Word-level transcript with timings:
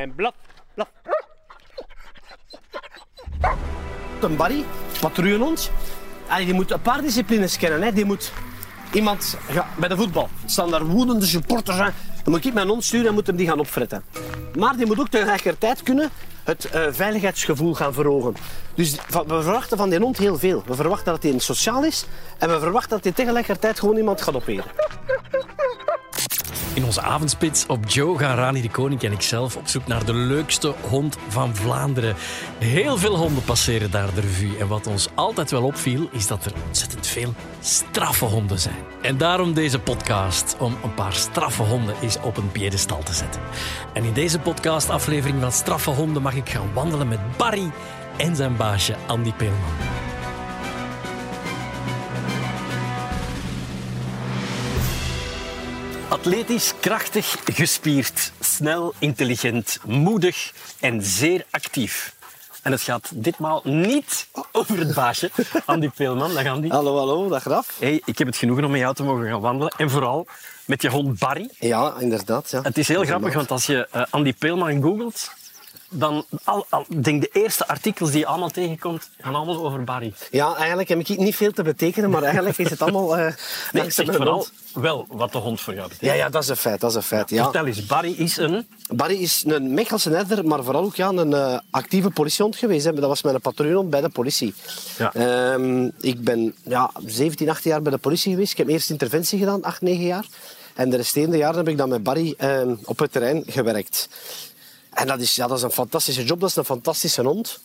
En 0.00 0.14
blaf, 0.14 0.34
blaf. 0.74 0.88
Een 4.20 4.36
Barry, 4.36 4.64
patrouillehond, 5.00 5.70
die 6.36 6.54
moet 6.54 6.70
een 6.70 6.80
paar 6.80 7.02
disciplines 7.02 7.56
kennen. 7.56 7.82
Hè. 7.82 7.92
Die 7.92 8.04
moet 8.04 8.32
iemand 8.92 9.36
bij 9.76 9.88
de 9.88 9.96
voetbal 9.96 10.28
staan 10.46 10.70
daar 10.70 10.84
woedende 10.84 11.26
supporters 11.26 11.78
aan. 11.78 11.92
Dan 12.22 12.32
moet 12.32 12.44
ik 12.44 12.54
mijn 12.54 12.68
hond 12.68 12.84
sturen 12.84 13.06
en 13.06 13.14
moet 13.14 13.26
hem 13.26 13.36
die 13.36 13.46
gaan 13.46 13.58
opfretten. 13.58 14.04
Maar 14.58 14.76
die 14.76 14.86
moet 14.86 15.00
ook 15.00 15.08
tegelijkertijd 15.08 15.82
kunnen 15.82 16.10
het 16.44 16.64
eh, 16.64 16.82
veiligheidsgevoel 16.90 17.74
gaan 17.74 17.92
verhogen. 17.92 18.34
Dus 18.74 18.94
we 19.08 19.24
verwachten 19.26 19.76
van 19.76 19.90
die 19.90 19.98
hond 19.98 20.18
heel 20.18 20.38
veel. 20.38 20.62
We 20.66 20.74
verwachten 20.74 21.12
dat 21.12 21.22
hij 21.22 21.38
sociaal 21.38 21.84
is 21.84 22.06
en 22.38 22.48
we 22.48 22.58
verwachten 22.58 22.90
dat 22.90 23.04
hij 23.04 23.12
tegelijkertijd 23.12 23.78
gewoon 23.78 23.96
iemand 23.96 24.22
gaat 24.22 24.34
operen. 24.34 24.64
In 26.74 26.84
onze 26.84 27.00
avondspits 27.00 27.66
op 27.66 27.88
Joe 27.88 28.18
gaan 28.18 28.36
Rani 28.36 28.60
de 28.60 28.70
Koning 28.70 29.02
en 29.02 29.12
ikzelf 29.12 29.56
op 29.56 29.68
zoek 29.68 29.86
naar 29.86 30.04
de 30.04 30.14
leukste 30.14 30.74
hond 30.88 31.16
van 31.28 31.56
Vlaanderen. 31.56 32.14
Heel 32.58 32.96
veel 32.96 33.16
honden 33.16 33.44
passeren 33.44 33.90
daar 33.90 34.14
de 34.14 34.20
revue. 34.20 34.56
En 34.58 34.68
wat 34.68 34.86
ons 34.86 35.08
altijd 35.14 35.50
wel 35.50 35.62
opviel, 35.62 36.08
is 36.12 36.26
dat 36.26 36.44
er 36.44 36.52
ontzettend 36.66 37.06
veel 37.06 37.34
straffe 37.60 38.24
honden 38.24 38.58
zijn. 38.58 38.84
En 39.02 39.18
daarom 39.18 39.54
deze 39.54 39.78
podcast, 39.78 40.56
om 40.58 40.76
een 40.82 40.94
paar 40.94 41.12
straffe 41.12 41.62
honden 41.62 41.94
eens 42.02 42.20
op 42.20 42.36
een 42.36 42.52
piedestal 42.52 43.02
te 43.02 43.14
zetten. 43.14 43.42
En 43.92 44.04
in 44.04 44.12
deze 44.12 44.38
podcastaflevering 44.38 45.40
van 45.40 45.52
Straffe 45.52 45.90
Honden 45.90 46.22
mag 46.22 46.34
ik 46.34 46.48
gaan 46.48 46.72
wandelen 46.72 47.08
met 47.08 47.36
Barry 47.36 47.70
en 48.16 48.36
zijn 48.36 48.56
baasje 48.56 48.96
Andy 49.06 49.32
Peelman. 49.32 49.99
Atletisch, 56.10 56.74
krachtig, 56.80 57.36
gespierd, 57.44 58.32
snel, 58.40 58.92
intelligent, 58.98 59.78
moedig 59.86 60.52
en 60.80 61.02
zeer 61.02 61.46
actief. 61.50 62.14
En 62.62 62.72
het 62.72 62.80
gaat 62.80 63.10
ditmaal 63.14 63.60
niet 63.64 64.28
over 64.52 64.78
het 64.78 64.94
baasje, 64.94 65.30
Andy 65.66 65.88
Peelman. 65.88 66.34
Dag 66.34 66.46
Andy. 66.46 66.68
Hallo, 66.68 66.96
hallo, 66.96 67.28
dag 67.28 67.44
Raf. 67.44 67.76
Hey, 67.78 68.02
ik 68.04 68.18
heb 68.18 68.26
het 68.26 68.36
genoegen 68.36 68.64
om 68.64 68.70
met 68.70 68.80
jou 68.80 68.94
te 68.94 69.02
mogen 69.02 69.26
gaan 69.26 69.40
wandelen. 69.40 69.72
En 69.76 69.90
vooral 69.90 70.26
met 70.64 70.82
je 70.82 70.88
hond 70.88 71.18
Barry. 71.18 71.50
Ja, 71.58 71.94
inderdaad. 71.98 72.50
Ja. 72.50 72.62
Het 72.62 72.78
is 72.78 72.88
heel 72.88 73.04
grappig, 73.04 73.34
want 73.34 73.50
als 73.50 73.66
je 73.66 73.88
eh, 73.90 74.02
Andy 74.10 74.34
Peelman 74.34 74.82
googelt, 74.82 75.30
dan 75.90 76.24
al, 76.44 76.66
al, 76.68 76.84
ik 76.88 77.04
denk 77.04 77.20
de 77.20 77.28
eerste 77.32 77.68
artikels 77.68 78.10
die 78.10 78.18
je 78.18 78.26
allemaal 78.26 78.50
tegenkomt, 78.50 79.10
gaan 79.20 79.34
allemaal 79.34 79.64
over 79.64 79.84
Barry. 79.84 80.12
Ja, 80.30 80.54
eigenlijk 80.56 80.88
heb 80.88 80.98
ik 80.98 81.18
niet 81.18 81.36
veel 81.36 81.52
te 81.52 81.62
betekenen, 81.62 82.10
maar 82.10 82.22
eigenlijk 82.22 82.58
is 82.58 82.70
het 82.70 82.82
allemaal... 82.82 83.16
eh 83.16 83.24
Nee, 83.72 83.82
dankzij 83.82 84.04
zeg 84.04 84.16
vooral 84.16 84.34
hond. 84.34 84.52
wel 84.72 85.06
wat 85.08 85.32
de 85.32 85.38
hond 85.38 85.60
voor 85.60 85.74
jou 85.74 85.88
betekent. 85.88 86.10
Ja, 86.10 86.24
ja, 86.24 86.30
dat 86.30 86.42
is 86.42 86.48
een 86.48 86.56
feit, 86.56 86.80
dat 86.80 86.90
is 86.90 86.96
een 86.96 87.02
feit. 87.02 87.30
Ja. 87.30 87.42
Vertel 87.42 87.66
eens, 87.66 87.86
Barry 87.86 88.12
is 88.12 88.36
een... 88.36 88.66
Barry 88.88 89.14
is 89.22 89.44
een 89.46 89.74
Mechelse 89.74 90.10
herder, 90.10 90.46
maar 90.46 90.64
vooral 90.64 90.82
ook 90.84 90.96
ja, 90.96 91.08
een 91.08 91.34
eh, 91.34 91.58
actieve 91.70 92.10
politiehond 92.10 92.56
geweest. 92.56 92.84
Hè. 92.84 92.92
Dat 92.92 93.08
was 93.08 93.22
mijn 93.22 93.40
patrouillehond 93.40 93.90
bij 93.90 94.00
de 94.00 94.08
politie. 94.08 94.54
Ja. 94.98 95.12
Ehm, 95.14 95.88
ik 96.00 96.24
ben 96.24 96.54
ja, 96.62 96.90
17, 97.06 97.48
18 97.48 97.70
jaar 97.70 97.82
bij 97.82 97.92
de 97.92 97.98
politie 97.98 98.32
geweest. 98.32 98.52
Ik 98.52 98.58
heb 98.58 98.68
eerst 98.68 98.90
interventie 98.90 99.38
gedaan, 99.38 99.62
8, 99.62 99.80
9 99.80 100.04
jaar. 100.04 100.26
En 100.74 100.90
de 100.90 100.96
resterende 100.96 101.36
jaren 101.36 101.56
heb 101.56 101.68
ik 101.68 101.76
dan 101.76 101.88
met 101.88 102.02
Barry 102.02 102.34
ehm, 102.38 102.74
op 102.84 102.98
het 102.98 103.12
terrein 103.12 103.42
gewerkt. 103.46 104.08
En 104.90 105.06
dat 105.06 105.20
is, 105.20 105.34
ja, 105.34 105.46
dat 105.46 105.56
is 105.56 105.62
een 105.62 105.70
fantastische 105.70 106.24
job, 106.24 106.40
dat 106.40 106.48
is 106.48 106.56
een 106.56 106.64
fantastische 106.64 107.22
hond. 107.22 107.60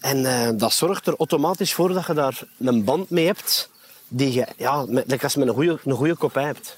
En 0.00 0.26
eh, 0.26 0.48
dat 0.54 0.72
zorgt 0.72 1.06
er 1.06 1.14
automatisch 1.16 1.74
voor 1.74 1.92
dat 1.92 2.06
je 2.06 2.14
daar 2.14 2.42
een 2.58 2.84
band 2.84 3.10
mee 3.10 3.26
hebt 3.26 3.70
die 4.08 4.32
je, 4.32 4.46
ja, 4.56 4.84
met, 4.88 5.22
als 5.22 5.32
je 5.32 5.38
met 5.38 5.48
een 5.48 5.54
goede, 5.54 5.78
een 5.84 5.92
goede 5.92 6.16
kopij 6.16 6.44
hebt. 6.44 6.76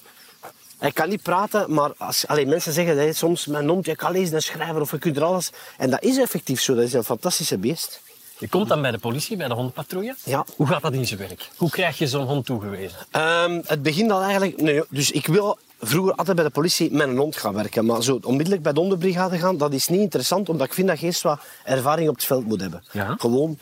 Hij 0.78 0.92
kan 0.92 1.08
niet 1.08 1.22
praten, 1.22 1.72
maar 1.72 1.92
als, 1.96 2.26
allee, 2.26 2.46
mensen 2.46 2.72
zeggen 2.72 2.98
hè, 2.98 3.12
soms 3.12 3.46
mijn 3.46 3.68
hond, 3.68 3.86
je 3.86 3.96
kan 3.96 4.12
lezen 4.12 4.34
en 4.34 4.42
schrijven 4.42 4.80
of 4.80 4.90
je 4.90 4.98
kunt 4.98 5.16
er 5.16 5.24
alles. 5.24 5.50
En 5.76 5.90
dat 5.90 6.02
is 6.02 6.18
effectief 6.18 6.60
zo, 6.60 6.74
dat 6.74 6.84
is 6.84 6.92
een 6.92 7.04
fantastische 7.04 7.58
beest. 7.58 8.00
Je 8.38 8.48
komt 8.48 8.68
dan 8.68 8.82
bij 8.82 8.90
de 8.90 8.98
politie, 8.98 9.36
bij 9.36 9.48
de 9.48 9.54
hondpatrouille. 9.54 10.14
Ja. 10.24 10.44
Hoe 10.56 10.66
gaat 10.66 10.82
dat 10.82 10.92
in 10.92 11.06
zijn 11.06 11.18
werk? 11.18 11.50
Hoe 11.56 11.70
krijg 11.70 11.98
je 11.98 12.06
zo'n 12.06 12.26
hond 12.26 12.46
toegewezen? 12.46 12.98
Ehm, 13.10 13.60
het 13.64 13.82
begint 13.82 14.10
al 14.10 14.20
eigenlijk... 14.20 14.60
Nee, 14.60 14.82
dus 14.88 15.10
ik 15.10 15.26
wil 15.26 15.58
vroeger 15.80 16.14
altijd 16.14 16.36
bij 16.36 16.44
de 16.44 16.50
politie 16.50 16.92
met 16.92 17.08
een 17.08 17.16
hond 17.16 17.36
gaan 17.36 17.54
werken. 17.54 17.84
Maar 17.84 18.02
zo 18.02 18.18
onmiddellijk 18.22 18.62
bij 18.62 18.72
de 18.72 18.80
hondenbrigade 18.80 19.38
gaan, 19.38 19.56
dat 19.56 19.72
is 19.72 19.88
niet 19.88 20.00
interessant. 20.00 20.48
Omdat 20.48 20.66
ik 20.66 20.72
vind 20.72 20.88
dat 20.88 21.00
je 21.00 21.06
eerst 21.06 21.22
wat 21.22 21.40
ervaring 21.64 22.08
op 22.08 22.14
het 22.14 22.24
veld 22.24 22.46
moet 22.46 22.60
hebben. 22.60 22.84
Ja. 22.92 23.14
Gewoon 23.18 23.58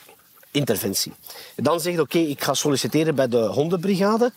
interventie. 0.50 1.12
En 1.54 1.64
dan 1.64 1.80
zeg 1.80 1.94
je, 1.94 2.00
oké, 2.00 2.18
ik 2.18 2.42
ga 2.42 2.54
solliciteren 2.54 3.14
bij 3.14 3.28
de 3.28 3.46
hondenbrigade. 3.46 4.32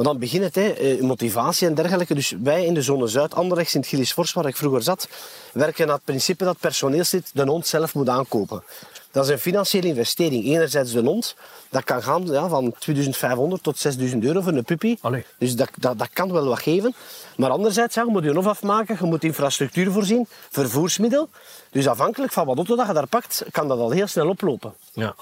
Maar 0.00 0.08
dan 0.08 0.18
begint 0.18 0.44
het, 0.44 0.54
hè, 0.54 0.68
eh, 0.70 1.00
motivatie 1.00 1.66
en 1.66 1.74
dergelijke. 1.74 2.14
Dus 2.14 2.34
wij 2.42 2.64
in 2.64 2.74
de 2.74 2.82
zone 2.82 3.06
Zuid, 3.06 3.34
Anderlecht, 3.34 3.70
Sint-Gilles-Fors, 3.70 4.32
waar 4.32 4.46
ik 4.46 4.56
vroeger 4.56 4.82
zat, 4.82 5.08
werken 5.52 5.86
naar 5.86 5.94
het 5.94 6.04
principe 6.04 6.44
dat 6.44 6.58
personeelslid 6.58 7.30
de 7.32 7.42
hond 7.42 7.66
zelf 7.66 7.94
moet 7.94 8.08
aankopen. 8.08 8.62
Dat 9.10 9.24
is 9.24 9.30
een 9.30 9.38
financiële 9.38 9.86
investering. 9.86 10.44
Enerzijds 10.44 10.92
de 10.92 11.00
hond, 11.00 11.34
dat 11.68 11.84
kan 11.84 12.02
gaan 12.02 12.26
ja, 12.26 12.48
van 12.48 12.74
2500 12.78 13.62
tot 13.62 13.78
6000 13.78 14.24
euro 14.24 14.40
voor 14.40 14.52
een 14.52 14.64
puppy. 14.64 14.96
Allee. 15.00 15.24
Dus 15.38 15.56
dat, 15.56 15.70
dat, 15.78 15.98
dat 15.98 16.08
kan 16.12 16.32
wel 16.32 16.44
wat 16.44 16.60
geven. 16.60 16.94
Maar 17.36 17.50
anderzijds, 17.50 17.94
ja, 17.94 18.02
je 18.02 18.10
moet 18.10 18.24
je 18.24 18.32
hof 18.32 18.46
afmaken, 18.46 18.96
je 19.00 19.06
moet 19.06 19.24
infrastructuur 19.24 19.92
voorzien, 19.92 20.26
vervoersmiddel. 20.50 21.28
Dus 21.70 21.88
afhankelijk 21.88 22.32
van 22.32 22.46
wat 22.46 22.56
auto 22.56 22.76
dat 22.76 22.86
je 22.86 22.92
daar 22.92 23.06
pakt, 23.06 23.44
kan 23.50 23.68
dat 23.68 23.78
al 23.78 23.90
heel 23.90 24.06
snel 24.06 24.28
oplopen. 24.28 24.74
Ja. 24.92 25.14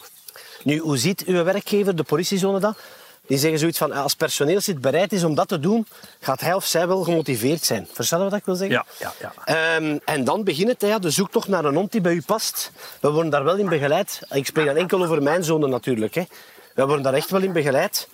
Nu, 0.64 0.78
hoe 0.78 0.96
ziet 0.96 1.24
uw 1.24 1.44
werkgever, 1.44 1.96
de 1.96 2.02
politiezone, 2.02 2.60
dat? 2.60 2.78
Die 3.28 3.38
zeggen 3.38 3.58
zoiets 3.58 3.78
van, 3.78 3.92
als 3.92 4.14
personeelslid 4.14 4.80
bereid 4.80 5.12
is 5.12 5.24
om 5.24 5.34
dat 5.34 5.48
te 5.48 5.60
doen, 5.60 5.86
gaat 6.20 6.40
hij 6.40 6.54
of 6.54 6.64
zij 6.64 6.88
wel 6.88 7.02
gemotiveerd 7.02 7.64
zijn. 7.64 7.88
Verstaan 7.92 8.20
wat 8.20 8.32
ik 8.32 8.44
wil 8.44 8.54
zeggen? 8.54 8.84
Ja, 8.98 9.12
ja, 9.20 9.32
ja. 9.44 9.76
Ehm, 9.76 9.98
en 10.04 10.24
dan 10.24 10.44
begint 10.44 10.68
het, 10.68 10.80
ja, 10.80 10.98
de 10.98 11.10
zoektocht 11.10 11.48
naar 11.48 11.64
een 11.64 11.74
hond 11.74 11.92
die 11.92 12.00
bij 12.00 12.12
u 12.12 12.22
past. 12.26 12.70
We 13.00 13.10
worden 13.10 13.30
daar 13.30 13.44
wel 13.44 13.56
in 13.56 13.68
begeleid. 13.68 14.20
Ik 14.30 14.46
spreek 14.46 14.66
dan 14.66 14.76
enkel 14.76 15.02
over 15.02 15.22
mijn 15.22 15.44
zone 15.44 15.68
natuurlijk. 15.68 16.14
Hè. 16.14 16.22
We 16.74 16.84
worden 16.86 17.02
daar 17.02 17.14
echt 17.14 17.30
wel 17.30 17.42
in 17.42 17.52
begeleid 17.52 18.08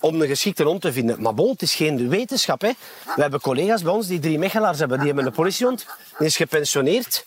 om 0.00 0.20
een 0.20 0.28
geschikte 0.28 0.62
hond 0.62 0.80
te 0.80 0.92
vinden. 0.92 1.22
Maar 1.22 1.34
bon, 1.34 1.50
het 1.50 1.62
is 1.62 1.74
geen 1.74 2.08
wetenschap. 2.08 2.60
Hè. 2.60 2.72
We 3.16 3.22
hebben 3.22 3.40
collega's 3.40 3.82
bij 3.82 3.92
ons 3.92 4.06
die 4.06 4.18
drie 4.18 4.38
mechelaars 4.38 4.78
hebben. 4.78 4.98
Die 4.98 5.06
hebben 5.06 5.26
een 5.26 5.32
politiehond, 5.32 5.86
die 6.18 6.26
is 6.26 6.36
gepensioneerd. 6.36 7.24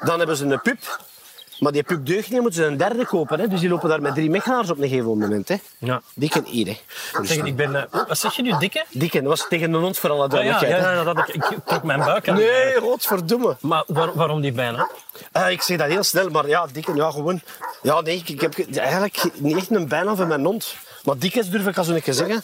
Dan 0.00 0.18
hebben 0.18 0.36
ze 0.36 0.44
een 0.44 0.60
pup. 0.60 1.06
Maar 1.58 1.72
die 1.72 1.82
pup 1.82 2.06
deugt 2.06 2.30
niet, 2.30 2.40
moeten 2.40 2.62
ze 2.62 2.66
een 2.68 2.76
derde 2.76 3.06
kopen. 3.06 3.40
Hè. 3.40 3.48
Dus 3.48 3.60
die 3.60 3.68
lopen 3.68 3.88
daar 3.88 4.00
met 4.02 4.14
drie 4.14 4.30
mechelaars 4.30 4.70
op 4.70 4.76
een 4.78 4.88
gegeven 4.88 5.18
moment. 5.18 5.48
Hè. 5.48 5.56
ja. 5.78 6.02
Dikke 6.14 6.42
hier. 6.46 6.66
Hè. 6.66 7.24
Zeg, 7.24 7.36
ik 7.44 7.56
ben... 7.56 7.74
eh, 7.74 8.00
wat 8.08 8.18
zeg 8.18 8.34
je 8.36 8.42
nu, 8.42 8.52
dikke? 8.58 8.84
Dikke, 8.90 9.18
dat 9.20 9.28
was 9.28 9.46
tegen 9.48 9.72
een 9.72 9.80
hond 9.80 9.98
voor 9.98 10.10
alle 10.10 10.28
Ah, 10.28 10.44
ja, 10.44 10.64
ja, 10.66 11.04
dat 11.04 11.18
ik, 11.18 11.34
ik 11.34 11.44
trok 11.64 11.82
mijn 11.82 11.98
buik 12.00 12.28
aan. 12.28 12.34
Nee, 12.36 12.80
godverdomme. 12.80 13.56
Maar 13.60 13.84
waar- 13.86 14.14
waarom 14.14 14.40
die 14.40 14.52
bijna? 14.52 14.88
Eh, 15.32 15.50
ik 15.50 15.62
zeg 15.62 15.78
dat 15.78 15.88
heel 15.88 16.02
snel, 16.02 16.28
maar 16.30 16.48
ja, 16.48 16.66
dikke, 16.72 16.94
ja, 16.94 17.10
gewoon. 17.10 17.40
Ja, 17.82 18.00
nee, 18.00 18.16
ik, 18.16 18.28
ik 18.28 18.40
heb 18.40 18.54
eigenlijk 18.76 19.24
niet 19.34 19.56
echt 19.56 19.70
een 19.70 19.88
bijnaam 19.88 20.16
voor 20.16 20.26
mijn 20.26 20.44
hond. 20.44 20.74
Maar 21.08 21.18
dikkes 21.18 21.50
durf 21.50 21.66
ik 21.66 21.78
als 21.78 21.88
een 21.88 22.02
keer 22.02 22.14
zeggen. 22.14 22.42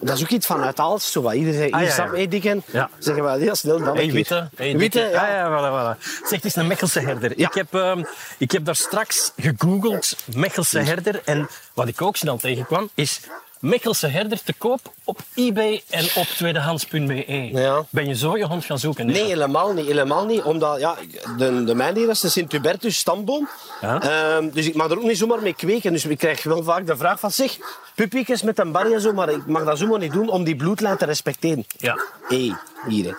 Dat 0.00 0.16
is 0.16 0.22
ook 0.22 0.28
iets 0.28 0.46
van 0.46 0.62
uit 0.62 0.78
alles. 0.78 1.12
Zo 1.12 1.22
wat. 1.22 1.34
Iedereen 1.34 1.58
zegt, 1.58 1.72
Ah, 1.72 1.80
ja, 1.80 1.86
ja. 1.86 2.28
hey. 2.40 2.62
Ja. 2.72 2.90
Zeggen 2.98 3.24
we 3.24 3.38
heel 3.38 3.54
snel 3.54 3.78
dan 3.78 3.96
Hey, 3.96 4.12
witte. 4.12 4.48
Hey, 4.56 4.76
witte, 4.76 5.00
ja. 5.00 5.22
Ah, 5.22 5.28
ja, 5.28 5.48
voilà, 5.50 5.96
voilà. 5.98 6.02
Zeg, 6.02 6.30
het 6.30 6.44
is 6.44 6.56
een 6.56 6.66
Mechelse 6.66 7.00
herder. 7.00 7.38
Ik, 7.38 7.54
heb, 7.54 7.74
ehm, 7.74 8.02
ik 8.38 8.50
heb 8.50 8.64
daar 8.64 8.76
straks 8.76 9.32
gegoogeld, 9.36 10.16
Mechelse 10.34 10.78
herder. 10.78 11.22
En 11.24 11.48
wat 11.74 11.88
ik 11.88 12.02
ook 12.02 12.16
snel 12.16 12.36
tegenkwam, 12.36 12.90
is 12.94 13.20
Mechelse 13.60 14.06
herder 14.06 14.42
te 14.42 14.52
koop 14.52 14.92
op 15.04 15.20
eBay 15.34 15.82
en 15.90 16.04
op 16.14 16.26
tweedehands.be. 16.26 17.50
Ja. 17.52 17.84
Ben 17.90 18.06
je 18.06 18.16
zo 18.16 18.36
je 18.36 18.46
hond 18.46 18.64
gaan 18.64 18.78
zoeken? 18.78 19.06
Nee, 19.06 19.24
helemaal 19.24 19.72
niet. 19.72 19.86
Helemaal 19.86 20.26
niet. 20.26 20.42
Omdat 20.42 20.80
ja, 20.80 20.96
de, 21.38 21.64
de 21.64 21.74
mijne 21.74 21.98
hier 21.98 22.08
is 22.08 22.20
de 22.20 22.28
Sint-Hubertus 22.28 22.96
stamboom. 22.96 23.48
Ja. 23.80 24.02
Ehm, 24.02 24.50
dus 24.50 24.66
ik 24.66 24.74
mag 24.74 24.90
er 24.90 24.96
ook 24.98 25.02
niet 25.02 25.18
zomaar 25.18 25.42
mee 25.42 25.54
kweken. 25.54 25.92
Dus 25.92 26.04
ik 26.04 26.18
krijg 26.18 26.42
wel 26.42 26.62
vaak 26.62 26.86
de 26.86 26.96
vraag 26.96 27.20
van 27.20 27.30
zeg, 27.30 27.56
pupiekjes 27.94 28.42
met 28.42 28.58
een 28.58 28.76
en 28.76 29.00
zo, 29.00 29.12
maar 29.12 29.28
ik 29.28 29.46
mag 29.46 29.64
dat 29.64 29.78
zomaar 29.78 29.98
niet 29.98 30.12
doen 30.12 30.28
om 30.30 30.44
die 30.44 30.56
bloedlijn 30.56 30.96
te 30.96 31.04
respecteren. 31.04 31.64
Ja. 31.76 31.98
Hé, 32.28 32.52
hier. 32.88 33.16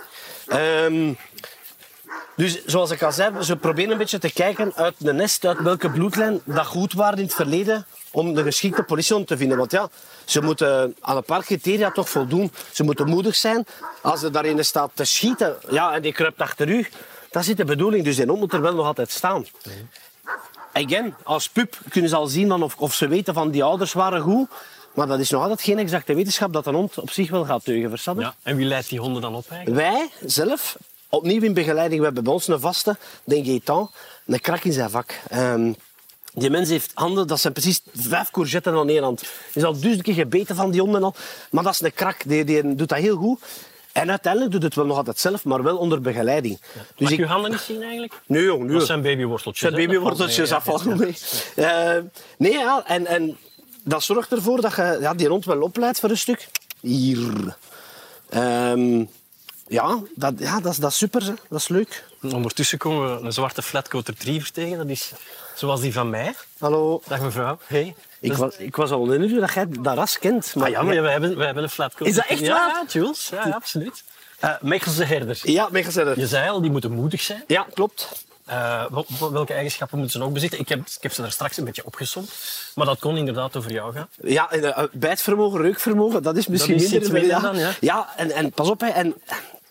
hè. 0.48 0.90
Dus 2.36 2.66
zoals 2.66 2.92
ik 2.92 3.04
al 3.04 3.12
zei, 3.12 3.44
ze 3.44 3.56
proberen 3.56 3.92
een 3.92 3.98
beetje 3.98 4.20
te 4.20 4.34
kijken 4.34 4.72
uit 4.76 4.96
de 4.98 5.14
nest, 5.14 5.46
uit 5.46 5.62
welke 5.62 5.90
bloedlijn 5.90 6.42
dat 6.44 6.66
goed 6.66 6.94
waren 6.94 7.18
in 7.18 7.24
het 7.24 7.34
verleden 7.34 7.86
om 8.12 8.34
de 8.34 8.44
geschikte 8.44 8.84
politiehond 8.84 9.28
te 9.28 9.38
vinden. 9.38 9.58
Want 9.58 9.72
ja, 9.72 9.90
ze 10.26 10.42
moeten 10.42 10.96
aan 11.00 11.18
een 11.18 11.24
paar 11.24 11.44
criteria 11.44 11.92
toch 11.92 12.10
voldoen. 12.10 12.52
Ze 12.72 12.84
moeten 12.84 13.08
moedig 13.08 13.36
zijn. 13.36 13.66
Als 14.02 14.24
er 14.24 14.32
daarin 14.32 14.66
staat 14.66 14.92
te 14.94 15.04
schieten 15.04 15.56
ja, 15.70 15.94
en 15.94 16.02
die 16.02 16.14
kruipt 16.14 16.42
achter 16.42 16.70
u, 16.70 16.88
dat 17.32 17.46
zit 17.46 17.58
de 17.58 17.66
bedoeling. 17.66 18.04
Dus 18.04 18.16
die 18.16 18.26
hond 18.26 18.40
moet 18.40 18.54
er 18.54 18.62
wel 18.62 18.74
nog 18.74 18.86
altijd 18.86 19.12
staan. 19.12 19.46
Again, 20.74 21.16
als 21.24 21.50
pup 21.50 21.78
kunnen 21.90 22.10
ze 22.10 22.16
al 22.16 22.28
zien 22.28 22.48
dan 22.48 22.64
of, 22.64 22.76
of 22.78 22.94
ze 22.94 23.08
weten 23.08 23.34
van 23.34 23.52
die 23.52 23.64
ouders 23.64 23.94
waren 23.94 24.22
goed. 24.22 24.48
Maar 24.94 25.08
dat 25.08 25.20
is 25.20 25.30
nog 25.30 25.42
altijd 25.42 25.62
geen 25.62 25.80
exacte 25.80 26.14
wetenschap 26.14 26.54
dat 26.54 26.66
een 26.66 26.74
hond 26.74 26.98
op 26.98 27.10
zich 27.10 27.30
wel 27.30 27.46
gaat 27.46 27.64
teugen. 27.64 27.90
Verstaan? 27.90 28.20
Ja. 28.20 28.36
En 28.44 28.56
wie 28.56 28.66
leidt 28.66 28.90
die 28.90 29.00
honden 29.00 29.22
dan 29.22 29.36
op 29.36 29.46
eigenlijk? 29.50 29.82
Wij 29.82 30.10
zelf, 30.26 30.78
opnieuw 31.12 31.42
in 31.42 31.54
begeleiding, 31.54 32.00
we 32.00 32.06
hebben 32.06 32.24
bij 32.24 32.34
ons 32.34 32.48
een 32.48 32.60
vaste, 32.60 32.98
denk 33.24 33.46
Gaetan, 33.46 33.92
een 34.26 34.40
krak 34.40 34.64
in 34.64 34.74
zijn 34.74 34.90
vak. 34.90 35.20
Ehm, 35.30 35.74
die 36.34 36.50
mens 36.50 36.70
heeft 36.70 36.92
handen, 36.94 37.28
dat 37.28 37.40
zijn 37.40 37.54
precies 37.54 37.82
vijf 37.94 38.32
courgetten 38.32 38.74
aan 38.74 38.90
één 38.90 39.04
hand. 39.04 39.22
Hij 39.22 39.30
is 39.54 39.64
al 39.64 39.80
duizend 39.80 40.02
keer 40.04 40.14
gebeten 40.14 40.56
van 40.56 40.72
die 40.72 40.82
honden 40.82 41.04
al. 41.04 41.16
Maar 41.52 41.64
dat 41.64 41.74
is 41.74 41.82
een 41.82 41.94
krak, 41.94 42.18
die, 42.28 42.44
die 42.44 42.76
doet 42.76 42.90
dat 42.90 42.98
heel 42.98 43.16
goed. 43.18 43.42
En 43.92 44.10
uiteindelijk 44.10 44.52
doet 44.52 44.64
het 44.64 44.76
wel 44.76 44.86
nog 44.86 44.98
altijd 44.98 45.20
zelf, 45.20 45.44
maar 45.44 45.64
wel 45.64 45.78
onder 45.78 46.02
begeleiding. 46.02 46.60
Dus 46.60 46.70
Dus 46.74 46.84
Mag 46.98 47.12
ik, 47.12 47.18
je 47.18 47.26
handen 47.26 47.52
niet 47.52 47.60
zien 47.60 47.82
eigenlijk? 47.82 48.14
nee, 48.26 48.44
jong, 48.44 48.64
nee. 48.64 48.78
Dat 48.78 48.86
zijn 48.86 49.02
babyworteltjes. 49.02 49.70
zijn 49.70 49.82
hè? 49.82 49.88
babyworteltjes 49.88 50.50
Dat 50.50 50.64
valt 50.64 50.86
mee, 50.86 51.16
Eh, 51.56 51.98
nee 52.38 52.52
ja, 52.52 52.84
en, 52.86 53.06
en 53.06 53.38
dat 53.84 54.04
zorgt 54.04 54.32
ervoor 54.32 54.62
dat 54.62 54.76
je 54.76 54.98
ja, 55.02 55.14
die 55.14 55.28
hond 55.28 55.46
wel 55.46 55.62
opleidt 55.62 56.00
voor 56.00 56.10
een 56.10 56.18
stuk. 56.18 56.48
Hier. 56.80 57.58
Ehm, 58.30 59.04
ja, 59.72 60.00
dat, 60.16 60.34
ja 60.38 60.60
dat, 60.60 60.72
is, 60.72 60.78
dat 60.78 60.92
is 60.92 60.98
super. 60.98 61.24
hè. 61.24 61.34
Dat 61.50 61.60
is 61.60 61.68
leuk. 61.68 62.04
Ondertussen 62.22 62.78
komen 62.78 63.16
we 63.16 63.26
een 63.26 63.34
zwarte 63.34 63.62
flatcoat 63.62 64.08
retriever 64.08 64.52
tegen. 64.52 64.78
Dat 64.78 64.88
is 64.90 65.12
zoals 65.56 65.82
die 65.82 65.94
van 65.94 66.10
mij. 66.10 66.34
Hallo. 66.60 67.02
Dag 67.08 67.22
mevrouw. 67.22 67.58
Hey. 67.68 67.96
Ik 68.20 68.30
Dat 68.30 68.38
was, 68.38 68.58
ik 68.58 68.76
was 68.76 68.92
al 68.92 69.00
onder 69.00 69.20
de 69.20 69.40
dat 69.40 69.54
jij 69.54 69.66
dat 69.70 69.96
ras 69.96 70.20
kent. 70.20 70.56
Maar 70.56 70.66
Ah, 70.66 70.72
ja, 70.72 70.82
maar 70.82 71.02
wij 71.02 71.12
hebben, 71.12 71.38
wij 71.38 71.46
hebben 71.46 71.64
een 71.64 71.70
flatcoat. 71.70 72.08
Is 72.08 72.16
dat 72.16 72.26
echt 72.26 72.48
waar? 72.48 72.68
Ja, 72.68 72.84
Jules. 72.88 73.30
Ja, 73.30 73.48
ja, 73.48 73.54
absoluut. 73.54 74.04
Eh 74.40 74.54
Mechelse 74.62 75.04
herder. 75.04 75.40
Ja, 75.44 75.70
dat. 75.94 76.16
Je 76.16 76.28
zei 76.28 76.50
al, 76.50 76.62
die 76.62 76.72
moeten 76.72 76.92
moedig 76.92 77.22
zijn. 77.22 77.44
Ja, 77.48 77.68
klopt. 77.74 78.26
Eh, 78.46 78.86
wel- 78.92 79.06
wel- 79.20 79.32
welke 79.32 79.54
eigenschappen 79.54 79.98
moeten 79.98 80.20
ze 80.20 80.26
nog 80.26 80.34
bezitten? 80.34 80.60
Ik 80.60 80.70
heb, 80.70 80.80
ik 80.80 80.98
heb 81.04 81.14
ze 81.14 81.22
daar 81.22 81.32
straks 81.32 81.58
een 81.58 81.66
beetje 81.66 81.86
opgesomd. 81.86 82.32
Maar 82.76 82.86
dat 82.86 83.00
kon 83.00 83.18
inderdaad 83.18 83.56
over 83.56 83.72
jou 83.72 83.94
gaan. 83.94 84.08
Ja, 84.22 84.52
eh, 84.52 84.84
bijtvermogen, 84.92 85.62
reukvermogen, 85.62 86.24
dat 86.24 86.38
is 86.38 86.48
misschien 86.48 86.76
is 86.76 86.90
minder. 86.92 87.12
minder 87.12 87.42
dan, 87.42 87.58
ja. 87.58 87.72
Ja, 87.80 88.14
en, 88.18 88.32
en 88.32 88.52
pas 88.52 88.70
op, 88.70 88.80
hè, 88.82 88.88
en 88.88 89.16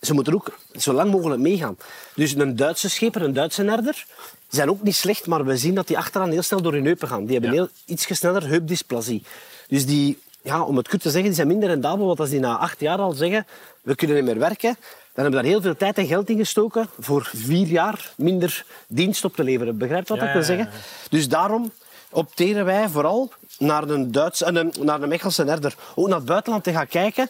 ze 0.01 0.15
moeten 0.15 0.35
ook 0.35 0.59
zo 0.79 0.93
lang 0.93 1.11
mogelijk 1.11 1.41
meegaan. 1.41 1.77
Dus 2.15 2.35
een 2.35 2.57
Duitse 2.57 2.91
scheper, 2.91 3.23
een 3.23 3.33
Duitse 3.33 3.65
herder, 3.65 4.07
zijn 4.49 4.71
ook 4.71 4.83
niet 4.83 4.95
slecht, 4.95 5.27
maar 5.27 5.45
we 5.45 5.57
zien 5.57 5.75
dat 5.75 5.87
die 5.87 5.99
achteraan 5.99 6.31
heel 6.31 6.43
snel 6.43 6.63
door 6.63 6.73
hun 6.73 6.85
heupen 6.85 7.09
gaan. 7.09 7.25
Die 7.25 7.33
hebben 7.33 7.51
heel, 7.51 7.69
iets 7.87 8.17
sneller 8.17 8.49
heupdysplasie. 8.49 9.23
Dus 9.69 9.87
die, 9.87 10.19
ja, 10.43 10.63
om 10.63 10.77
het 10.77 10.89
goed 10.89 11.01
te 11.01 11.11
zeggen, 11.11 11.25
die 11.25 11.35
zijn 11.35 11.49
minder 11.49 11.69
rendabel. 11.69 12.07
Want 12.07 12.21
als 12.21 12.31
die 12.31 12.41
na 12.41 12.57
acht 12.57 12.81
jaar 12.81 12.99
al 12.99 13.13
zeggen, 13.13 13.47
we 13.83 13.95
kunnen 13.95 14.17
niet 14.17 14.25
meer 14.25 14.39
werken, 14.39 14.77
dan 15.13 15.25
hebben 15.25 15.33
we 15.33 15.43
daar 15.43 15.53
heel 15.53 15.61
veel 15.61 15.77
tijd 15.77 15.99
en 15.99 16.07
geld 16.07 16.29
in 16.29 16.37
gestoken 16.37 16.89
voor 16.99 17.31
vier 17.35 17.67
jaar 17.67 18.13
minder 18.17 18.65
dienst 18.87 19.25
op 19.25 19.35
te 19.35 19.45
leveren. 19.45 19.79
Begrijpt 19.79 20.09
wat 20.09 20.19
Ja, 20.19 20.27
ik 20.27 20.33
wil 20.33 20.43
ja, 20.43 20.49
ja, 20.49 20.57
zeggen? 20.57 20.81
Dus 21.11 21.29
daarom 21.29 21.73
opteren 22.11 22.65
wij 22.65 22.89
vooral 22.89 23.33
naar 23.59 23.89
een, 23.89 24.13
Duits, 24.13 24.41
naar 24.81 25.03
een 25.03 25.09
Mechelse 25.09 25.45
herder. 25.45 25.75
Ook 25.95 26.09
naar 26.09 26.17
het 26.17 26.27
buitenland 26.27 26.65
te 26.65 26.73
gaan 26.73 26.87
kijken. 26.87 27.29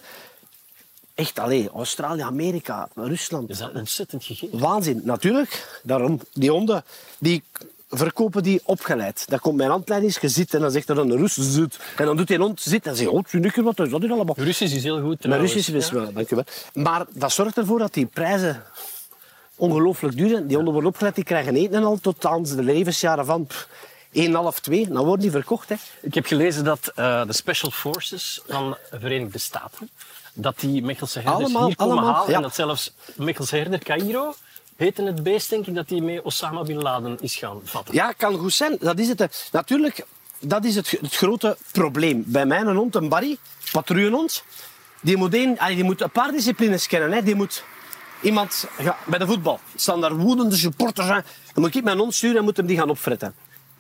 Echt, 1.20 1.38
alleen 1.38 1.68
Australië, 1.68 2.22
Amerika, 2.22 2.88
Rusland. 2.94 3.50
Is 3.50 3.58
dat 3.58 3.72
ontzettend 3.74 4.24
gegeven? 4.24 4.58
Waanzin, 4.58 5.00
natuurlijk. 5.04 5.80
Daarom, 5.82 6.20
die 6.32 6.50
honden, 6.50 6.84
die 7.18 7.42
verkopen 7.88 8.42
die 8.42 8.60
opgeleid. 8.64 9.24
Dan 9.28 9.38
komt 9.38 9.56
mijn 9.56 9.70
handleidingsgezit 9.70 10.54
en 10.54 10.60
dan 10.60 10.70
zegt 10.70 10.88
er 10.88 10.98
een 10.98 11.16
Rus 11.16 11.34
zit. 11.34 11.78
En 11.96 12.04
dan 12.04 12.16
doet 12.16 12.28
die 12.28 12.38
hond 12.38 12.60
zit 12.60 12.86
en 12.86 12.96
zegt, 12.96 13.10
oh, 13.10 13.24
tuurlijk, 13.24 13.56
wat 13.56 13.78
is 13.78 13.90
dat 13.90 14.00
hier 14.00 14.12
allemaal? 14.12 14.34
Russisch 14.38 14.74
is 14.74 14.82
heel 14.82 15.00
goed 15.00 15.08
Maar 15.08 15.16
trouwens. 15.16 15.52
Russisch 15.52 15.76
is 15.76 15.90
wel, 15.90 16.12
dank 16.12 16.30
u 16.30 16.36
wel. 16.36 16.44
Maar 16.72 17.06
dat 17.10 17.32
zorgt 17.32 17.56
ervoor 17.56 17.78
dat 17.78 17.94
die 17.94 18.06
prijzen 18.06 18.62
ongelooflijk 19.56 20.16
duur 20.16 20.28
zijn. 20.28 20.46
Die 20.46 20.56
honden 20.56 20.72
worden 20.72 20.90
opgeleid, 20.90 21.14
die 21.14 21.24
krijgen 21.24 21.56
eten 21.56 21.74
en 21.74 21.84
al 21.84 21.98
tot 21.98 22.26
aan 22.26 22.42
de 22.42 22.62
levensjaren 22.62 23.26
van 23.26 23.46
pff, 23.46 23.68
1,5, 24.12 24.60
2. 24.60 24.88
Dan 24.88 25.04
worden 25.04 25.20
die 25.20 25.30
verkocht. 25.30 25.68
Hè. 25.68 25.74
Ik 26.02 26.14
heb 26.14 26.26
gelezen 26.26 26.64
dat 26.64 26.92
eh, 26.94 27.26
de 27.26 27.32
Special 27.32 27.70
Forces 27.70 28.40
van 28.48 28.76
de 28.90 29.00
Verenigde 29.00 29.38
Staten, 29.38 29.90
dat 30.34 30.60
die 30.60 30.82
Mechelse 30.82 31.18
herders 31.18 31.38
Allemaal, 31.44 31.66
hier 31.66 31.76
komen 31.76 31.96
allemaal, 31.96 32.14
halen. 32.14 32.30
ja. 32.30 32.36
En 32.36 32.42
dat 32.42 32.54
zelfs 32.54 32.92
Mechelse 33.16 33.56
herder 33.56 33.78
Cairo, 33.78 34.34
heette 34.76 35.02
het 35.02 35.22
beest, 35.22 35.50
denk 35.50 35.66
ik, 35.66 35.74
dat 35.74 35.88
hij 35.90 36.00
mee 36.00 36.24
Osama 36.24 36.62
Bin 36.62 36.82
Laden 36.82 37.18
is 37.20 37.36
gaan 37.36 37.60
vatten. 37.64 37.94
Ja, 37.94 38.12
kan 38.12 38.34
goed 38.38 38.52
zijn. 38.52 38.76
Dat 38.80 38.98
is 38.98 39.08
het. 39.08 39.18
hè. 39.18 39.26
Natuurlijk, 39.52 40.06
dat 40.40 40.64
is 40.64 40.74
het, 40.74 40.90
het 41.00 41.16
grote 41.16 41.56
probleem. 41.72 42.24
Bij 42.26 42.46
mijn 42.46 42.76
hond, 42.76 42.94
een 42.94 43.08
Barry, 43.08 43.38
patrouillehond, 43.72 44.42
die 45.00 45.16
moet, 45.16 45.34
een, 45.34 45.58
die 45.68 45.84
moet 45.84 46.00
een 46.00 46.10
paar 46.10 46.30
disciplines 46.32 46.86
kennen. 46.86 47.12
Hè. 47.12 47.22
Die 47.22 47.34
moet 47.34 47.64
iemand 48.22 48.66
ja, 48.78 48.96
bij 49.06 49.18
de 49.18 49.26
voetbal 49.26 49.60
staan 49.74 50.00
daar 50.00 50.16
woedende 50.16 50.56
supporters 50.56 51.08
aan. 51.08 51.22
Dan 51.54 51.62
moet 51.62 51.74
ik 51.74 51.84
mijn 51.84 51.98
hond 51.98 52.14
sturen 52.14 52.36
en 52.36 52.44
moet 52.44 52.56
hem 52.56 52.66
die 52.66 52.76
gaan 52.78 52.90
opfretten. 52.90 53.34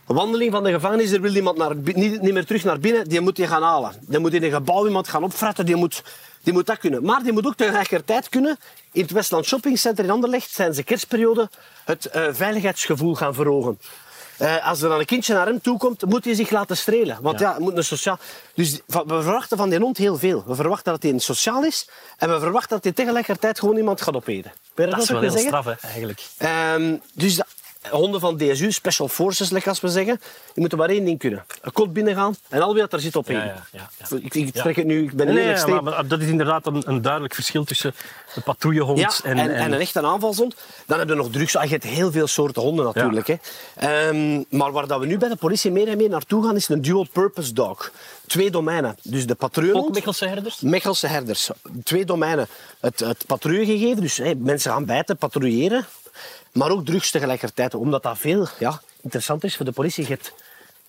Een 0.06 0.14
wandeling 0.16 0.52
van 0.52 0.64
de 0.64 0.72
gevangenis, 0.72 1.10
er 1.10 1.20
wil 1.20 1.34
iemand 1.34 1.56
naar, 1.56 1.76
niet, 1.76 2.20
niet 2.22 2.32
meer 2.32 2.46
terug 2.46 2.64
naar 2.64 2.78
binnen, 2.78 3.08
die 3.08 3.20
moet 3.20 3.36
die 3.36 3.46
gaan 3.46 3.62
halen. 3.62 3.92
Die 4.00 4.18
moet 4.18 4.34
in 4.34 4.42
een 4.42 4.50
gebouw 4.50 4.86
iemand 4.86 5.08
gaan 5.08 5.22
opfretten, 5.24 5.66
die 5.66 5.76
moet, 5.76 6.02
die 6.42 6.52
moet 6.52 6.66
dat 6.66 6.78
kunnen. 6.78 7.04
Maar 7.04 7.22
die 7.22 7.32
moet 7.32 7.46
ook 7.46 7.56
tegelijkertijd 7.56 8.28
kunnen, 8.28 8.58
in 8.92 9.02
het 9.02 9.10
Westland 9.10 9.44
Shopping 9.44 9.78
Center 9.78 10.04
in 10.04 10.10
Anderlecht, 10.10 10.54
tijdens 10.54 10.76
de 10.78 10.84
kerstperiode, 10.84 11.50
het 11.84 12.06
eh, 12.06 12.26
veiligheidsgevoel 12.30 13.14
gaan 13.14 13.34
verhogen. 13.34 13.78
Eh, 14.38 14.68
als 14.68 14.82
er 14.82 14.88
dan 14.88 14.98
een 14.98 15.06
kindje 15.06 15.34
naar 15.34 15.46
hem 15.46 15.60
toe 15.60 15.78
komt, 15.78 16.04
moet 16.04 16.24
hij 16.24 16.34
zich 16.34 16.50
laten 16.50 16.76
strelen. 16.76 17.18
Want 17.20 17.38
ja, 17.38 17.56
moet 17.58 17.76
een 17.76 17.84
sociaal... 17.84 18.18
Dus 18.54 18.80
we 18.86 19.02
verwachten 19.06 19.56
van 19.56 19.70
die 19.70 19.78
hond 19.78 19.96
heel 19.96 20.18
veel. 20.18 20.44
We 20.46 20.54
verwachten 20.54 20.92
dat 20.92 21.02
hij 21.02 21.12
een 21.12 21.20
sociaal 21.20 21.64
is 21.64 21.88
en 22.16 22.30
we 22.32 22.40
verwachten 22.40 22.70
dat 22.70 22.84
hij 22.84 22.92
tegelijkertijd 22.92 23.58
gewoon 23.58 23.76
iemand 23.76 24.00
gaat 24.00 24.14
opeten. 24.16 24.52
Je 24.76 24.86
Dat 24.86 25.02
is 25.02 25.10
wel 25.10 25.20
heel 25.20 25.38
straf, 25.38 25.64
hè, 25.64 25.72
eigenlijk. 25.82 26.22
Ehm, 26.36 26.96
dus 27.12 27.36
dat- 27.36 27.46
honden 27.88 28.20
van 28.20 28.36
DSU, 28.36 28.72
Special 28.72 29.08
Forces, 29.08 29.50
like 29.50 29.68
als 29.68 29.80
we 29.80 29.88
zeggen, 29.88 30.20
die 30.44 30.52
moeten 30.54 30.78
maar 30.78 30.88
één 30.88 31.04
ding 31.04 31.18
kunnen. 31.18 31.44
Een 31.62 31.72
kot 31.72 31.92
binnengaan 31.92 32.34
en 32.48 32.62
al 32.62 32.72
wie 32.72 32.82
dat 32.82 32.92
er 32.92 33.00
zit 33.00 33.16
op 33.16 33.28
één. 33.28 33.38
ja, 33.38 33.64
ja, 33.72 33.90
ja. 33.98 34.16
Ik, 34.16 34.34
ik 34.34 34.52
trek 34.52 34.76
het 34.76 34.86
nu, 34.86 35.02
ik 35.02 35.12
ben 35.12 35.26
Nee, 35.26 35.54
heel 35.54 35.66
nee, 35.66 35.80
maar, 35.80 36.06
dat 36.06 36.20
is 36.20 36.28
inderdaad 36.28 36.66
een, 36.66 36.82
een 36.86 37.02
duidelijk 37.02 37.34
verschil 37.34 37.64
tussen 37.64 37.94
de 38.34 38.40
patrouillehond 38.40 39.20
en, 39.24 39.38
en, 39.38 39.54
en, 39.54 39.72
een 39.72 39.80
echte 39.80 40.02
aanvalshond. 40.02 40.54
Dan 40.86 40.98
hebben 40.98 41.16
we 41.16 41.22
nog 41.22 41.32
drugs. 41.32 41.56
Ah, 41.56 41.64
Je 41.64 41.70
hebt 41.70 41.84
heel 41.84 42.12
veel 42.12 42.26
soorten 42.26 42.62
honden 42.62 42.84
natuurlijk. 42.84 43.26
Hè. 43.26 43.34
Ehm, 43.76 44.42
maar 44.48 44.72
waar 44.72 44.86
dat 44.86 45.00
we 45.00 45.06
nu 45.06 45.18
bij 45.18 45.28
de 45.28 45.36
politie 45.36 45.70
meer 45.70 45.88
en 45.88 45.96
meer 45.96 46.08
naartoe 46.08 46.44
gaan, 46.44 46.56
is 46.56 46.68
een 46.68 46.82
dual-purpose 46.82 47.52
dog. 47.52 47.92
Twee 48.26 48.50
domeinen. 48.50 48.96
Dus 49.02 49.26
de 49.26 49.32
ook 49.32 49.38
patrouillehond. 49.38 49.94
Mechelse 49.94 50.26
herders. 50.26 50.60
Mechelse 50.60 51.06
herders. 51.06 51.50
Twee 51.84 52.04
domeinen. 52.04 52.48
Het, 52.80 53.00
het 53.00 53.24
patrouillegegeven, 53.26 54.02
dus 54.02 54.20
mensen 54.38 54.72
gaan 54.72 54.84
bijten, 54.84 55.16
patrouilleren. 55.16 55.86
Maar 56.52 56.70
ook 56.70 56.84
drugs 56.86 57.10
tegelijkertijd, 57.10 57.74
omdat 57.74 58.02
dat 58.02 58.18
veel 58.18 58.48
ja, 58.58 58.80
interessant 59.00 59.44
is 59.44 59.56
voor 59.56 59.64
de 59.64 59.72
politie. 59.72 60.02
Je 60.04 60.08
hebt 60.10 60.32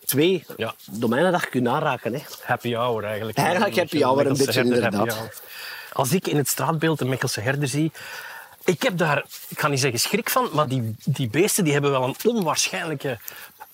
twee 0.05 0.45
Ja. 0.57 0.73
domeinen 0.91 1.31
dat 1.31 1.41
je 1.41 1.47
kunt 1.47 1.67
aanraken. 1.67 2.13
Hè. 2.13 2.19
Happy 2.43 2.73
hour 2.73 3.03
eigenlijk. 3.03 3.37
Eigenlijk 3.37 3.75
happy 3.75 4.01
hour, 4.01 4.25
een 4.25 4.37
beetje, 4.37 4.51
herder, 4.61 4.73
inderdaad. 4.75 5.41
Als 5.93 6.11
ik 6.13 6.27
in 6.27 6.37
het 6.37 6.47
straatbeeld 6.47 7.01
een 7.01 7.09
Mechelse 7.09 7.41
herder 7.41 7.67
zie... 7.67 7.91
Ik 8.65 8.81
heb 8.81 8.97
daar, 8.97 9.25
ik 9.47 9.59
ga 9.59 9.67
niet 9.67 9.79
zeggen 9.79 9.99
schrik 9.99 10.29
van, 10.29 10.49
maar 10.53 10.67
die, 10.67 10.95
die 11.05 11.29
beesten 11.29 11.63
die 11.63 11.73
hebben 11.73 11.91
wel 11.91 12.03
een 12.03 12.15
onwaarschijnlijke 12.25 13.19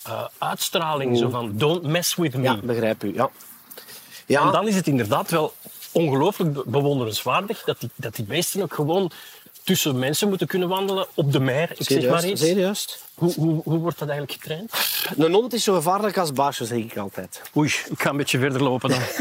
eh, 0.03 0.25
uitstraling. 0.37 1.17
Zo 1.17 1.29
van, 1.29 1.57
don't 1.57 1.83
mess 1.83 2.15
with 2.15 2.33
me. 2.35 2.43
Ja, 2.43 2.57
begrijp 2.63 3.03
u. 3.03 3.13
Ja. 3.13 3.29
Ja, 4.25 4.41
En 4.45 4.51
dan 4.51 4.67
is 4.67 4.75
het 4.75 4.87
inderdaad 4.87 5.29
wel 5.29 5.53
ongelooflijk 5.91 6.53
be- 6.53 6.63
bewonderenswaardig 6.65 7.63
dat 7.63 7.79
die, 7.79 7.89
dat 7.95 8.15
die 8.15 8.25
beesten 8.25 8.61
ook 8.61 8.73
gewoon 8.73 9.11
tussen 9.67 9.99
mensen 9.99 10.29
moeten 10.29 10.47
kunnen 10.47 10.67
wandelen 10.67 11.07
op 11.13 11.31
de 11.31 11.39
mer. 11.39 11.71
Ik 11.77 11.87
zeg 11.87 12.09
maar 12.09 12.19
serieus. 12.19 12.41
iets. 12.41 12.41
serieus. 12.41 12.99
Hoe, 13.13 13.33
hoe, 13.33 13.61
hoe 13.63 13.77
wordt 13.77 13.99
dat 13.99 14.09
eigenlijk 14.09 14.41
getraind? 14.41 14.71
Een 15.17 15.33
hond 15.33 15.53
is 15.53 15.63
zo 15.63 15.75
gevaarlijk 15.75 16.17
als 16.17 16.33
baasje, 16.33 16.65
zeg 16.65 16.77
ik 16.77 16.97
altijd. 16.97 17.41
Oei, 17.55 17.67
ik 17.89 18.01
ga 18.01 18.09
een 18.09 18.17
beetje 18.17 18.39
verder 18.39 18.63
lopen 18.63 18.89
dan. 18.89 18.99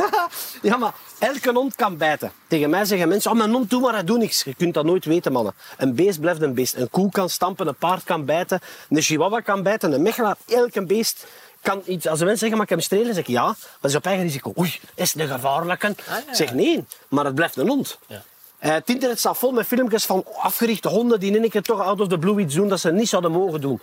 Ja, 0.62 0.76
maar 0.76 0.94
elke 1.18 1.52
hond 1.52 1.74
kan 1.74 1.96
bijten. 1.96 2.32
Tegen 2.46 2.70
mij 2.70 2.84
zeggen 2.84 3.08
mensen, 3.08 3.30
oh, 3.30 3.36
mijn 3.36 3.52
hond, 3.52 3.70
doe 3.70 3.80
maar, 3.80 3.92
hij 3.92 4.04
doet 4.04 4.18
niks. 4.18 4.42
Je 4.44 4.54
kunt 4.54 4.74
dat 4.74 4.84
nooit 4.84 5.04
weten, 5.04 5.32
mannen. 5.32 5.54
Een 5.76 5.94
beest 5.94 6.20
blijft 6.20 6.42
een 6.42 6.54
beest. 6.54 6.74
Een 6.74 6.90
koe 6.90 7.10
kan 7.10 7.30
stampen, 7.30 7.66
een 7.66 7.74
paard 7.74 8.04
kan 8.04 8.24
bijten, 8.24 8.60
een 8.88 9.02
chihuahua 9.02 9.40
kan 9.40 9.62
bijten, 9.62 9.92
een 9.92 10.02
mechelaar. 10.02 10.36
Elke 10.46 10.86
beest 10.86 11.26
kan 11.60 11.82
iets... 11.86 12.06
Als 12.06 12.18
de 12.18 12.24
mensen 12.24 12.48
zeggen, 12.48 12.56
mag 12.56 12.66
ik 12.66 12.72
hem 12.72 12.80
strelen? 12.80 13.14
zeg 13.14 13.22
ik 13.22 13.28
ja. 13.28 13.44
Maar 13.44 13.56
dat 13.80 13.90
is 13.90 13.96
op 13.96 14.06
eigen 14.06 14.24
risico. 14.24 14.52
Oei, 14.58 14.80
is 14.94 15.12
het 15.12 15.22
een 15.22 15.28
gevaarlijke? 15.28 15.94
ja. 16.06 16.16
Ik 16.16 16.24
zeg 16.34 16.52
nee, 16.52 16.84
maar 17.08 17.24
het 17.24 17.34
blijft 17.34 17.56
een 17.56 17.68
hond. 17.68 17.98
Ja. 18.06 18.22
Eh, 18.58 18.72
het 18.72 18.88
internet 18.88 19.18
staat 19.18 19.38
vol 19.38 19.52
met 19.52 19.66
filmpjes 19.66 20.04
van 20.04 20.24
afgerichte 20.38 20.88
honden 20.88 21.20
die 21.20 21.34
in 21.34 21.40
één 21.40 21.50
keer 21.50 21.62
toch 21.62 21.80
out 21.80 22.00
of 22.00 22.08
the 22.08 22.18
blue 22.18 22.40
iets 22.40 22.54
doen 22.54 22.68
dat 22.68 22.80
ze 22.80 22.92
niet 22.92 23.08
zouden 23.08 23.32
mogen 23.32 23.60
doen. 23.60 23.80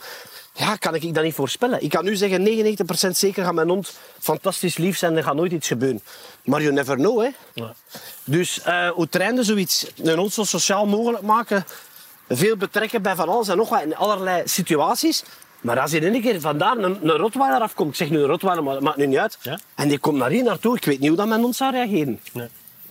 Ja, 0.53 0.75
kan 0.75 0.95
ik 0.95 1.13
dat 1.13 1.23
niet 1.23 1.33
voorspellen. 1.33 1.83
Ik 1.83 1.89
kan 1.89 2.03
nu 2.03 2.15
zeggen, 2.15 2.43
99% 2.43 3.17
zeker 3.17 3.43
gaat 3.43 3.53
mijn 3.53 3.69
hond 3.69 3.93
fantastisch 4.19 4.77
lief 4.77 4.97
zijn 4.97 5.11
en 5.11 5.17
er 5.17 5.23
gaat 5.23 5.35
nooit 5.35 5.51
iets 5.51 5.67
gebeuren. 5.67 6.01
Maar 6.43 6.61
you 6.61 6.73
never 6.73 6.95
know, 6.95 7.21
hè. 7.21 7.29
Ja. 7.53 7.73
Dus 8.23 8.61
eh, 8.61 8.89
hoe 8.89 9.09
train 9.09 9.35
je 9.35 9.43
zoiets? 9.43 9.85
Een 10.03 10.17
hond 10.17 10.33
zo 10.33 10.43
sociaal 10.43 10.85
mogelijk 10.85 11.23
maken. 11.23 11.65
Veel 12.29 12.57
betrekken 12.57 13.01
bij 13.01 13.15
van 13.15 13.29
alles 13.29 13.47
en 13.47 13.57
nog 13.57 13.69
wat 13.69 13.81
in 13.81 13.95
allerlei 13.95 14.41
situaties. 14.45 15.23
Maar 15.61 15.79
als 15.79 15.91
je 15.91 15.99
in 15.99 16.13
één 16.13 16.21
keer 16.21 16.41
vandaar 16.41 16.77
een, 16.77 17.09
een 17.09 17.17
rotweiler 17.17 17.61
afkomt, 17.61 17.89
ik 17.89 17.95
zeg 17.95 18.09
nu 18.09 18.19
een 18.19 18.25
rotweiler, 18.25 18.63
maar 18.63 18.73
dat 18.73 18.83
maakt 18.83 18.97
nu 18.97 19.05
niet 19.05 19.17
uit. 19.17 19.37
Ja. 19.41 19.59
En 19.75 19.87
die 19.87 19.99
komt 19.99 20.17
naar 20.17 20.29
hier 20.29 20.43
naartoe, 20.43 20.75
ik 20.75 20.85
weet 20.85 20.99
niet 20.99 21.07
hoe 21.07 21.17
dat 21.17 21.27
mijn 21.27 21.41
hond 21.41 21.55
zou 21.55 21.71
reageren. 21.71 22.19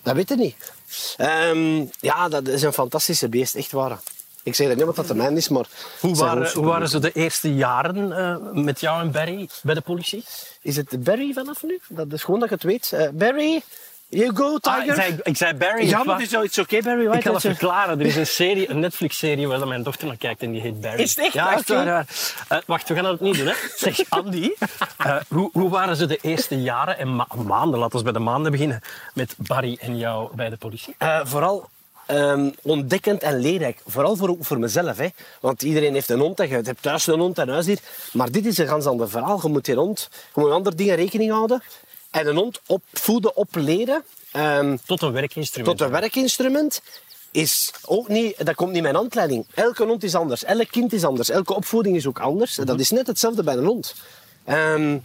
Dat 0.03 0.15
weet 0.15 0.31
ik 0.31 0.39
niet. 0.39 0.73
Ehm, 1.17 1.85
ja, 2.01 2.29
dat 2.29 2.49
is 2.49 2.63
een 2.63 2.73
fantastische 2.73 3.29
beest, 3.29 3.55
echt 3.55 3.73
waar. 3.73 3.99
Ik 4.43 4.55
zeg 4.55 4.67
dat 4.67 4.77
niet 4.77 4.85
omdat 4.85 4.97
dat 4.97 5.09
de 5.09 5.23
mijn 5.23 5.37
is, 5.37 5.49
maar... 5.49 5.67
Hoe, 6.01 6.17
waren, 6.17 6.53
hoe 6.53 6.65
waren 6.65 6.89
ze 6.89 6.99
de 6.99 7.13
eerste 7.13 7.55
jaren 7.55 8.13
eh, 8.13 8.37
met 8.53 8.81
jou 8.81 9.01
en 9.01 9.11
Barry 9.11 9.49
bij 9.63 9.75
de 9.75 9.81
politie? 9.81 10.25
Is 10.63 10.77
het 10.77 11.05
Barry 11.05 11.33
vanaf 11.33 11.63
nu? 11.63 11.81
Dat 11.89 12.13
is 12.13 12.23
gewoon 12.23 12.41
dat 12.41 12.49
je 12.49 12.55
het 12.55 12.65
weet. 12.65 12.93
Eh, 12.93 13.09
Barry, 13.13 13.63
you 14.14 14.31
go, 14.37 14.59
Ah, 14.61 14.75
Tiger. 14.75 14.88
ik, 14.88 14.95
zei, 14.95 15.16
ik 15.23 15.37
zei 15.37 15.54
Barry. 15.54 15.88
ja, 15.88 16.02
maar 16.04 16.21
het 16.21 16.33
is, 16.33 16.59
oké, 16.59 16.81
Barry. 16.83 17.02
Ik 17.02 17.09
White. 17.09 17.25
Dat 17.28 17.37
is- 17.37 17.42
verklaren. 17.42 18.00
Er 18.00 18.07
is 18.07 18.16
een 18.16 18.26
serie, 18.26 18.71
een 18.71 18.78
Netflix-serie 18.81 19.47
waar 19.49 19.66
mijn 19.69 19.83
dochter 19.83 20.07
naar 20.07 20.16
kijkt 20.16 20.42
en 20.42 20.52
die 20.52 20.61
heet 20.61 20.81
Barry. 20.81 21.02
Is 21.02 21.11
het 21.16 21.25
echt? 21.25 21.33
Ja, 21.33 21.52
echt 21.52 21.69
waar. 21.69 22.07
Eh, 22.49 22.59
wacht, 22.66 22.88
we 22.88 22.95
gaan 22.95 23.04
dat 23.04 23.21
niet 23.21 23.37
doen. 23.37 23.47
Hè. 23.47 23.54
Zeg, 23.76 23.99
Andy, 24.09 24.50
eh, 24.99 25.16
hoe, 25.28 25.50
hoe 25.52 25.71
waren 25.71 25.97
ze 25.97 26.07
de 26.07 26.19
eerste 26.23 26.62
jaren 26.62 26.99
en 26.99 27.14
ma- 27.16 27.26
maanden, 27.47 27.78
laten 27.78 27.97
we 27.99 28.04
bij 28.04 28.12
de 28.12 28.19
maanden 28.19 28.52
beginnen, 28.52 28.81
met 29.14 29.35
Barry 29.37 29.76
en 29.81 29.99
jou 29.99 30.37
bij 30.37 30.49
de 30.50 30.57
politie? 30.57 30.95
Eh, 30.99 31.21
vooral 31.25 31.69
ehm, 32.07 32.50
ontdekkend 32.62 33.23
en 33.23 33.38
leerrijk. 33.38 33.81
Vooral 33.87 34.16
voor, 34.16 34.37
voor 34.40 34.59
mezelf. 34.59 34.97
Hè. 34.97 35.09
Want 35.40 35.62
iedereen 35.62 35.92
heeft 35.95 36.09
een 36.11 36.19
hond 36.21 36.40
en 36.40 36.49
je 36.49 36.54
hebt 36.54 36.83
thuis 36.83 37.07
een 37.07 37.19
hond 37.19 37.38
en 37.38 37.49
huisdier. 37.49 37.78
Maar 38.12 38.31
dit 38.31 38.47
is 38.47 38.59
een 38.59 38.66
ganz 38.69 38.87
ander 38.87 39.09
verhaal. 39.11 39.40
Je 39.42 39.49
moet 39.49 39.64
die 39.64 39.75
hond, 39.75 40.09
je 40.35 40.40
moet 40.40 40.50
andere 40.50 40.76
dingen 40.76 40.97
rekening 40.97 41.31
houden. 41.31 41.62
En 42.12 42.26
een 42.26 42.37
hond 42.37 42.61
opvoeden, 42.66 43.37
opleren. 43.37 44.04
ehm, 44.33 44.76
Tot 44.87 45.02
een 45.02 45.12
werkinstrument. 45.12 45.78
tot 45.78 45.87
een 45.87 45.92
werkinstrument 45.92 46.83
is 47.31 47.73
ook 47.85 48.09
niet, 48.09 48.47
dat 48.47 48.54
komt 48.54 48.73
niet 48.73 48.85
een 48.85 48.95
handleiding. 48.95 49.47
Elke 49.54 49.85
hond 49.85 50.02
is 50.02 50.14
anders, 50.14 50.45
elk 50.45 50.69
kind 50.69 50.92
is 50.92 51.04
anders, 51.04 51.28
elke 51.31 51.54
opvoeding 51.54 51.97
is 51.97 52.07
ook 52.07 52.21
anders. 52.21 52.59
En 52.59 52.66
dat 52.66 52.81
is 52.81 52.90
net 52.90 53.07
hetzelfde 53.07 53.42
bij 53.42 53.54
een 53.54 53.64
hond. 53.64 53.95
Ehm, 54.45 54.99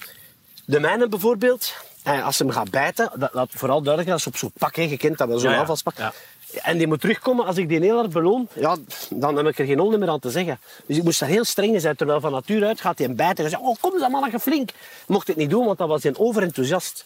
de 0.66 0.80
mijne 0.80 1.08
bijvoorbeeld, 1.08 1.74
eh, 2.04 2.26
als 2.26 2.38
ze 2.38 2.44
hem 2.44 2.52
gaat 2.52 2.72
bijten, 2.72 3.12
dat, 3.16 3.34
dat 3.34 3.50
vooral 3.52 3.82
duidelijk 3.82 4.14
als 4.14 4.28
op 4.28 4.38
zo'n 4.38 4.52
pak, 4.58 4.76
hè, 4.76 4.82
je 4.82 4.98
kent 4.98 5.18
dat 5.18 5.28
wel, 5.28 5.38
zo'n 5.40 5.50
Ja, 5.50 5.54
ja. 5.56 5.60
aanvalspak. 5.62 5.98
Ja. 5.98 6.14
En 6.54 6.78
die 6.78 6.88
moet 6.88 7.02
terugkomen, 7.02 7.46
als 7.46 7.58
ik 7.58 7.68
die 7.70 7.80
heel 7.80 7.96
hard 7.96 8.10
beloon, 8.10 8.48
ja, 8.54 8.76
dan 9.10 9.36
heb 9.36 9.48
ik 9.48 9.60
er 9.60 9.66
geen 9.66 9.80
hond 9.80 9.98
meer 9.98 10.10
aan 10.10 10.20
te 10.20 10.30
zeggen. 10.30 10.60
Dus 10.86 10.98
ik 10.98 11.04
moest 11.04 11.20
daar 11.20 11.30
heel 11.30 11.44
streng 11.46 11.74
in 11.74 11.80
zijn. 11.82 11.96
Terwijl 11.96 12.20
van 12.20 12.32
nature 12.32 12.66
uit 12.66 12.82
gaat 12.82 12.98
hij 12.98 13.14
bijten. 13.16 13.44
En 13.44 13.50
zegt, 13.50 13.62
oh 13.62 13.76
kom 13.80 14.00
dan 14.00 14.12
mannetje 14.12 14.40
flink. 14.40 14.70
Mocht 15.08 15.28
het 15.28 15.36
niet 15.38 15.50
doen, 15.50 15.66
want 15.66 15.78
dan 15.78 15.88
was 15.88 16.04
hij 16.04 16.14
overenthousiast. 16.18 17.06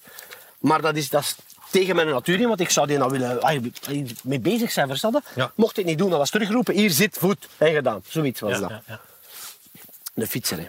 Maar 0.60 0.82
dat 0.82 0.96
is, 0.96 1.10
dat 1.10 1.22
is 1.22 1.36
tegen 1.72 1.96
mijn 1.96 2.08
natuur 2.08 2.40
in, 2.40 2.48
want 2.48 2.60
ik 2.60 2.70
zou 2.70 2.88
die 2.88 2.98
nou 2.98 3.12
willen 3.12 3.42
ah, 3.42 3.62
mee 4.24 4.40
bezig 4.40 4.72
zijn? 4.72 4.98
Ja. 5.36 5.52
Mocht 5.56 5.78
ik 5.78 5.86
niet 5.86 5.98
doen, 5.98 6.10
dan 6.10 6.20
was 6.20 6.30
teruggeroepen, 6.30 6.74
hier 6.76 6.90
zit 6.92 7.18
voet. 7.18 7.48
En 7.58 7.74
gedaan. 7.74 8.04
Zoiets 8.08 8.40
was 8.40 8.52
Ja, 8.52 8.60
dat. 8.60 8.72
ja. 8.88 9.00
De 10.14 10.28
fietser, 10.28 10.58
hè. 10.58 10.68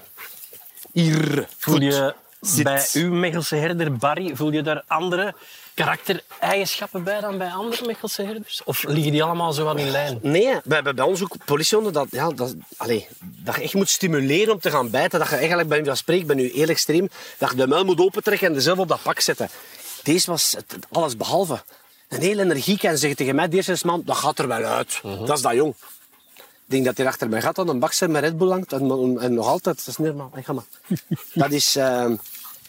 Hier, 0.92 1.46
Voel 1.58 1.74
voet. 1.74 1.82
je 1.82 2.14
Zit. 2.40 2.64
bij 2.64 2.86
uw 2.92 3.12
Mechelse 3.14 3.56
herder 3.56 3.96
Barry, 3.96 4.36
voel 4.36 4.52
je 4.52 4.62
daar 4.62 4.82
andere 4.86 5.34
karaktereigenschappen 5.74 7.02
bij 7.02 7.20
dan 7.20 7.38
bij 7.38 7.50
andere 7.50 7.86
Mechelse 7.86 8.22
herders? 8.22 8.62
Of 8.64 8.82
liggen 8.82 9.12
die 9.12 9.22
allemaal 9.22 9.52
zo 9.52 9.64
wat 9.64 9.78
in 9.78 9.90
lijn? 9.90 10.18
Nee, 10.22 10.58
we 10.64 10.74
hebben 10.74 10.94
bij 10.94 11.04
ons 11.04 11.22
ook 11.22 11.44
politiehonden 11.44 11.92
dat, 11.92 12.06
ja, 12.10 12.30
dat, 12.30 12.54
allez, 12.76 13.04
dat 13.20 13.54
je 13.54 13.62
echt 13.62 13.74
moet 13.74 13.88
stimuleren 13.88 14.52
om 14.52 14.60
te 14.60 14.70
gaan 14.70 14.90
bijten. 14.90 15.18
Dat 15.18 15.28
je 15.28 15.36
eigenlijk, 15.36 15.68
bij 15.68 15.84
van 15.84 15.96
spreek, 15.96 16.26
ben 16.26 16.36
nu 16.36 16.50
heel 16.54 16.68
extreem, 16.68 17.08
dat 17.38 17.50
je 17.50 17.56
de 17.56 17.66
muil 17.66 17.84
moet 17.84 18.00
opentrekken 18.00 18.48
en 18.48 18.54
jezelf 18.54 18.78
op 18.78 18.88
dat 18.88 19.02
pak 19.02 19.20
zetten. 19.20 19.48
Deze 20.02 20.30
was 20.30 20.52
het, 20.56 20.76
alles 20.90 21.16
behalve. 21.16 21.62
Een 22.08 22.20
hele 22.20 22.42
energiek 22.42 22.82
en 22.82 22.98
zegt 22.98 23.16
tegen 23.16 23.34
mij 23.34 23.48
de 23.48 23.56
eerste 23.56 23.86
maand, 23.86 24.06
dat 24.06 24.16
gaat 24.16 24.38
er 24.38 24.48
wel 24.48 24.64
uit. 24.64 25.00
Dat 25.02 25.36
is 25.36 25.42
dat 25.42 25.54
jong. 25.54 25.74
Ik 26.36 26.78
denk 26.78 26.84
dat 26.84 26.96
hij 26.96 27.06
achter 27.06 27.28
mij 27.28 27.42
gaat 27.42 27.58
aan 27.58 27.68
een 27.68 27.78
bakster 27.78 28.10
met 28.10 28.22
Red 28.22 28.38
Bull 28.38 28.50
hangt 28.50 28.72
en, 28.72 29.18
en 29.20 29.34
nog 29.34 29.46
altijd, 29.46 29.76
dat 29.76 29.86
is 29.86 29.96
niet 29.96 30.06
normaal. 30.08 30.30
Hey, 30.32 30.42
ga 30.42 30.52
maar. 30.52 30.64
Dat 31.34 31.50
is, 31.50 31.76
eh, 31.76 32.10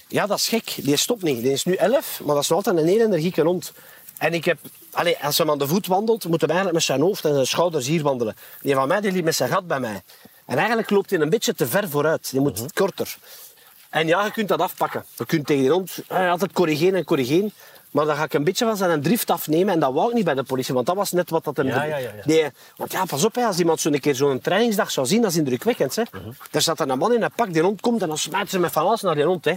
ja, 0.07 0.25
dat 0.25 0.37
is 0.37 0.47
gek. 0.47 0.75
Die 0.75 0.95
stopt 0.95 1.21
niet. 1.21 1.41
Die 1.41 1.51
is 1.51 1.65
nu 1.65 1.73
11, 1.73 2.19
maar 2.23 2.33
dat 2.33 2.43
is 2.43 2.49
nog 2.49 2.57
altijd 2.57 2.77
een 2.77 2.87
hele 2.87 3.03
energieke 3.03 3.41
hond. 3.41 3.71
En 4.17 4.33
ik 4.33 4.45
heb, 4.45 4.57
allee, 4.91 5.17
als 5.21 5.37
hij 5.37 5.47
aan 5.47 5.57
de 5.57 5.67
voet 5.67 5.87
wandelt, 5.87 6.27
moet 6.27 6.39
hij 6.39 6.49
eigenlijk 6.49 6.77
met 6.77 6.85
zijn 6.85 7.01
hoofd 7.01 7.25
en 7.25 7.33
zijn 7.33 7.47
schouders 7.47 7.87
hier 7.87 8.03
wandelen. 8.03 8.35
Die 8.61 8.75
van 8.75 8.87
mij 8.87 9.01
die 9.01 9.11
liep 9.11 9.23
met 9.23 9.35
zijn 9.35 9.49
gat 9.49 9.67
bij 9.67 9.79
mij. 9.79 10.01
En 10.45 10.57
eigenlijk 10.57 10.89
loopt 10.89 11.09
hij 11.09 11.19
een 11.19 11.29
beetje 11.29 11.53
te 11.53 11.67
ver 11.67 11.89
vooruit. 11.89 12.31
Die 12.31 12.39
moet 12.39 12.73
korter. 12.73 13.17
En 13.89 14.07
ja, 14.07 14.25
je 14.25 14.31
kunt 14.31 14.47
dat 14.47 14.59
afpakken. 14.59 15.05
Je 15.17 15.25
kunt 15.25 15.45
tegen 15.45 15.61
die 15.61 15.71
hond 15.71 15.97
eh, 16.07 16.29
altijd 16.29 16.53
corrigeren 16.53 16.95
en 16.95 17.03
corrigeren. 17.03 17.53
Maar 17.91 18.05
dan 18.05 18.15
ga 18.15 18.23
ik 18.23 18.33
een 18.33 18.43
beetje 18.43 18.65
van 18.65 18.77
zijn 18.77 19.01
drift 19.01 19.29
afnemen. 19.29 19.73
En 19.73 19.79
dat 19.79 19.93
wou 19.93 20.09
ik 20.09 20.15
niet 20.15 20.25
bij 20.25 20.33
de 20.33 20.43
politie, 20.43 20.73
want 20.73 20.85
dat 20.85 20.95
was 20.95 21.11
net 21.11 21.29
wat 21.29 21.43
dat 21.43 21.57
hem... 21.57 21.67
Ja, 21.67 21.83
ja, 21.83 21.97
ja, 22.25 22.51
want 22.75 22.91
ja, 22.91 23.05
pas 23.05 23.23
op, 23.23 23.35
hè, 23.35 23.45
als 23.45 23.59
iemand 23.59 23.79
zo'n 23.79 23.99
keer 23.99 24.15
zo'n 24.15 24.39
trainingsdag 24.39 24.91
zou 24.91 25.07
zien, 25.07 25.21
dat 25.21 25.31
is 25.31 25.37
indrukwekkend. 25.37 25.95
Hè. 25.95 26.03
Mhm. 26.11 26.29
Er 26.51 26.61
staat 26.61 26.79
er 26.79 26.89
een 26.89 26.97
man 26.97 27.13
in 27.13 27.23
een 27.23 27.31
pak, 27.35 27.53
die 27.53 27.61
hond 27.61 27.81
komt 27.81 28.01
en 28.01 28.07
dan 28.07 28.17
smijt 28.17 28.49
ze 28.49 28.59
met 28.59 28.71
van 28.71 28.85
alles 28.85 29.01
naar 29.01 29.15
die 29.15 29.23
hond. 29.23 29.45
Hè. 29.45 29.53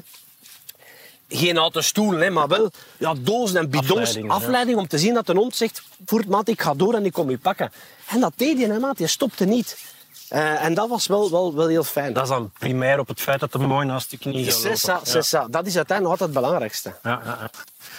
Geen 1.29 1.57
houten 1.57 1.85
stoel, 1.85 2.13
hè, 2.13 2.31
maar 2.31 2.49
wel 2.49 2.71
ja, 2.99 3.15
dozen 3.15 3.59
en 3.61 3.71
bidons. 3.71 4.19
Afleiding, 4.27 4.77
ja. 4.77 4.83
om 4.83 4.89
te 4.89 4.99
zien 4.99 5.15
dat 5.15 5.27
de 5.27 5.35
hond 5.35 5.57
zegt, 5.57 5.83
voert 6.07 6.29
maat, 6.29 6.49
ik 6.49 6.61
ga 6.61 6.75
door 6.75 6.95
en 6.95 7.05
ik 7.05 7.13
kom 7.13 7.31
je 7.31 7.39
pakken. 7.39 7.73
En 8.07 8.21
dat 8.21 8.33
deed 8.37 8.59
hij, 8.59 8.69
hè, 8.69 8.79
maat. 8.79 8.99
Je 8.99 9.07
stopte 9.07 9.45
niet. 9.45 9.95
Eh, 10.29 10.65
en 10.65 10.75
dat 10.75 10.89
was 10.89 11.07
wel, 11.07 11.31
wel, 11.31 11.55
wel 11.55 11.69
heel 11.69 11.85
fijn. 11.85 12.13
Dat 12.13 12.23
is 12.23 12.29
dan 12.29 12.51
primair 12.59 12.99
op 12.99 13.09
het 13.09 13.21
feit 13.21 13.41
dat 13.41 13.53
hij 13.53 13.67
mooi 13.67 13.87
naast 13.87 14.11
je 14.11 14.19
knie 14.19 14.45
gaat 14.45 14.55
lopen. 14.55 14.79
Sessa, 14.79 15.01
sessa. 15.03 15.47
Dat 15.51 15.67
is 15.67 15.77
uiteindelijk 15.77 16.21
altijd 16.21 16.31
het 16.31 16.39
belangrijkste. 16.39 16.95
Ja, 17.03 17.21
ja, 17.25 17.39
ja. 17.41 17.51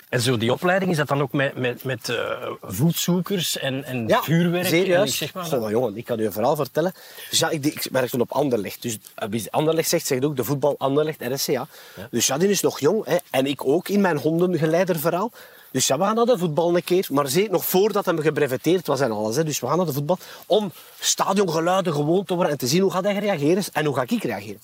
En 0.10 0.22
zo 0.22 0.38
die 0.38 0.51
opleiding, 0.51 0.91
is 0.91 0.98
dat 0.98 1.07
dan 1.07 1.22
ook 1.22 1.31
met, 1.31 1.57
met, 1.57 1.84
met 1.84 2.10
eh, 2.10 2.17
voedzoekers 2.62 3.57
en, 3.57 3.84
en 3.84 4.07
Ja, 4.07 4.22
vuurwerk? 4.22 5.07
Zeg 5.07 5.34
maar, 5.34 5.46
Goh, 5.46 5.69
jongen, 5.69 5.98
ik 5.98 6.05
kan 6.05 6.19
u 6.19 6.25
een 6.25 6.31
verhaal 6.31 6.55
vertellen. 6.55 6.93
Dus 7.29 7.39
ja, 7.39 7.50
ik, 7.50 7.65
ik 7.65 7.88
werk 7.91 8.10
toen 8.10 8.22
op 8.22 8.31
Anderlecht. 8.31 8.81
Dus 8.81 8.98
eh, 9.15 9.46
Anderlecht 9.50 9.89
zegt, 9.89 10.05
zegt 10.05 10.25
ook 10.25 10.36
de 10.36 10.43
voetbal 10.43 10.75
Anderlecht, 10.77 11.22
RSCA. 11.22 11.67
Dus 12.12 12.27
ja, 12.27 12.38
die 12.38 12.50
is 12.50 12.62
nog 12.62 12.79
jong. 12.79 13.05
Hè. 13.05 13.17
En 13.29 13.46
ik 13.46 13.65
ook 13.65 13.88
in 13.89 14.01
mijn 14.01 14.17
hondengeleiderverhaal. 14.17 15.31
Dus 15.71 15.88
ja, 15.88 15.97
we 15.97 16.03
gaan 16.03 16.15
naar 16.15 16.25
de 16.25 16.38
voetbal 16.38 16.75
een 16.75 16.83
keer. 16.83 17.07
Maar 17.12 17.27
zeker 17.27 17.51
nog 17.51 17.65
voordat 17.65 18.05
hij 18.05 18.15
gebreveteerd 18.17 18.88
was 18.88 19.00
en 19.00 19.12
alles. 19.12 19.36
Hè. 19.36 19.43
Dus 19.43 19.59
we 19.59 19.67
gaan 19.67 19.77
naar 19.77 19.86
de 19.86 19.93
voetbal 19.93 20.17
om 20.45 20.71
stadiongeluiden 21.00 21.93
gewoon 21.93 22.24
te 22.24 22.33
worden 22.33 22.51
en 22.51 22.57
te 22.57 22.67
zien 22.67 22.81
hoe 22.81 22.91
gaat 22.91 23.03
hij 23.03 23.17
reageren 23.17 23.63
en 23.74 23.86
hoe 23.86 23.95
ga 23.95 24.01
ik 24.07 24.24
reageren. 24.24 24.62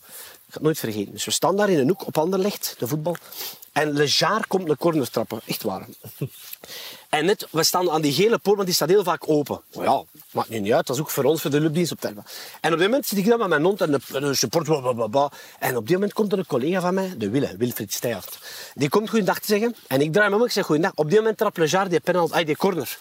Ik 0.53 0.59
ga 0.59 0.65
het 0.65 0.77
nooit 0.77 0.93
vergeten. 0.93 1.13
Dus 1.13 1.25
we 1.25 1.31
staan 1.31 1.55
daar 1.55 1.69
in 1.69 1.79
een 1.79 1.87
hoek 1.87 2.07
op 2.07 2.17
Anderlecht, 2.17 2.75
de 2.77 2.87
voetbal. 2.87 3.15
En 3.71 3.91
Lejar 3.91 4.47
komt 4.47 4.69
een 4.69 4.77
corner 4.77 5.09
trappen. 5.09 5.41
Echt 5.45 5.63
waar. 5.63 5.87
En 7.09 7.25
net, 7.25 7.47
we 7.51 7.63
staan 7.63 7.91
aan 7.91 8.01
die 8.01 8.13
gele 8.13 8.37
poort, 8.37 8.55
want 8.55 8.67
die 8.67 8.75
staat 8.75 8.89
heel 8.89 9.03
vaak 9.03 9.29
open. 9.29 9.61
Ja, 9.69 10.03
maakt 10.31 10.49
nu 10.49 10.59
niet 10.59 10.73
uit. 10.73 10.87
Dat 10.87 10.95
is 10.95 11.01
ook 11.01 11.09
voor 11.09 11.23
ons, 11.23 11.41
voor 11.41 11.51
de 11.51 11.57
clubdienst 11.57 11.91
op 11.91 11.99
termen. 11.99 12.23
En 12.61 12.71
op 12.71 12.77
dit 12.77 12.87
moment 12.87 13.05
zit 13.05 13.17
ik 13.17 13.25
daar 13.25 13.37
met 13.37 13.47
mijn 13.47 13.63
hond 13.63 13.81
en 13.81 13.91
de, 13.91 14.33
support. 14.33 14.67
En 15.59 15.77
op 15.77 15.87
dit 15.87 15.95
moment 15.95 16.13
komt 16.13 16.31
er 16.31 16.37
een 16.37 16.45
collega 16.45 16.81
van 16.81 16.93
mij, 16.93 17.13
de 17.17 17.29
Wille, 17.29 17.55
Wilfried 17.57 17.93
Steyaert. 17.93 18.37
Die 18.73 18.89
komt 18.89 19.09
goeiedag 19.09 19.39
te 19.39 19.45
zeggen. 19.45 19.75
En 19.87 20.01
ik 20.01 20.13
draai 20.13 20.29
me 20.29 20.35
om, 20.35 20.43
ik 20.43 20.51
zeg 20.51 20.65
goeiedag. 20.65 20.91
Op 20.95 21.09
dit 21.09 21.17
moment 21.17 21.37
trapt 21.37 21.57
Lejar 21.57 21.89
die 21.89 21.99
penalty, 21.99 22.43
die 22.43 22.57
corner. 22.57 22.97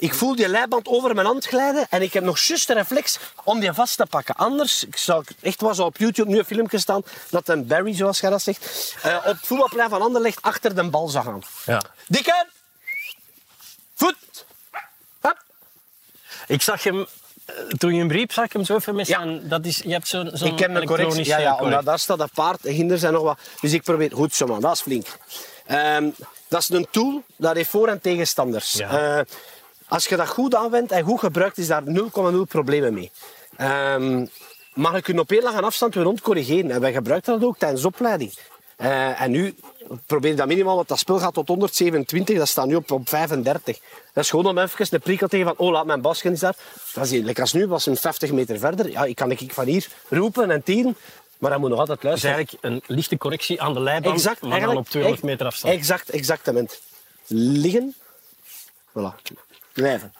Ik 0.00 0.14
voel 0.14 0.36
die 0.36 0.48
leiband 0.48 0.86
over 0.88 1.14
mijn 1.14 1.26
hand 1.26 1.46
glijden 1.46 1.86
en 1.90 2.02
ik 2.02 2.12
heb 2.12 2.22
nog 2.22 2.38
juist 2.38 2.66
de 2.66 2.72
reflex 2.74 3.18
om 3.44 3.60
die 3.60 3.72
vast 3.72 3.96
te 3.96 4.06
pakken. 4.06 4.34
Anders, 4.34 4.84
ik 4.84 4.96
zou 4.96 5.24
echt 5.40 5.60
was 5.60 5.78
op 5.78 5.96
YouTube 5.96 6.30
nu 6.30 6.38
een 6.38 6.44
filmpje 6.44 6.78
staan 6.78 7.02
dat 7.30 7.48
een 7.48 7.66
Barry, 7.66 7.94
zoals 7.94 8.20
jij 8.20 8.30
dat 8.30 8.42
zegt, 8.42 8.94
eh, 9.02 9.16
op 9.16 9.24
het 9.24 9.38
voetbalplein 9.42 9.90
van 9.90 10.02
Anderlecht 10.02 10.42
achter 10.42 10.74
de 10.74 10.84
bal 10.90 11.08
zag 11.08 11.24
gaan. 11.24 11.42
Ja. 11.66 11.82
Dikke! 12.06 12.46
Voet! 13.94 14.16
Hop! 15.20 15.42
Ik 16.46 16.62
zag 16.62 16.82
hem, 16.82 17.06
eh, 17.44 17.54
toen 17.66 17.92
je 17.94 17.98
hem 17.98 18.10
riep, 18.10 18.32
zag 18.32 18.44
ik 18.44 18.52
hem 18.52 18.64
zo 18.64 18.76
even 18.76 19.04
Ja. 19.04 19.24
Dat 19.42 19.64
is, 19.64 19.76
je 19.76 19.92
hebt 19.92 20.08
zo'n 20.08 20.30
zo'n 20.32 20.48
ik 20.48 20.58
heb 20.58 20.74
een 20.74 20.86
correctie. 20.86 21.24
Ja, 21.24 21.38
ja, 21.38 21.56
omdat 21.56 21.84
daar 21.84 21.98
staat 21.98 22.18
dat 22.18 22.32
paard, 22.34 22.62
de 22.62 22.70
hinder 22.70 22.98
zijn 22.98 23.12
nog 23.12 23.22
wat. 23.22 23.38
Dus 23.60 23.72
ik 23.72 23.82
probeer, 23.82 24.10
goed 24.12 24.34
zo 24.34 24.46
man, 24.46 24.60
dat 24.60 24.72
is 24.72 24.80
flink. 24.80 25.06
Ehm, 25.66 26.08
dat 26.48 26.60
is 26.60 26.68
een 26.68 26.86
tool, 26.90 27.22
dat 27.36 27.54
heeft 27.56 27.70
voor- 27.70 27.88
en 27.88 28.00
tegenstanders. 28.00 28.72
Ja. 28.72 29.18
Eh, 29.18 29.24
als 29.90 30.06
je 30.06 30.16
dat 30.16 30.28
goed 30.28 30.54
aanwendt 30.54 30.92
en 30.92 31.04
goed 31.04 31.18
gebruikt, 31.18 31.58
is 31.58 31.66
daar 31.66 31.82
0,0 31.86 32.46
problemen 32.48 32.94
mee. 32.94 33.10
Ehm, 33.56 34.26
maar 34.74 34.94
je 34.94 35.02
kunt 35.02 35.18
op 35.18 35.30
heel 35.30 35.42
lange 35.42 35.60
afstand 35.60 35.94
weer 35.94 36.04
rond 36.04 36.20
corrigeren. 36.20 36.70
En 36.70 36.80
wij 36.80 36.92
gebruiken 36.92 37.32
dat 37.32 37.48
ook 37.48 37.58
tijdens 37.58 37.80
de 37.82 37.86
opleiding. 37.88 38.32
Eh, 38.76 39.20
en 39.20 39.30
nu 39.30 39.54
probeer 40.06 40.30
ik 40.30 40.36
dat 40.36 40.46
minimaal, 40.46 40.76
want 40.76 40.88
dat 40.88 40.98
spel 40.98 41.18
gaat 41.18 41.34
tot 41.34 41.48
127, 41.48 42.36
dat 42.38 42.48
staat 42.48 42.66
nu 42.66 42.74
op, 42.74 42.90
op 42.90 43.08
35. 43.08 43.78
Dat 44.12 44.24
is 44.24 44.30
gewoon 44.30 44.46
om 44.46 44.58
even 44.58 44.86
een 44.90 45.00
prikkel 45.00 45.28
tegen 45.28 45.46
van, 45.46 45.54
oh 45.56 45.70
laat 45.72 45.86
mijn 45.86 46.00
basken 46.00 46.32
is 46.32 46.40
daar. 46.40 46.56
Dat 46.94 47.04
is 47.04 47.10
eerlijk 47.10 47.40
als 47.40 47.52
nu, 47.52 47.66
was 47.66 47.86
een 47.86 47.96
50 47.96 48.32
meter 48.32 48.58
verder. 48.58 48.90
Ja, 48.90 49.04
ik 49.04 49.16
kan 49.16 49.30
ik 49.30 49.52
van 49.52 49.64
hier 49.66 49.86
roepen 50.08 50.50
en 50.50 50.62
tieren, 50.62 50.96
maar 51.38 51.50
hij 51.50 51.60
moet 51.60 51.70
nog 51.70 51.78
altijd 51.78 52.00
Dat 52.02 52.14
is 52.14 52.22
luisteren. 52.22 52.36
eigenlijk 52.36 52.86
een 52.88 52.96
lichte 52.96 53.16
correctie 53.18 53.62
aan 53.62 53.74
de 53.74 53.80
leiband, 53.80 54.14
Exact, 54.14 54.42
maar 54.42 54.60
dan 54.60 54.76
op 54.76 54.88
200 54.88 55.22
ex- 55.22 55.30
meter 55.32 55.46
afstand. 55.46 55.74
Exact, 55.74 56.10
exactement. 56.10 56.80
Liggen. 57.26 57.94
Voilà. 58.88 59.14
Blijven. 59.72 60.12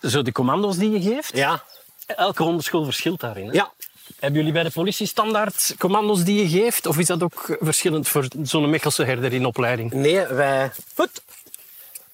Zo 0.00 0.22
de 0.22 0.32
commando's 0.32 0.76
die 0.76 0.90
je 0.90 1.00
geeft, 1.14 1.36
Ja. 1.36 1.62
elke 2.06 2.42
hondenschool 2.42 2.84
verschilt 2.84 3.20
daarin. 3.20 3.46
Hè? 3.46 3.52
Ja. 3.52 3.72
Hebben 4.18 4.38
jullie 4.38 4.52
bij 4.54 4.62
de 4.62 4.70
politie 4.70 5.06
standaard 5.06 5.74
commando's 5.78 6.24
die 6.24 6.42
je 6.42 6.60
geeft? 6.60 6.86
Of 6.86 6.98
is 6.98 7.06
dat 7.06 7.22
ook 7.22 7.56
verschillend 7.60 8.08
voor 8.08 8.26
zo'n 8.42 8.70
Mechelse 8.70 9.04
herder 9.04 9.32
in 9.32 9.46
opleiding? 9.46 9.92
Nee, 9.92 10.26
wij... 10.26 10.70
Goed. 10.94 11.22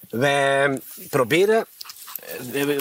Wij 0.08 0.80
proberen... 1.10 1.66
eh, 2.52 2.78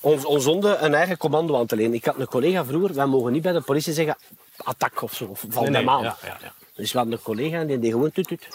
Ons, 0.00 0.24
ons 0.24 0.44
honden 0.44 0.84
een 0.84 0.94
eigen 0.94 1.16
commando 1.16 1.58
aan 1.58 1.66
te 1.66 1.76
lenen. 1.76 1.94
Ik 1.94 2.04
had 2.04 2.18
een 2.18 2.26
collega 2.26 2.64
vroeger, 2.64 2.94
wij 2.94 3.06
mogen 3.06 3.32
niet 3.32 3.42
bij 3.42 3.52
de 3.52 3.60
politie 3.60 3.92
zeggen 3.92 4.16
attack 4.56 5.02
of 5.02 5.14
zo, 5.14 5.24
of 5.24 5.44
val 5.48 5.62
Nee, 5.62 5.70
nee, 5.70 5.84
maan. 5.84 6.02
ja, 6.02 6.16
ja, 6.22 6.38
ja. 6.42 6.52
Dus 6.74 6.92
we 6.92 6.98
hadden 6.98 7.16
een 7.16 7.22
collega 7.22 7.58
en 7.58 7.66
die 7.66 7.78
deed 7.78 7.90
gewoon 7.90 8.12
tutut. 8.12 8.48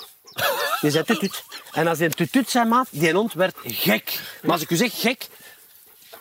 Die 0.82 0.92
zei 0.92 1.04
tutut. 1.04 1.44
En 1.72 1.88
als 1.88 2.00
hij 2.00 2.10
tutut 2.10 2.50
zei, 2.50 2.66
maat, 2.66 2.88
die 2.92 3.14
hond 3.14 3.34
werd 3.34 3.56
gek. 3.64 4.20
Maar 4.42 4.52
als 4.52 4.62
ik 4.62 4.70
u 4.70 4.76
zeg 4.76 5.00
gek... 5.00 5.28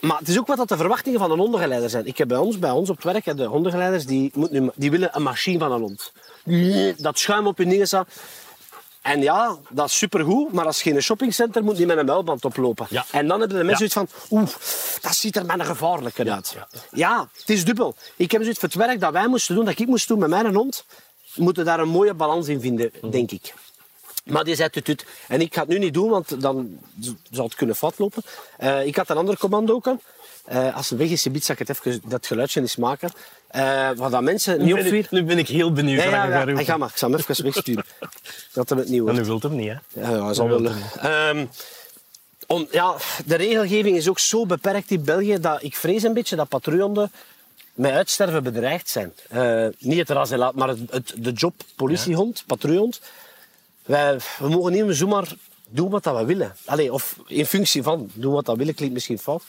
Maar 0.01 0.19
het 0.19 0.29
is 0.29 0.39
ook 0.39 0.47
wat 0.47 0.57
dat 0.57 0.69
de 0.69 0.77
verwachtingen 0.77 1.19
van 1.19 1.31
een 1.31 1.39
hondengeleider 1.39 1.91
zijn. 1.91 2.07
Ik 2.07 2.19
heb 2.19 2.29
bij 2.29 2.37
ons, 2.39 2.59
bij 2.59 2.71
ons 2.71 2.91
op 2.91 3.03
het 3.03 3.05
werk, 3.25 3.37
de 3.37 3.45
hondengeleiders, 3.45 4.07
die, 4.07 4.31
moeten 4.35 4.63
nu- 4.63 4.71
die 4.75 4.91
willen 4.91 5.09
een 5.13 5.23
machine 5.23 5.59
van 5.59 5.73
een 5.73 5.81
hond. 5.81 6.13
Dat 7.03 7.19
schuim 7.19 7.47
op 7.47 7.57
hun 7.59 7.69
dingen 7.69 7.87
staat. 7.87 8.09
En 9.03 9.23
ja, 9.23 9.57
dat 9.69 9.87
is 9.89 9.97
supergoed, 9.99 10.53
maar 10.53 10.67
als 10.67 10.83
je 10.83 10.91
in 10.91 10.97
een 10.97 11.03
shoppingcenter 11.03 11.65
moet 11.65 11.77
die 11.77 11.87
met 11.87 11.99
een 11.99 12.05
muilband 12.07 12.45
oplopen. 12.45 12.87
Ja. 12.91 13.05
En 13.11 13.29
dan 13.29 13.41
hebben 13.41 13.59
de 13.59 13.65
mensen 13.65 13.85
Ja. 13.85 13.91
zoiets 13.91 14.15
van, 14.15 14.39
oeh, 14.39 14.49
dat 15.01 15.15
ziet 15.17 15.37
er 15.37 15.45
een 15.49 15.65
gevaarlijker 15.65 16.31
uit. 16.31 16.57
ja. 16.91 17.29
Het 17.39 17.49
is 17.51 17.65
dubbel. 17.65 17.95
Ik 18.17 18.31
heb 18.31 18.41
zoiets 18.41 18.61
voor 18.61 18.69
het 18.69 18.79
werk 18.79 19.01
dat 19.01 19.13
wij 19.13 19.27
moesten 19.27 19.55
doen, 19.55 19.65
dat 19.65 19.79
ik 19.79 19.87
moest 19.87 20.09
doen 20.09 20.19
met 20.19 20.29
mijn 20.29 20.55
hond, 20.55 20.85
we 21.35 21.43
moeten 21.43 21.65
daar 21.65 21.81
een 21.81 21.89
mooie 21.89 22.15
balans 22.15 22.49
in 22.49 22.61
vinden, 22.61 22.91
Mhm. 23.01 23.11
denk 23.11 23.31
ik. 23.31 23.55
Maar 24.31 24.45
die 24.45 24.55
zei 24.55 24.71
tut, 24.71 24.85
tut. 24.85 25.05
En 25.29 25.41
ik 25.41 25.55
ga 25.55 25.61
het 25.61 25.69
nu 25.69 25.79
niet 25.79 25.95
doen, 25.95 26.11
want 26.11 26.41
dan 26.41 26.79
zou 27.31 27.47
het 27.47 27.55
kunnen 27.55 27.77
fout 27.77 27.99
lopen. 27.99 28.23
Eh, 28.57 28.87
ik 28.87 28.97
had 28.97 29.11
een 29.11 29.17
ander 29.17 29.39
commando 29.39 29.75
ook 29.75 29.87
aan. 29.87 30.01
Eh, 30.45 30.77
als 30.77 30.91
een 30.91 30.99
weg 30.99 31.09
is, 31.09 31.23
biedt, 31.31 31.45
zal 31.45 31.57
ik 31.59 31.67
het 31.67 31.77
even 31.77 32.03
dat 32.09 32.27
geluidje 32.27 32.61
eens 32.61 32.77
maken. 32.77 33.11
Wat 33.97 34.11
dat 34.11 34.23
mensen 34.23 34.59
niet 34.59 34.75
Nu 34.75 34.83
ben, 34.83 34.95
ik, 34.95 35.11
nu 35.11 35.25
ben 35.25 35.39
ik 35.39 35.49
heel 35.49 35.73
benieuwd 35.73 36.03
Ja, 36.03 36.11
wat 36.11 36.29
ja, 36.29 36.45
roepen. 36.45 36.65
Ga 36.65 36.77
maar, 36.77 36.89
ik 36.89 36.97
zal 36.97 37.11
hem 37.11 37.19
even 37.19 37.45
wegsturen. 37.45 37.85
Dat 38.53 38.69
hem 38.69 38.79
het 38.79 38.89
niet 38.89 39.03
Maar 39.03 39.13
hoort. 39.13 39.23
nu 39.23 39.29
wilt 39.29 39.43
hem 39.43 39.57
niet, 39.57 39.69
hè? 39.69 40.01
Ja, 40.01 40.17
dat 40.17 40.31
is 40.31 40.39
al 40.39 40.49
wel. 40.49 40.73
Om, 42.47 42.67
ja, 42.71 42.95
de 43.27 43.35
regelgeving 43.35 43.97
is 43.97 44.09
ook 44.09 44.19
zo 44.19 44.47
beperkt 44.47 44.91
in 44.91 45.05
België 45.05 45.39
dat 45.41 45.63
ik 45.63 45.77
vrees 45.77 46.03
een 46.03 46.15
beetje 46.15 46.37
dat 46.37 46.49
patrouillehonden 46.49 47.13
met 47.75 47.93
uitsterven 47.93 48.43
bedreigd 48.43 48.89
zijn. 48.89 49.13
Niet 49.79 49.99
het 49.99 50.11
raselaat, 50.11 50.55
maar 50.55 50.69
het, 50.69 50.79
het, 50.91 51.13
de 51.17 51.33
job 51.33 51.55
politiehond, 51.77 52.45
patrouillehond. 52.47 53.01
Wij, 53.91 54.21
we 54.39 54.49
mogen 54.49 54.73
niet 54.73 54.97
zomaar 54.97 55.33
doen 55.69 55.91
wat 55.91 56.05
we 56.05 56.25
willen. 56.25 56.57
Allee, 56.65 56.93
of 56.93 57.17
in 57.27 57.47
functie 57.47 57.83
van 57.83 58.11
doen 58.15 58.33
wat 58.33 58.45
dat 58.45 58.57
willen, 58.57 58.75
klinkt 58.75 58.95
misschien 58.95 59.19
fout. 59.19 59.43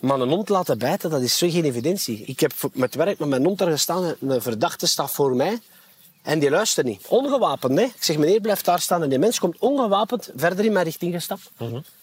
Maar 0.00 0.20
een 0.20 0.28
hond 0.28 0.48
laten 0.48 0.78
bijten, 0.78 1.10
dat 1.10 1.20
is 1.20 1.38
zo 1.38 1.50
geen 1.50 1.64
evidentie. 1.64 2.24
Ik 2.24 2.40
heb 2.40 2.52
met 2.72 2.94
werk 2.94 3.18
met 3.18 3.28
mijn 3.28 3.44
hond 3.44 3.58
daar 3.58 3.70
gestaan 3.70 4.04
en 4.04 4.16
een 4.20 4.42
verdachte 4.42 4.86
staat 4.86 5.10
voor 5.10 5.36
mij. 5.36 5.58
En 6.22 6.38
die 6.38 6.50
luistert 6.50 6.86
niet. 6.86 7.06
Ongewapend, 7.08 7.78
hè. 7.78 7.84
Ik 7.84 8.02
zeg, 8.02 8.16
meneer, 8.16 8.40
blijf 8.40 8.62
daar 8.62 8.80
staan. 8.80 9.02
En 9.02 9.08
die 9.08 9.18
mens 9.18 9.38
komt 9.38 9.58
ongewapend 9.58 10.30
verder 10.36 10.64
in 10.64 10.72
mijn 10.72 10.84
richting 10.84 11.14
gestapt. 11.14 11.50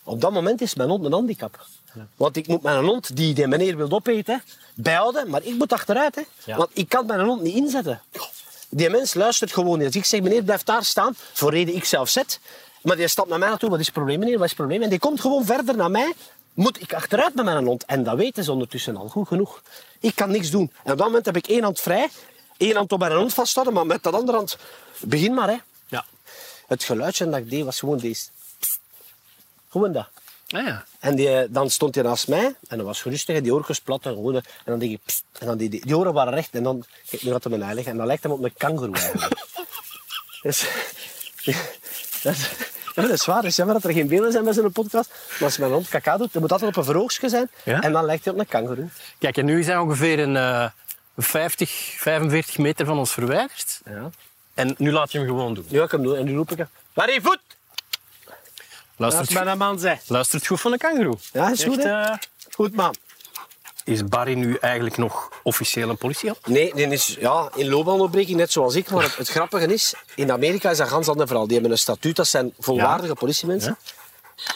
Op 0.03 0.21
dat 0.21 0.31
moment 0.31 0.61
is 0.61 0.75
mijn 0.75 0.89
hond 0.89 1.05
een 1.05 1.11
handicap. 1.11 1.65
Want 2.15 2.37
ik 2.37 2.47
moet 2.47 2.61
mijn 2.61 2.85
hond, 2.85 3.15
die 3.15 3.33
die 3.33 3.47
meneer 3.47 3.77
wil 3.77 3.91
opeten, 3.91 4.43
bijhouden. 4.73 5.29
Maar 5.29 5.43
ik 5.43 5.55
moet 5.55 5.73
achteruit, 5.73 6.15
hè. 6.15 6.21
Ja. 6.45 6.57
Want 6.57 6.69
ik 6.73 6.89
kan 6.89 7.05
mijn 7.05 7.19
hond 7.19 7.41
niet 7.41 7.55
inzetten. 7.55 8.01
Die 8.75 8.89
mens 8.89 9.13
luistert 9.13 9.53
gewoon 9.53 9.77
niet. 9.77 9.87
Als 9.87 9.95
ik 9.95 10.05
zeg, 10.05 10.21
meneer, 10.21 10.43
blijf 10.43 10.63
daar 10.63 10.83
staan, 10.83 11.15
voor 11.33 11.51
reden 11.51 11.75
ik 11.75 11.85
zelf 11.85 12.09
zet. 12.09 12.39
Maar 12.81 12.95
die 12.95 13.07
stapt 13.07 13.29
naar 13.29 13.39
mij 13.39 13.49
naartoe. 13.49 13.69
Wat 13.69 13.79
is 13.79 13.85
het 13.85 13.95
probleem, 13.95 14.19
meneer? 14.19 14.33
Wat 14.33 14.43
is 14.43 14.49
het 14.49 14.59
probleem? 14.59 14.81
En 14.81 14.89
die 14.89 14.99
komt 14.99 15.21
gewoon 15.21 15.45
verder 15.45 15.75
naar 15.75 15.91
mij. 15.91 16.13
Moet 16.53 16.81
ik 16.81 16.93
achteruit 16.93 17.35
met 17.35 17.45
mijn 17.45 17.65
hond? 17.65 17.85
En 17.85 18.03
dat 18.03 18.17
weten 18.17 18.43
ze 18.43 18.51
ondertussen 18.51 18.95
al 18.95 19.07
goed 19.07 19.27
genoeg. 19.27 19.61
Ik 19.99 20.15
kan 20.15 20.31
niks 20.31 20.49
doen. 20.49 20.71
En 20.83 20.91
op 20.91 20.97
dat 20.97 21.07
moment 21.07 21.25
heb 21.25 21.35
ik 21.35 21.47
één 21.47 21.63
hand 21.63 21.79
vrij. 21.79 22.09
één 22.57 22.75
hand 22.75 22.91
op 22.91 22.99
mijn 22.99 23.11
hond 23.11 23.33
vasthouden, 23.33 23.73
maar 23.73 23.85
met 23.85 24.03
dat 24.03 24.13
andere 24.13 24.37
hand... 24.37 24.57
Begin 24.99 25.33
maar, 25.33 25.49
hè. 25.49 25.57
Ja. 25.87 26.05
Het 26.67 26.83
geluidje 26.83 27.29
dat 27.29 27.39
ik 27.39 27.49
deed 27.49 27.63
was 27.63 27.79
gewoon 27.79 27.97
deze. 27.97 28.27
Gewoon 29.69 29.91
dat. 29.91 30.07
Ah, 30.47 30.65
ja. 30.65 30.85
En 30.99 31.15
die, 31.15 31.29
eh, 31.29 31.47
dan 31.49 31.69
stond 31.69 31.95
hij 31.95 32.03
naast 32.03 32.27
mij 32.27 32.55
en 32.67 32.77
dat 32.77 32.85
was 32.85 33.03
rustig 33.03 33.35
en 33.35 33.43
die 33.43 33.53
oortjes 33.53 33.79
plat 33.79 34.05
en 34.05 34.13
gewoon. 34.13 34.35
En 34.35 34.43
dan 34.65 34.79
deed 34.79 34.91
ik 34.91 34.99
pst, 35.05 35.23
en 35.39 35.47
dan 35.47 35.57
die, 35.57 35.69
die, 35.69 35.85
die 35.85 35.97
oren 35.97 36.13
waren 36.13 36.33
recht 36.33 36.53
en 36.55 36.63
dan, 36.63 36.85
kijk, 37.09 37.23
nu 37.23 37.31
gaat 37.31 37.43
hij 37.43 37.57
mij 37.57 37.73
liggen 37.73 37.91
en 37.91 37.97
dan 37.97 38.07
lijkt 38.07 38.23
hem 38.23 38.31
op 38.31 38.43
een 38.43 38.53
kangoeroe 38.57 38.95
eigenlijk. 38.95 39.33
dus, 40.41 40.65
dat, 42.23 42.33
is, 42.33 42.49
ja, 42.95 43.01
dat 43.01 43.09
is 43.09 43.25
waar, 43.25 43.37
het 43.37 43.45
is 43.45 43.55
jammer 43.55 43.75
dat 43.75 43.83
er 43.83 43.93
geen 43.93 44.07
beelden 44.07 44.31
zijn 44.31 44.43
bij 44.43 44.53
zo'n 44.53 44.71
podcast. 44.71 45.09
Maar 45.09 45.43
als 45.43 45.57
mijn 45.57 45.71
hond 45.71 45.89
kaka 45.89 46.17
doet, 46.17 46.33
dan 46.33 46.41
moet 46.41 46.51
altijd 46.51 46.69
op 46.69 46.77
een 46.77 46.83
verhoogstje 46.83 47.29
zijn 47.29 47.49
Ja? 47.63 47.81
en 47.81 47.91
dan 47.91 48.05
lijkt 48.05 48.25
hij 48.25 48.33
op 48.33 48.39
een 48.39 48.47
kangoeroe. 48.47 48.87
Kijk, 49.19 49.37
en 49.37 49.45
nu 49.45 49.63
zijn 49.63 49.77
we 49.77 49.83
ongeveer 49.83 50.19
een 50.19 50.35
eh, 50.37 50.67
50, 51.17 51.69
45 51.97 52.57
meter 52.57 52.85
van 52.85 52.97
ons 52.97 53.11
verwijderd. 53.11 53.81
Ja. 53.85 54.09
En 54.53 54.75
nu 54.77 54.91
laat 54.91 55.11
je 55.11 55.17
hem 55.17 55.27
gewoon 55.27 55.53
doen. 55.53 55.65
Ga 55.69 55.83
ik 55.83 55.91
hem 55.91 56.03
doen 56.03 56.15
en 56.15 56.25
nu 56.25 56.35
roep 56.35 56.51
ik 56.51 56.57
hem. 56.57 56.67
Waar 56.93 57.09
is 57.09 57.19
voet? 57.21 57.39
Dat 58.97 59.11
Luistert, 59.13 59.29
is 59.39 59.43
mijn 59.45 59.57
man 59.57 59.79
zei. 59.79 59.99
luistert 60.07 60.47
goed 60.47 60.61
van 60.61 60.71
een 60.71 60.77
kangoeroe. 60.77 61.17
Ja, 61.31 61.51
is 61.51 61.63
goed, 61.63 61.77
Echt, 61.77 61.85
eh, 61.85 62.11
Goed, 62.53 62.75
man. 62.75 62.95
is 63.83 64.03
Barry 64.03 64.33
nu 64.33 64.57
eigenlijk 64.61 64.97
nog 64.97 65.29
officieel 65.43 65.89
een 65.89 65.97
politiehond? 65.97 66.47
Nee, 66.47 66.73
die 66.75 66.87
is 66.87 67.15
ja, 67.19 67.49
in 67.55 67.69
loopbaanonderbreking 67.69 68.37
net 68.37 68.51
zoals 68.51 68.75
ik. 68.75 68.89
Maar 68.89 69.03
het, 69.03 69.15
het 69.17 69.27
grappige 69.29 69.73
is, 69.73 69.93
in 70.15 70.31
Amerika 70.31 70.69
is 70.69 70.77
dat 70.77 70.87
ganz 70.87 71.07
ander 71.07 71.27
verhaal. 71.27 71.45
Die 71.45 71.53
hebben 71.53 71.71
een 71.71 71.77
statuut, 71.77 72.15
dat 72.15 72.27
zijn 72.27 72.53
volwaardige 72.59 73.13
politiemensen. 73.13 73.77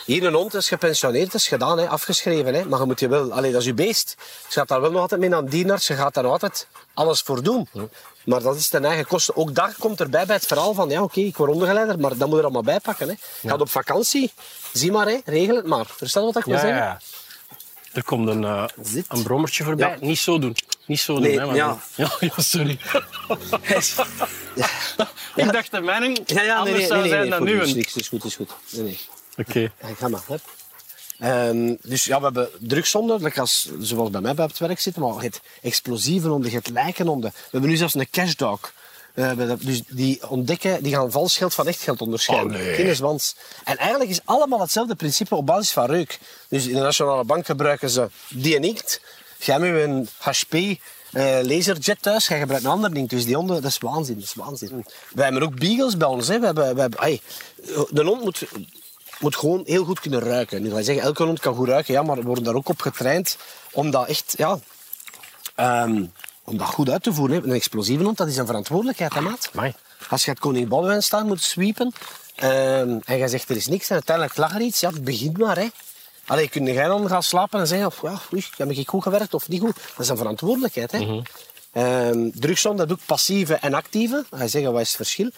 Hier 0.05 0.23
een 0.25 0.33
hond 0.33 0.53
is 0.53 0.67
gepensioneerd, 0.67 1.33
is 1.33 1.47
gedaan, 1.47 1.77
hè, 1.79 1.87
afgeschreven. 1.87 2.53
Hè. 2.53 2.65
Maar 2.65 2.79
je 2.79 2.85
moet 2.85 2.99
je 2.99 3.07
wel, 3.07 3.31
allee, 3.33 3.51
dat 3.51 3.61
is 3.61 3.67
je 3.67 3.73
beest. 3.73 4.15
Je 4.47 4.53
gaat 4.53 4.67
daar 4.67 4.81
wel 4.81 4.91
nog 4.91 5.01
altijd 5.01 5.19
mee 5.19 5.29
naar 5.29 5.39
een 5.39 5.49
dierarts, 5.49 5.87
je 5.87 5.95
gaat 5.95 6.13
daar 6.13 6.23
nog 6.23 6.31
altijd 6.31 6.67
alles 6.93 7.21
voor 7.21 7.43
doen. 7.43 7.67
Maar 8.25 8.41
dat 8.41 8.55
is 8.55 8.67
ten 8.67 8.85
eigen 8.85 9.05
koste. 9.07 9.35
Ook 9.35 9.55
dat 9.55 9.73
komt 9.79 9.99
erbij 9.99 10.25
bij 10.25 10.35
het 10.35 10.45
verhaal 10.45 10.73
van, 10.73 10.89
ja 10.89 11.03
oké, 11.03 11.19
ik 11.19 11.37
word 11.37 11.51
ondergeleider, 11.51 11.99
maar 11.99 12.09
dat 12.09 12.19
moet 12.19 12.29
je 12.29 12.37
er 12.37 12.43
allemaal 12.43 12.63
bij 12.63 12.79
pakken. 12.79 13.07
Hè. 13.09 13.13
Gaat 13.49 13.61
op 13.61 13.69
vakantie, 13.69 14.31
zie 14.73 14.91
maar, 14.91 15.07
hè, 15.07 15.17
regel 15.25 15.55
het 15.55 15.65
maar. 15.65 15.85
Verstaan 15.87 16.23
wat 16.23 16.37
ik 16.37 16.43
wil 16.43 16.57
zeggen? 16.59 16.75
ja. 16.77 16.99
Er 17.93 18.03
komt 18.03 18.27
een, 18.27 18.69
Zit. 18.81 19.05
een 19.07 19.23
brommertje 19.23 19.63
voorbij. 19.63 19.89
Ja. 19.89 20.05
Niet 20.07 20.19
zo 20.19 20.39
doen. 20.39 20.55
Niet 20.85 20.99
zo 20.99 21.19
Nee, 21.19 21.31
doen. 21.31 21.39
Hè, 21.39 21.45
maar 21.45 21.55
ja. 21.55 21.77
ja. 21.95 22.11
ja, 22.19 22.29
sorry. 22.37 22.79
Ik 25.35 25.51
dacht 25.51 25.71
dat 25.71 25.83
mijn 25.83 26.03
Ja, 26.25 26.41
ja, 26.41 26.41
nee, 26.41 26.53
anders 26.53 26.77
nee, 26.77 26.87
zou 26.87 26.99
nee, 26.99 27.09
zijn 27.09 27.21
nee, 27.21 27.29
dan 27.29 27.43
nu. 27.43 27.61
is 27.61 27.69
een- 27.69 27.75
niks, 27.77 27.95
is 27.95 28.07
goed, 28.07 28.23
is 28.23 28.35
goed. 28.35 28.49
Nee, 28.69 28.83
nee. 28.83 28.99
Oké. 29.37 29.59
Ja, 29.59 29.87
ga 29.97 30.07
maar. 30.07 30.21
Hup. 30.27 30.41
Ehm, 31.19 31.75
dus 31.81 32.05
ja, 32.05 32.17
we 32.17 32.23
hebben 32.23 32.49
drugshonden, 32.59 33.23
like 33.23 33.39
als, 33.39 33.69
zoals 33.79 34.09
bij 34.09 34.21
mij 34.21 34.33
bij 34.33 34.45
het 34.45 34.57
werk 34.57 34.79
zitten, 34.79 35.01
maar 35.01 35.21
het 35.21 35.41
explosieve 35.61 36.27
honden, 36.27 36.51
het 36.51 36.69
lijkenhonden. 36.69 37.31
We 37.33 37.47
hebben 37.51 37.69
nu 37.69 37.75
zelfs 37.75 37.93
een 37.93 38.09
cashdog. 38.11 38.73
We 39.13 39.21
hebben 39.21 39.47
dat- 39.47 39.61
dus 39.61 39.81
die 39.87 40.29
ontdekken, 40.29 40.83
die 40.83 40.93
gaan 40.93 41.11
vals 41.11 41.37
geld 41.37 41.53
van 41.53 41.67
echt 41.67 41.81
geld 41.81 42.01
onderscheiden. 42.01 42.47
Oh, 42.55 42.61
nee. 42.61 42.75
En 43.63 43.77
eigenlijk 43.77 44.09
is 44.09 44.19
allemaal 44.25 44.59
hetzelfde 44.59 44.95
principe 44.95 45.35
op 45.35 45.45
basis 45.45 45.71
van 45.71 45.85
reuk. 45.85 46.19
Dus 46.49 46.65
in 46.65 46.73
de 46.73 46.79
Nationale 46.81 47.23
Bank 47.23 47.45
gebruiken 47.45 47.89
ze 47.89 48.09
die 48.29 48.55
en 48.55 48.63
inkt. 48.63 49.01
Jij 49.39 49.59
een 49.83 50.09
HP 50.17 50.53
eh, 50.53 51.39
laserjet 51.41 52.01
thuis, 52.01 52.27
jij 52.27 52.39
gebruikt 52.39 52.65
een 52.65 52.71
ander 52.71 52.93
ding. 52.93 53.09
Dus 53.09 53.25
die 53.25 53.35
honden, 53.35 53.61
dat 53.61 53.71
is 53.71 53.77
waanzin. 53.77 54.15
Dat 54.15 54.23
is 54.23 54.33
waanzin. 54.33 54.85
Wij 55.13 55.23
hebben 55.23 55.43
ook 55.43 55.59
beagles 55.59 55.97
bij 55.97 56.07
ons. 56.07 56.27
Hè. 56.27 56.39
We 56.39 56.45
hebben, 56.45 56.75
we 56.75 56.81
hebben, 56.81 56.99
ai, 56.99 57.21
de 57.89 58.03
hond 58.03 58.23
moet 58.23 58.41
moet 59.19 59.35
gewoon 59.35 59.61
heel 59.65 59.83
goed 59.85 59.99
kunnen 59.99 60.19
ruiken. 60.19 60.61
Nu 60.61 60.69
ga 60.69 60.77
je 60.77 60.83
zeggen, 60.83 61.03
elke 61.03 61.23
hond 61.23 61.39
kan 61.39 61.55
goed 61.55 61.67
ruiken, 61.67 61.93
ja, 61.93 62.03
maar 62.03 62.15
we 62.15 62.21
worden 62.23 62.43
daar 62.43 62.53
ook 62.53 62.69
op 62.69 62.81
getraind 62.81 63.37
om 63.71 63.91
dat 63.91 64.07
echt, 64.07 64.33
ja, 64.37 64.59
ehm, 65.55 66.05
om 66.43 66.57
dat 66.57 66.67
goed 66.67 66.89
uit 66.89 67.03
te 67.03 67.13
voeren. 67.13 67.35
hè. 67.41 67.47
Een 67.47 67.53
explosieve 67.53 68.03
hond, 68.03 68.17
dat 68.17 68.27
is 68.27 68.37
een 68.37 68.45
verantwoordelijkheid, 68.45 69.13
hè, 69.13 69.21
maat. 69.21 69.49
Amai. 69.53 69.73
Als 70.09 70.25
je 70.25 70.31
het 70.31 70.39
koning 70.39 70.67
Boudewijn 70.67 71.03
staat 71.03 71.25
moet 71.25 71.41
sweepen 71.41 71.93
ehm, 72.35 72.97
en 73.05 73.17
je 73.17 73.27
zegt 73.27 73.49
er 73.49 73.55
is 73.55 73.67
niks 73.67 73.87
en 73.89 73.93
uiteindelijk 73.93 74.37
lag 74.37 74.55
er 74.55 74.61
iets, 74.61 74.79
ja, 74.79 74.91
begin 75.01 75.35
maar. 75.37 75.57
Hè. 75.57 75.67
Allee, 76.25 76.49
kun 76.49 76.65
jij 76.65 76.87
dan 76.87 77.07
gaan 77.07 77.23
slapen 77.23 77.59
en 77.59 77.67
zeggen, 77.67 77.87
of, 77.87 78.01
ja, 78.01 78.19
oei, 78.33 78.45
heb 78.57 78.71
ik 78.71 78.89
goed 78.89 79.03
gewerkt 79.03 79.33
of 79.33 79.47
niet 79.47 79.61
goed? 79.61 79.75
Dat 79.75 79.99
is 79.99 80.09
een 80.09 80.17
verantwoordelijkheid. 80.17 80.91
Hè. 80.91 81.21
Ehm, 81.71 82.29
drugshond, 82.33 82.77
dat 82.77 82.87
doet 82.87 83.05
passieve 83.05 83.53
en 83.53 83.73
actieve. 83.73 84.25
Dan 84.29 84.39
ga 84.39 84.45
je 84.45 84.49
zeggen, 84.49 84.71
wat 84.71 84.81
is 84.81 84.87
het 84.87 84.95
verschil? 84.95 85.29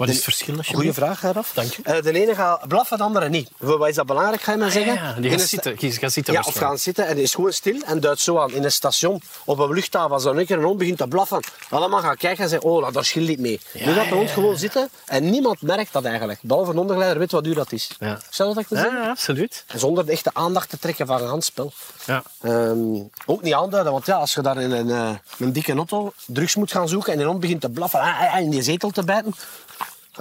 Wat 0.00 0.08
is 0.08 0.14
het 0.14 0.24
verschil? 0.24 0.54
Goeie 0.74 0.92
vraag, 0.92 1.20
Raf. 1.20 1.52
Dank 1.54 1.72
je. 1.72 1.82
Eh, 1.82 2.02
de 2.02 2.12
ene 2.12 2.34
gaat 2.34 2.68
blaffen, 2.68 2.96
de 2.98 3.02
andere 3.04 3.28
niet. 3.28 3.50
Wat 3.58 3.88
is 3.88 3.94
dat 3.94 4.06
belangrijk, 4.06 4.42
ga 4.42 4.52
je 4.52 4.58
maar 4.58 4.70
zeggen? 4.70 4.92
Ah, 4.92 4.98
Ja, 4.98 5.12
die 5.20 5.32
een 5.32 5.40
zitten. 5.40 5.76
Die 5.76 5.92
gaat 5.92 6.12
zitten 6.12 6.32
Ja, 6.34 6.42
of 6.46 6.54
gaan 6.54 6.78
zitten 6.78 7.06
en 7.06 7.16
is 7.18 7.34
gewoon 7.34 7.52
stil 7.52 7.80
en 7.84 8.00
duidt 8.00 8.20
zo 8.20 8.38
aan. 8.38 8.50
In 8.50 8.64
een 8.64 8.72
station, 8.72 9.22
op 9.44 9.58
een 9.58 9.72
luchthaven, 9.72 10.10
als 10.10 10.24
er 10.24 10.38
een 10.38 10.46
keer 10.46 10.56
een 10.58 10.64
hond 10.64 10.78
begint 10.78 10.98
te 10.98 11.08
blaffen, 11.08 11.40
allemaal 11.70 12.00
gaan 12.00 12.16
kijken 12.16 12.42
en 12.44 12.48
zeggen, 12.50 12.68
oh, 12.70 12.92
daar 12.92 13.04
scheelt 13.04 13.28
niet 13.28 13.38
mee. 13.38 13.60
nu 13.72 13.92
gaat 13.92 14.08
de 14.08 14.14
hond 14.14 14.30
gewoon 14.30 14.56
zitten 14.58 14.88
en 15.06 15.30
niemand 15.30 15.62
merkt 15.62 15.92
dat 15.92 16.04
eigenlijk. 16.04 16.38
Behalve 16.42 16.70
een 16.70 16.78
ondergeleider 16.78 17.18
weet 17.20 17.30
wat 17.32 17.44
duur 17.44 17.54
dat 17.54 17.72
is. 17.72 17.90
Ja. 17.98 18.18
Stel 18.30 18.54
wat 18.54 18.62
ik 18.64 18.70
Ja, 18.70 18.76
zeggen? 18.76 19.02
ja, 19.02 19.08
absoluut. 19.08 19.64
Zonder 19.74 20.06
de 20.06 20.12
echte 20.12 20.30
aandacht 20.32 20.68
te 20.68 20.78
trekken 20.78 21.06
van 21.06 21.20
een 21.22 21.28
handspel. 21.28 21.72
Ja. 22.06 22.22
Ehm, 22.40 22.78
ook 23.26 23.42
niet 23.42 23.54
aanduiden, 23.54 23.92
want 23.92 24.06
ja, 24.06 24.16
als 24.16 24.34
je 24.34 24.40
daar 24.42 24.60
in 24.60 24.70
een, 24.70 24.90
eh, 24.90 25.10
een 25.38 25.52
dikke 25.52 25.72
auto 25.74 26.12
drugs 26.26 26.54
moet 26.54 26.72
gaan 26.72 26.88
zoeken 26.88 27.12
en 27.12 27.18
die 27.18 27.26
hond 27.26 27.40
begint 27.40 27.60
te 27.60 27.68
blaffen 27.70 28.00
ah, 28.00 28.20
ah, 28.20 28.34
ah, 28.34 28.40
in 28.40 28.50
die 28.50 28.62
zetel 28.62 28.90
te 28.90 29.04
bijten, 29.04 29.34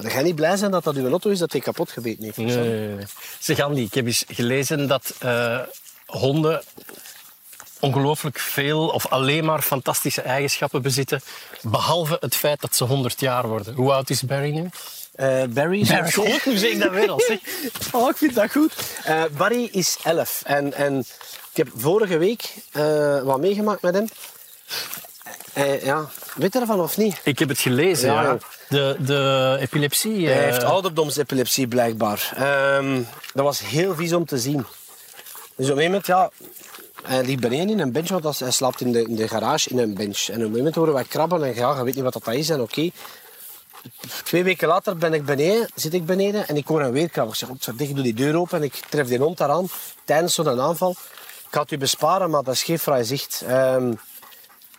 dan 0.01 0.11
ga 0.11 0.17
je 0.17 0.23
niet 0.23 0.35
blij 0.35 0.57
zijn 0.57 0.71
dat 0.71 0.83
dat 0.83 0.95
uw 0.95 1.09
auto 1.09 1.29
is 1.29 1.39
dat 1.39 1.51
hij 1.51 1.61
kapot 1.61 1.91
gebeten 1.91 2.23
heeft. 2.23 2.37
Nee, 2.37 2.55
nee, 2.55 2.87
nee. 2.87 3.05
Zeg 3.39 3.59
Andy, 3.59 3.81
ik 3.81 3.93
heb 3.93 4.05
eens 4.05 4.23
gelezen 4.27 4.87
dat 4.87 5.13
eh, 5.19 5.59
honden 6.05 6.63
ongelooflijk 7.79 8.39
veel 8.39 8.87
of 8.87 9.07
alleen 9.07 9.45
maar 9.45 9.61
fantastische 9.61 10.21
eigenschappen 10.21 10.81
bezitten, 10.81 11.21
behalve 11.61 12.17
het 12.19 12.35
feit 12.35 12.61
dat 12.61 12.75
ze 12.75 12.83
100 12.83 13.19
jaar 13.19 13.47
worden. 13.47 13.73
Hoe 13.73 13.91
oud 13.91 14.09
is 14.09 14.23
Barry 14.23 14.51
nu? 14.51 14.69
Eh, 15.11 15.43
Barry 15.49 15.79
is 15.79 15.87
Barry, 15.87 16.11
goed, 16.23 16.43
hoe 16.43 16.57
zeg 16.57 16.71
ik 16.71 16.79
dat 16.79 16.91
weer 16.91 17.09
al? 17.09 17.19
Zeg. 17.19 17.39
Oh, 17.91 18.09
ik 18.09 18.17
vind 18.17 18.35
dat 18.35 18.51
goed. 18.51 18.73
Eh, 19.03 19.23
Barry 19.37 19.69
is 19.71 19.97
11 20.03 20.41
en, 20.45 20.73
en 20.73 20.99
ik 21.51 21.57
heb 21.57 21.69
vorige 21.75 22.17
week 22.17 22.53
wat 23.23 23.39
meegemaakt 23.39 23.81
met 23.81 23.93
hem. 23.93 24.07
Eh, 25.53 25.83
ja, 25.83 26.09
weet 26.35 26.53
je 26.53 26.59
ervan 26.59 26.79
of 26.81 26.97
niet? 26.97 27.19
Ik 27.23 27.39
heb 27.39 27.49
het 27.49 27.59
gelezen, 27.59 28.09
Ja, 28.13 28.21
ja. 28.21 28.27
joh. 28.29 28.39
De, 28.69 28.95
de 28.99 29.57
epilepsie. 29.59 30.27
Hij 30.27 30.37
eh, 30.37 30.43
heeft 30.43 30.63
ouderdomsepilepsie 30.63 31.67
blijkbaar. 31.67 32.31
Ehm, 32.35 33.01
dat 33.33 33.45
was 33.45 33.59
heel 33.59 33.95
vies 33.95 34.13
om 34.13 34.25
te 34.25 34.37
zien. 34.37 34.65
Dus 35.55 35.69
op 35.69 35.77
een 35.77 35.83
moment, 35.83 36.05
ja, 36.05 36.29
hij 37.03 37.23
ligt 37.23 37.39
beneden 37.39 37.69
in 37.69 37.79
een 37.79 37.91
bench, 37.91 38.09
want 38.09 38.25
als- 38.25 38.39
hij 38.39 38.51
slaapt 38.51 38.81
in 38.81 38.91
de, 38.91 39.01
in 39.03 39.15
de 39.15 39.27
garage 39.27 39.69
in 39.69 39.77
een 39.79 39.93
bench. 39.93 40.27
En 40.29 40.37
op 40.37 40.41
een 40.45 40.51
moment 40.57 40.75
horen 40.75 40.93
wij 40.93 41.03
krabben 41.03 41.43
en 41.43 41.55
ja, 41.55 41.77
je 41.77 41.83
weet 41.83 41.95
niet 41.95 42.03
wat 42.03 42.13
dat 42.13 42.33
is. 42.33 42.49
En 42.49 42.61
oké, 42.61 42.89
twee 44.23 44.43
weken 44.43 44.67
later 44.67 44.97
ben 44.97 45.13
ik 45.13 45.25
beneden, 45.25 45.69
zit 45.75 45.93
ik 45.93 46.05
beneden 46.05 46.47
en 46.47 46.55
ik 46.57 46.67
hoor 46.67 46.81
een 46.81 46.91
weer 46.91 47.09
krabben. 47.09 47.33
Ik 47.33 47.39
zeg, 47.39 47.49
"Godverdikke, 47.49 47.89
ik 47.89 47.95
doe 47.95 48.03
die 48.03 48.13
deur 48.13 48.35
open 48.39 48.57
en 48.57 48.63
ik 48.63 48.79
tref 48.89 49.07
die 49.07 49.17
hond 49.17 49.37
daar 49.37 49.49
aan 49.49 49.67
tijdens 50.05 50.33
zo'n 50.33 50.61
aanval. 50.61 50.95
Ik 51.47 51.53
had 51.55 51.71
u 51.71 51.77
besparen, 51.77 52.29
maar 52.29 52.43
dat 52.43 52.53
is 52.53 52.63
geen 52.63 52.79
fraai 52.79 53.03
zicht. 53.03 53.43
Ehm, 53.47 53.93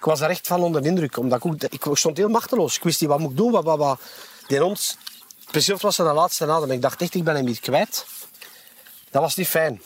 ik 0.00 0.06
was 0.06 0.20
er 0.20 0.30
echt 0.30 0.46
van 0.46 0.62
onder 0.62 0.82
de 0.82 0.88
indruk, 0.88 1.16
omdat 1.16 1.44
ik, 1.44 1.84
ik 1.84 1.96
stond 1.96 2.16
heel 2.16 2.28
machteloos. 2.28 2.76
Ik 2.76 2.82
wist 2.82 3.00
niet 3.00 3.10
wat 3.10 3.18
moet 3.18 3.30
ik 3.30 3.36
doen, 3.36 3.52
wat, 3.52 3.64
wat, 3.64 3.78
wat. 3.78 4.00
Die 4.46 4.58
hond 4.58 4.96
Precies 5.50 5.80
was 5.80 5.96
de 5.96 6.02
laatste 6.02 6.46
adem. 6.46 6.70
Ik 6.70 6.82
dacht 6.82 7.00
echt, 7.00 7.14
ik 7.14 7.24
ben 7.24 7.34
hem 7.34 7.46
hier 7.46 7.60
kwijt. 7.60 8.06
Dat 9.10 9.22
was 9.22 9.36
niet 9.36 9.48
fijn. 9.48 9.82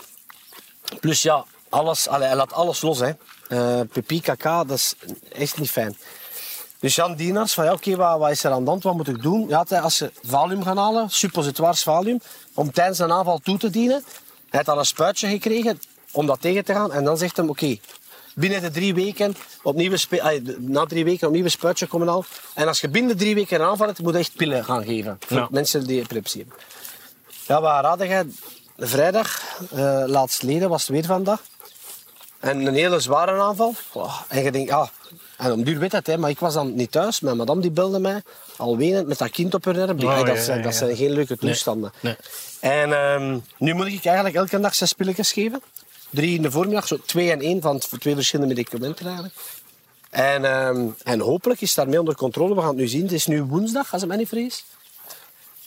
Plus 1.00 1.22
ja, 1.22 1.44
alles, 1.68 2.06
hij 2.10 2.36
laat 2.36 2.52
alles 2.52 2.80
los. 2.80 2.98
Hè. 2.98 3.12
Uh, 3.48 3.80
pipi, 3.92 4.20
kaka, 4.20 4.64
dat 4.64 4.76
is 4.76 4.94
echt 5.32 5.58
niet 5.58 5.70
fijn. 5.70 5.96
Dus 6.78 6.94
Jan 6.94 7.14
Dienaars, 7.14 7.54
van 7.54 7.64
ja, 7.64 7.72
oké, 7.72 7.96
wat, 7.96 8.18
wat, 8.18 8.30
is 8.30 8.44
er 8.44 8.50
aan 8.50 8.64
de 8.64 8.70
hand, 8.70 8.82
wat 8.82 8.94
moet 8.94 9.08
ik 9.08 9.22
doen? 9.22 9.48
Ja, 9.48 9.64
als 9.80 9.96
ze 9.96 10.12
valium 10.22 10.62
gaan 10.62 10.76
halen, 10.76 11.10
suppositoires 11.10 11.82
valium, 11.82 12.20
om 12.54 12.72
tijdens 12.72 12.98
een 12.98 13.12
aanval 13.12 13.38
toe 13.38 13.58
te 13.58 13.70
dienen. 13.70 14.04
Hij 14.04 14.44
heeft 14.48 14.68
al 14.68 14.78
een 14.78 14.84
spuitje 14.84 15.28
gekregen 15.28 15.80
om 16.12 16.26
dat 16.26 16.40
tegen 16.40 16.64
te 16.64 16.72
gaan. 16.72 16.92
En 16.92 17.04
dan 17.04 17.18
zegt 17.18 17.36
hij, 17.36 17.46
oké, 17.46 17.78
binnen 18.34 18.62
de 18.62 18.70
drie 18.70 18.94
weken 18.94 19.36
opnieuw 19.62 19.96
na 20.58 20.84
drie 20.84 21.04
weken 21.04 21.26
opnieuw 21.26 21.44
een 21.44 21.50
spuitje 21.50 21.86
komen 21.86 22.08
al. 22.08 22.24
En 22.54 22.68
als 22.68 22.80
je 22.80 22.88
binnen 22.88 23.16
drie 23.16 23.34
weken 23.34 23.60
een 23.60 23.66
aanval 23.66 23.86
hebt, 23.86 24.02
moet 24.02 24.12
je 24.12 24.18
echt 24.18 24.36
pillen 24.36 24.64
gaan 24.64 24.84
geven. 24.84 25.18
Voor 25.26 25.48
mensen 25.50 25.86
die 25.86 26.00
epilepsie 26.00 26.40
hebben. 26.40 26.58
Ja, 27.46 27.60
wat 27.60 27.84
raadde 27.84 28.06
jij? 28.06 28.26
Vrijdag, 28.78 29.42
uh, 29.74 30.04
laatst 30.06 30.42
leden, 30.42 30.68
was 30.68 30.80
het 30.80 30.90
weer 30.90 31.04
vandaag. 31.04 31.42
En 32.40 32.66
een 32.66 32.74
hele 32.74 33.00
zware 33.00 33.40
aanval. 33.40 33.74
En 34.28 34.42
je 34.42 34.50
denkt, 34.50 34.70
ja, 34.70 34.90
en 35.36 35.52
om 35.52 35.64
duur 35.64 35.78
weet 35.78 35.92
het, 35.92 36.06
hè, 36.06 36.18
maar 36.18 36.30
ik 36.30 36.38
was 36.38 36.54
dan 36.54 36.74
niet 36.74 36.92
thuis. 36.92 37.20
Mijn 37.20 37.36
madame 37.36 37.60
die 37.60 37.70
belde 37.70 37.98
mij, 37.98 38.22
al 38.56 38.76
wenend, 38.76 39.06
met 39.06 39.18
dat 39.18 39.30
kind 39.30 39.54
op 39.54 39.64
haar 39.64 39.80
arm. 39.80 40.02
Oh, 40.02 40.26
dat, 40.26 40.38
zijn, 40.38 40.62
dat 40.62 40.74
zijn 40.74 40.96
geen 40.96 41.10
leuke 41.10 41.36
toestanden. 41.36 41.92
Nee, 42.00 42.16
En 42.60 42.92
um, 42.92 43.44
nu 43.58 43.74
moet 43.74 43.86
ik 43.86 44.04
eigenlijk 44.04 44.36
elke 44.36 44.60
dag 44.60 44.74
zes 44.74 44.92
pilletjes 44.92 45.32
geven. 45.32 45.62
Drie 46.14 46.34
in 46.34 46.42
de 46.42 46.50
voormiddag, 46.50 46.86
zo 46.86 46.96
twee 47.06 47.30
en 47.30 47.40
één 47.40 47.60
van 47.60 47.78
twee 47.98 48.14
verschillende 48.14 48.54
medicamenten 48.54 49.06
eigenlijk. 49.06 49.34
En, 50.10 50.44
um, 50.44 50.94
en 51.02 51.20
hopelijk 51.20 51.60
is 51.60 51.68
het 51.68 51.76
daarmee 51.76 51.98
onder 51.98 52.14
controle. 52.14 52.54
We 52.54 52.60
gaan 52.60 52.68
het 52.68 52.76
nu 52.76 52.88
zien. 52.88 53.02
Het 53.02 53.12
is 53.12 53.26
nu 53.26 53.42
woensdag, 53.42 53.92
als 53.92 54.02
ik 54.02 54.08
mij 54.08 54.16
niet 54.16 54.28
vrees. 54.28 54.64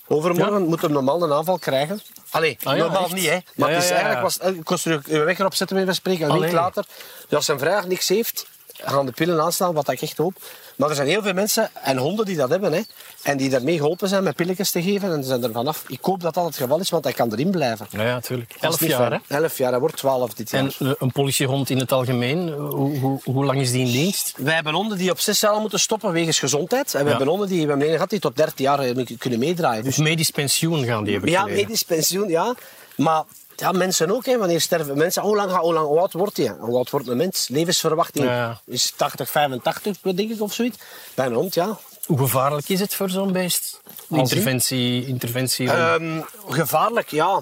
Overmorgen 0.08 0.62
ja. 0.62 0.68
moet 0.68 0.82
hem 0.82 0.92
normaal 0.92 1.24
een 1.24 1.34
aanval 1.34 1.58
krijgen. 1.58 2.02
Allee, 2.30 2.58
ah, 2.64 2.78
ja, 2.78 2.84
normaal 2.84 3.04
echt? 3.04 3.14
niet, 3.14 3.30
hè. 3.30 3.38
Maar 3.56 3.70
het 3.70 3.84
is 3.84 3.90
eigenlijk 3.90 4.22
was, 4.22 4.38
ik 4.38 4.64
kon 4.64 4.78
er 4.84 5.02
uw 5.08 5.24
weg 5.24 5.40
erop 5.40 5.54
zetten, 5.54 5.86
met 5.86 5.96
spreken. 5.96 6.30
Een 6.30 6.40
week 6.40 6.52
later, 6.52 6.86
dus 7.28 7.36
als 7.38 7.46
zijn 7.46 7.60
vrijdag 7.60 7.88
niks 7.88 8.08
heeft, 8.08 8.48
gaan 8.84 9.06
de 9.06 9.12
pillen 9.12 9.42
aanstaan, 9.42 9.74
wat 9.74 9.90
ik 9.90 10.02
echt 10.02 10.18
hoop. 10.18 10.34
Maar 10.76 10.90
er 10.90 10.96
zijn 10.96 11.08
heel 11.08 11.22
veel 11.22 11.34
mensen 11.34 11.70
en 11.74 11.98
honden 11.98 12.26
die 12.26 12.36
dat 12.36 12.50
hebben. 12.50 12.74
Hè, 12.74 12.82
en 13.22 13.38
die 13.38 13.50
daarmee 13.50 13.78
geholpen 13.78 14.08
zijn 14.08 14.24
met 14.24 14.36
pilletjes 14.36 14.72
te 14.72 14.82
geven. 14.82 15.12
En 15.12 15.24
ze 15.24 15.28
zijn 15.28 15.44
er 15.44 15.52
vanaf. 15.52 15.84
Ik 15.88 16.00
hoop 16.02 16.22
dat 16.22 16.34
dat 16.34 16.46
het 16.46 16.58
geval 16.58 16.80
is, 16.80 16.90
want 16.90 17.04
hij 17.04 17.14
kan 17.14 17.32
erin 17.32 17.52
blijven. 17.52 17.88
Ja, 17.90 18.04
natuurlijk. 18.04 18.56
Elf 18.60 18.88
jaar, 18.88 19.12
hè? 19.12 19.36
Elf 19.36 19.58
jaar, 19.58 19.72
hij 19.72 19.80
wordt 19.80 19.98
twaalf 19.98 20.34
dit 20.34 20.50
jaar. 20.50 20.76
En 20.80 20.96
een 21.00 21.12
politiehond 21.12 21.70
in 21.70 21.78
het 21.78 21.92
algemeen, 21.92 22.50
hoe, 22.50 22.98
hoe, 22.98 23.20
hoe, 23.24 23.46
lang 23.46 23.60
is 23.60 23.72
die 23.72 23.86
in 23.86 23.92
dienst? 23.92 24.34
Wij 24.38 24.54
hebben 24.54 24.74
honden 24.74 24.98
die 24.98 25.12
op 25.12 25.20
zes 25.20 25.40
jaar 25.40 25.60
moeten 25.60 25.80
stoppen 25.80 26.12
wegens 26.12 26.40
gezondheid. 26.40 26.94
En 26.94 27.04
we 27.04 27.10
hebben 27.10 27.28
honden 27.28 27.48
die 27.48 27.62
we 27.62 27.70
hebben 27.70 27.90
gehad 27.90 28.10
die 28.10 28.20
tot 28.20 28.36
13 28.36 28.66
jaar 28.66 28.94
kunnen 29.18 29.40
meedraaien. 29.40 29.84
Dus 29.84 29.98
medisch 29.98 30.30
pensioen 30.30 30.86
gaan 30.86 31.04
die 31.04 31.14
hebben 31.14 31.32
Ja, 31.32 31.46
medisch 31.46 31.84
pensioen, 31.84 32.28
ja. 32.28 32.56
Maar 32.96 33.24
ja, 33.60 33.72
mensen 33.72 34.12
ook. 34.12 34.26
Hè. 34.26 34.38
Wanneer 34.38 34.62
sterven 34.62 34.98
mensen? 34.98 35.22
Hoe 35.22 35.36
lang, 35.36 35.56
hoe 35.56 35.74
lang 35.74 35.88
hoe 35.88 36.00
oud 36.00 36.14
wordt 36.14 36.38
hij? 36.38 36.56
Hoe 36.60 36.76
oud 36.76 36.90
wordt 36.90 37.08
een 37.08 37.18
mens? 37.18 37.48
Levensverwachting 37.48 38.56
is 38.66 38.94
80, 38.96 39.30
85, 39.30 39.98
denk 40.02 40.32
ik, 40.32 40.42
of 40.42 40.54
zoiets. 40.54 40.78
Bij 41.14 41.26
een 41.26 41.34
hond, 41.34 41.54
ja. 41.54 41.80
Hoe 42.06 42.18
gevaarlijk 42.18 42.70
is 42.70 42.80
het 42.80 42.96
voor 42.96 43.10
zo'n 43.10 43.32
beest? 43.32 43.82
Interventie? 44.10 45.06
interventie 45.06 45.72
um, 45.72 46.26
gevaarlijk, 46.48 47.10
ja. 47.10 47.42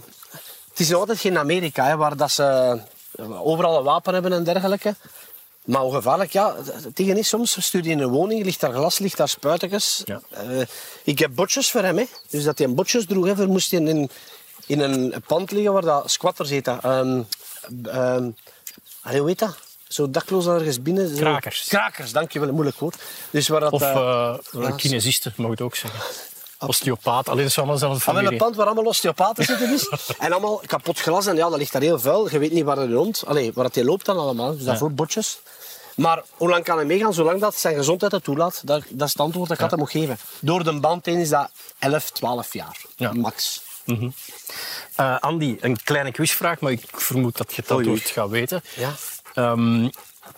Het 0.69 0.79
is 0.79 0.93
altijd 0.93 1.19
geen 1.19 1.37
Amerika, 1.37 1.85
hè, 1.85 1.95
waar 1.95 2.17
dat 2.17 2.31
ze 2.31 2.79
overal 3.43 3.77
een 3.77 3.83
wapen 3.83 4.13
hebben 4.13 4.33
en 4.33 4.43
dergelijke. 4.43 4.95
Maar 5.65 5.81
hoe 5.81 5.93
gevaarlijk, 5.93 6.31
ja, 6.31 6.55
tegen 6.93 7.17
is 7.17 7.27
soms, 7.27 7.65
stuur 7.65 7.83
je 7.83 7.89
in 7.89 7.99
een 7.99 8.09
woning, 8.09 8.43
ligt 8.43 8.59
daar 8.59 8.73
glas, 8.73 8.99
ligt 8.99 9.17
daar 9.17 9.29
spuitjes. 9.29 10.01
Ja. 10.05 10.21
Uh, 10.49 10.61
ik 11.03 11.19
heb 11.19 11.31
botjes 11.35 11.71
voor 11.71 11.81
hem, 11.81 11.97
hè. 11.97 12.05
dus 12.29 12.43
dat 12.43 12.57
hij 12.57 12.67
een 12.67 12.75
botjes 12.75 13.05
droeg, 13.05 13.25
hè, 13.25 13.47
moest 13.47 13.71
hij 13.71 13.79
in, 13.79 14.09
in 14.65 14.79
een 14.79 15.23
pand 15.27 15.51
liggen 15.51 15.73
waar 15.73 15.81
dat 15.81 16.11
squatters 16.11 16.49
heet. 16.49 16.67
Um, 16.67 17.27
um, 17.85 18.35
hoe 19.01 19.27
heet 19.27 19.39
dat? 19.39 19.57
Zo 19.87 20.09
dakloos 20.09 20.45
ergens 20.45 20.81
binnen. 20.81 21.09
Zo. 21.09 21.15
Krakers. 21.15 21.65
Krakers, 21.67 22.11
dankjewel, 22.11 22.51
moeilijk 22.51 22.79
woord. 22.79 22.95
Dus 23.29 23.47
waar 23.47 23.59
dat, 23.59 23.71
of 23.71 23.81
uh, 23.81 24.37
uh, 24.55 24.75
kinesisten, 24.75 25.33
mag 25.37 25.49
het 25.49 25.61
ook 25.61 25.75
zeggen. 25.75 25.99
Osteopaat, 26.59 27.29
alleen 27.29 27.45
is 27.45 27.57
allemaal 27.57 27.77
zelf 27.77 28.03
familie. 28.03 28.31
een 28.31 28.37
pand 28.37 28.55
waar 28.55 28.65
allemaal 28.65 28.85
osteopaten 28.85 29.43
zitten 29.43 29.73
is. 29.73 29.89
en 30.19 30.31
allemaal 30.31 30.61
kapot 30.65 30.99
glas 30.99 31.25
en 31.25 31.35
ja, 31.35 31.49
dat 31.49 31.57
ligt 31.57 31.71
daar 31.71 31.81
heel 31.81 31.99
vuil. 31.99 32.31
Je 32.31 32.39
weet 32.39 32.51
niet 32.51 32.63
waar 32.63 32.77
het 32.77 32.91
rond, 32.91 33.23
allee, 33.25 33.53
waar 33.53 33.65
het 33.65 33.75
loopt 33.75 34.05
dan 34.05 34.17
allemaal. 34.17 34.55
Dus 34.55 34.63
daarvoor 34.63 34.89
ja. 34.89 34.93
botjes. 34.93 35.39
Maar 35.95 36.23
hoe 36.31 36.49
lang 36.49 36.63
kan 36.63 36.75
hij 36.75 36.85
meegaan? 36.85 37.13
Zolang 37.13 37.41
dat 37.41 37.55
zijn 37.55 37.75
gezondheid 37.75 38.11
het 38.11 38.23
toelaat. 38.23 38.61
Dat, 38.63 38.83
dat 38.89 39.07
is 39.07 39.13
het 39.13 39.21
antwoord 39.21 39.49
dat 39.49 39.57
ik 39.57 39.63
ja. 39.63 39.69
hem 39.69 39.79
moet 39.79 39.89
geven. 39.89 40.17
Door 40.39 40.63
de 40.63 40.79
band 40.79 41.05
heen 41.05 41.19
is 41.19 41.29
dat 41.29 41.49
11, 41.79 42.09
12 42.09 42.53
jaar. 42.53 42.81
Ja. 42.95 43.13
Max. 43.13 43.61
Mm 43.85 44.13
Andy, 45.19 45.57
een 45.59 45.83
kleine 45.83 46.11
quizvraag, 46.11 46.59
maar 46.59 46.71
ik 46.71 46.81
vermoed 46.91 47.37
dat 47.37 47.55
je 47.55 47.61
het 47.61 47.71
antwoord 47.71 48.09
gaat 48.09 48.29
weten. 48.29 48.63
Ja. 48.75 48.93
Um, 49.51 49.89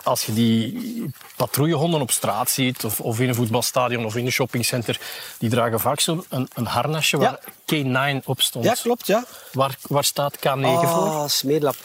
als 0.03 0.25
je 0.25 0.33
die 0.33 1.11
patrouillehonden 1.35 2.01
op 2.01 2.11
straat 2.11 2.49
ziet, 2.49 2.83
of, 2.83 2.99
of, 2.99 3.19
in 3.19 3.29
een 3.29 3.35
voetbalstadion 3.35 4.05
of 4.05 4.15
in 4.15 4.25
een 4.25 4.31
shoppingcenter, 4.31 4.99
die 5.37 5.49
dragen 5.49 5.79
vaak 5.79 5.99
zo'n 5.99 6.25
een, 6.29 6.47
een, 6.53 6.65
harnasje 6.65 7.17
waar 7.17 7.39
K9 7.73 8.25
op 8.25 8.41
stond. 8.41 8.65
Ja, 8.65 8.75
klopt, 8.81 9.07
ja. 9.07 9.25
Waar, 9.51 9.77
waar 9.81 10.03
staat 10.03 10.37
K9 10.37 10.61
oh, 10.61 10.79
voor? 10.79 11.09
Ah, 11.09 11.27
smeerlap. 11.27 11.75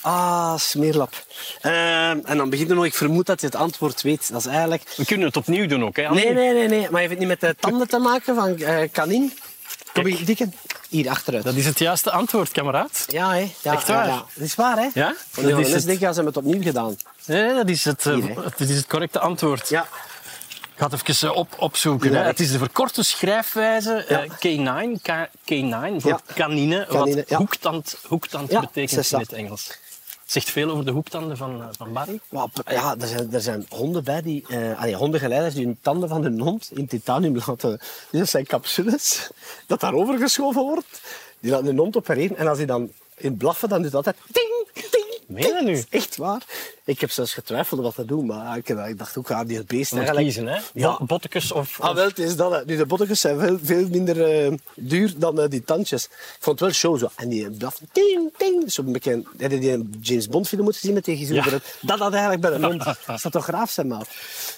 Ah, 0.00 0.58
smeerlap. 0.58 1.24
Uh, 1.62 2.08
en 2.08 2.36
dan 2.36 2.50
begint 2.50 2.70
er 2.70 2.76
nog, 2.76 2.84
ik 2.84 2.94
vermoed 2.94 3.26
dat 3.26 3.40
je 3.40 3.46
het 3.46 3.56
antwoord 3.56 4.02
weet. 4.02 4.32
Dat 4.32 4.40
is 4.40 4.46
eigenlijk... 4.46 4.92
We 4.96 5.04
kunnen 5.04 5.26
het 5.26 5.36
opnieuw 5.36 5.66
doen 5.66 5.84
ook, 5.84 5.96
hè? 5.96 6.10
Nee, 6.10 6.32
nee, 6.32 6.52
nee, 6.52 6.68
nee. 6.68 6.90
Maar 6.90 7.02
je 7.02 7.08
heeft 7.08 7.20
niet 7.20 7.28
met 7.28 7.40
de 7.40 7.56
tanden 7.60 7.88
te 7.88 7.98
maken 7.98 8.34
van 8.34 8.54
uh, 8.58 8.78
kanin. 8.92 9.32
Kom 9.92 10.08
je, 10.08 10.24
dikke? 10.24 10.48
Hier, 10.94 11.08
achteruit. 11.08 11.44
Dat 11.44 11.54
is 11.54 11.66
het 11.66 11.78
juiste 11.78 12.10
antwoord, 12.10 12.50
kameraad. 12.50 13.04
Ja, 13.06 13.32
hè? 13.32 13.52
Ja, 13.62 13.72
Echt 13.72 13.88
waar? 13.88 14.06
Ja, 14.06 14.24
Dat 14.34 14.44
is 14.44 14.54
waar, 14.54 14.76
hè? 14.76 14.88
Ja? 14.94 15.14
Dat 15.34 15.58
is 15.58 15.72
het... 15.72 15.84
denk 15.86 16.00
ik, 16.00 16.12
ze 16.14 16.22
het 16.22 16.36
opnieuw 16.36 16.62
gedaan. 16.62 16.96
Nee, 17.26 17.54
dat 17.54 17.68
is 17.68 17.84
het, 17.84 18.02
dat 18.02 18.68
is 18.68 18.76
het 18.76 18.86
correcte 18.86 19.18
antwoord. 19.18 19.68
Ja. 19.68 19.82
Ik 19.82 20.80
ga 20.80 20.88
het 20.88 21.08
even 21.08 21.34
op, 21.34 21.54
opzoeken. 21.58 22.12
Ja, 22.12 22.18
hè. 22.18 22.24
Het 22.26 22.40
is 22.40 22.52
de 22.52 22.58
verkorte 22.58 23.02
schrijfwijze 23.02 24.04
ja. 24.08 24.24
uh, 24.24 24.30
K9, 24.30 25.02
K, 25.02 25.28
K9 25.52 26.00
voor 26.00 26.10
ja. 26.10 26.20
kanine, 26.34 26.86
kanine, 26.86 27.24
wat 27.26 27.38
hoektand, 27.38 27.98
hoektand 28.06 28.60
betekent 28.60 29.12
in 29.12 29.18
het 29.18 29.32
Engels 29.32 29.78
zegt 30.34 30.50
veel 30.50 30.70
over 30.70 30.84
de 30.84 30.90
hoektanden 30.90 31.36
van, 31.36 31.60
uh, 31.60 31.66
van 31.70 31.92
Barry. 31.92 32.20
Ja, 32.64 32.94
er 33.00 33.06
zijn, 33.06 33.32
er 33.32 33.40
zijn 33.40 33.66
honden 33.68 34.04
bij 34.04 34.22
die, 34.22 34.44
uh, 34.48 34.80
allee, 34.80 34.94
hondengeleiders 34.94 35.54
die 35.54 35.64
hun 35.64 35.78
tanden 35.80 36.08
van 36.08 36.22
hun 36.22 36.40
hond 36.40 36.70
in 36.72 36.86
titanium 36.86 37.36
laten. 37.46 37.78
Dus 38.10 38.20
dat 38.20 38.28
zijn 38.28 38.46
capsules 38.46 39.30
dat 39.66 39.80
daarover 39.80 40.18
geschoven 40.18 40.62
wordt. 40.62 41.00
Die 41.40 41.50
laten 41.50 41.66
hun 41.66 41.78
hond 41.78 41.96
opereren 41.96 42.36
en 42.36 42.46
als 42.46 42.58
hij 42.58 42.66
dan 42.66 42.90
in 43.16 43.36
blaffen, 43.36 43.68
dan 43.68 43.82
doet 43.82 43.92
dat 43.92 44.06
altijd. 44.06 44.24
Meen 45.26 45.42
je 45.42 45.62
nu? 45.62 45.82
Echt 45.90 46.16
waar. 46.16 46.42
Ik 46.84 47.00
heb 47.00 47.10
zelfs 47.10 47.34
getwijfeld 47.34 47.80
wat 47.80 47.94
te 47.94 48.04
doen, 48.04 48.26
maar 48.26 48.56
ik, 48.56 48.98
dacht 48.98 49.16
ook, 49.16 49.30
aan 49.30 49.46
die 49.46 49.64
beest 49.64 49.92
eigenlijk... 49.92 50.24
kiezen, 50.24 50.46
hè? 50.46 50.60
Ja. 50.74 51.00
Bottekes 51.06 51.52
of, 51.52 51.78
of... 51.78 51.80
Ah, 51.80 51.94
wel, 51.94 52.06
het 52.06 52.18
is 52.18 52.36
dat. 52.36 52.66
Nu, 52.66 52.76
de 52.76 52.86
bottekes 52.86 53.20
zijn 53.20 53.38
veel, 53.38 53.58
veel 53.62 53.88
minder 53.88 54.44
uh, 54.46 54.58
duur 54.74 55.14
dan 55.16 55.40
uh, 55.40 55.48
die 55.48 55.64
tandjes. 55.64 56.04
Ik 56.04 56.36
vond 56.38 56.60
het 56.60 56.68
wel 56.68 56.78
show 56.78 56.98
zo. 56.98 57.08
En 57.16 57.28
die 57.28 57.50
blaf, 57.50 57.80
ting, 57.92 58.32
ting. 58.36 58.72
Zo 58.72 58.82
een 58.82 58.92
beetje... 58.92 59.22
Heb 59.36 59.50
je 59.50 59.58
die 59.58 59.90
James 60.00 60.28
Bond 60.28 60.48
film 60.48 60.62
moeten 60.62 60.80
zien 60.80 60.94
met 60.94 61.04
die? 61.04 61.34
Ja. 61.34 61.44
Dat 61.80 61.98
had 61.98 62.12
eigenlijk 62.12 62.40
bij 62.40 62.52
een 62.52 62.64
hond. 62.64 62.84
Dat 63.06 63.20
zou 63.20 63.30
toch 63.30 63.44
graaf 63.44 63.70
zijn, 63.70 63.86
maar. 63.86 64.08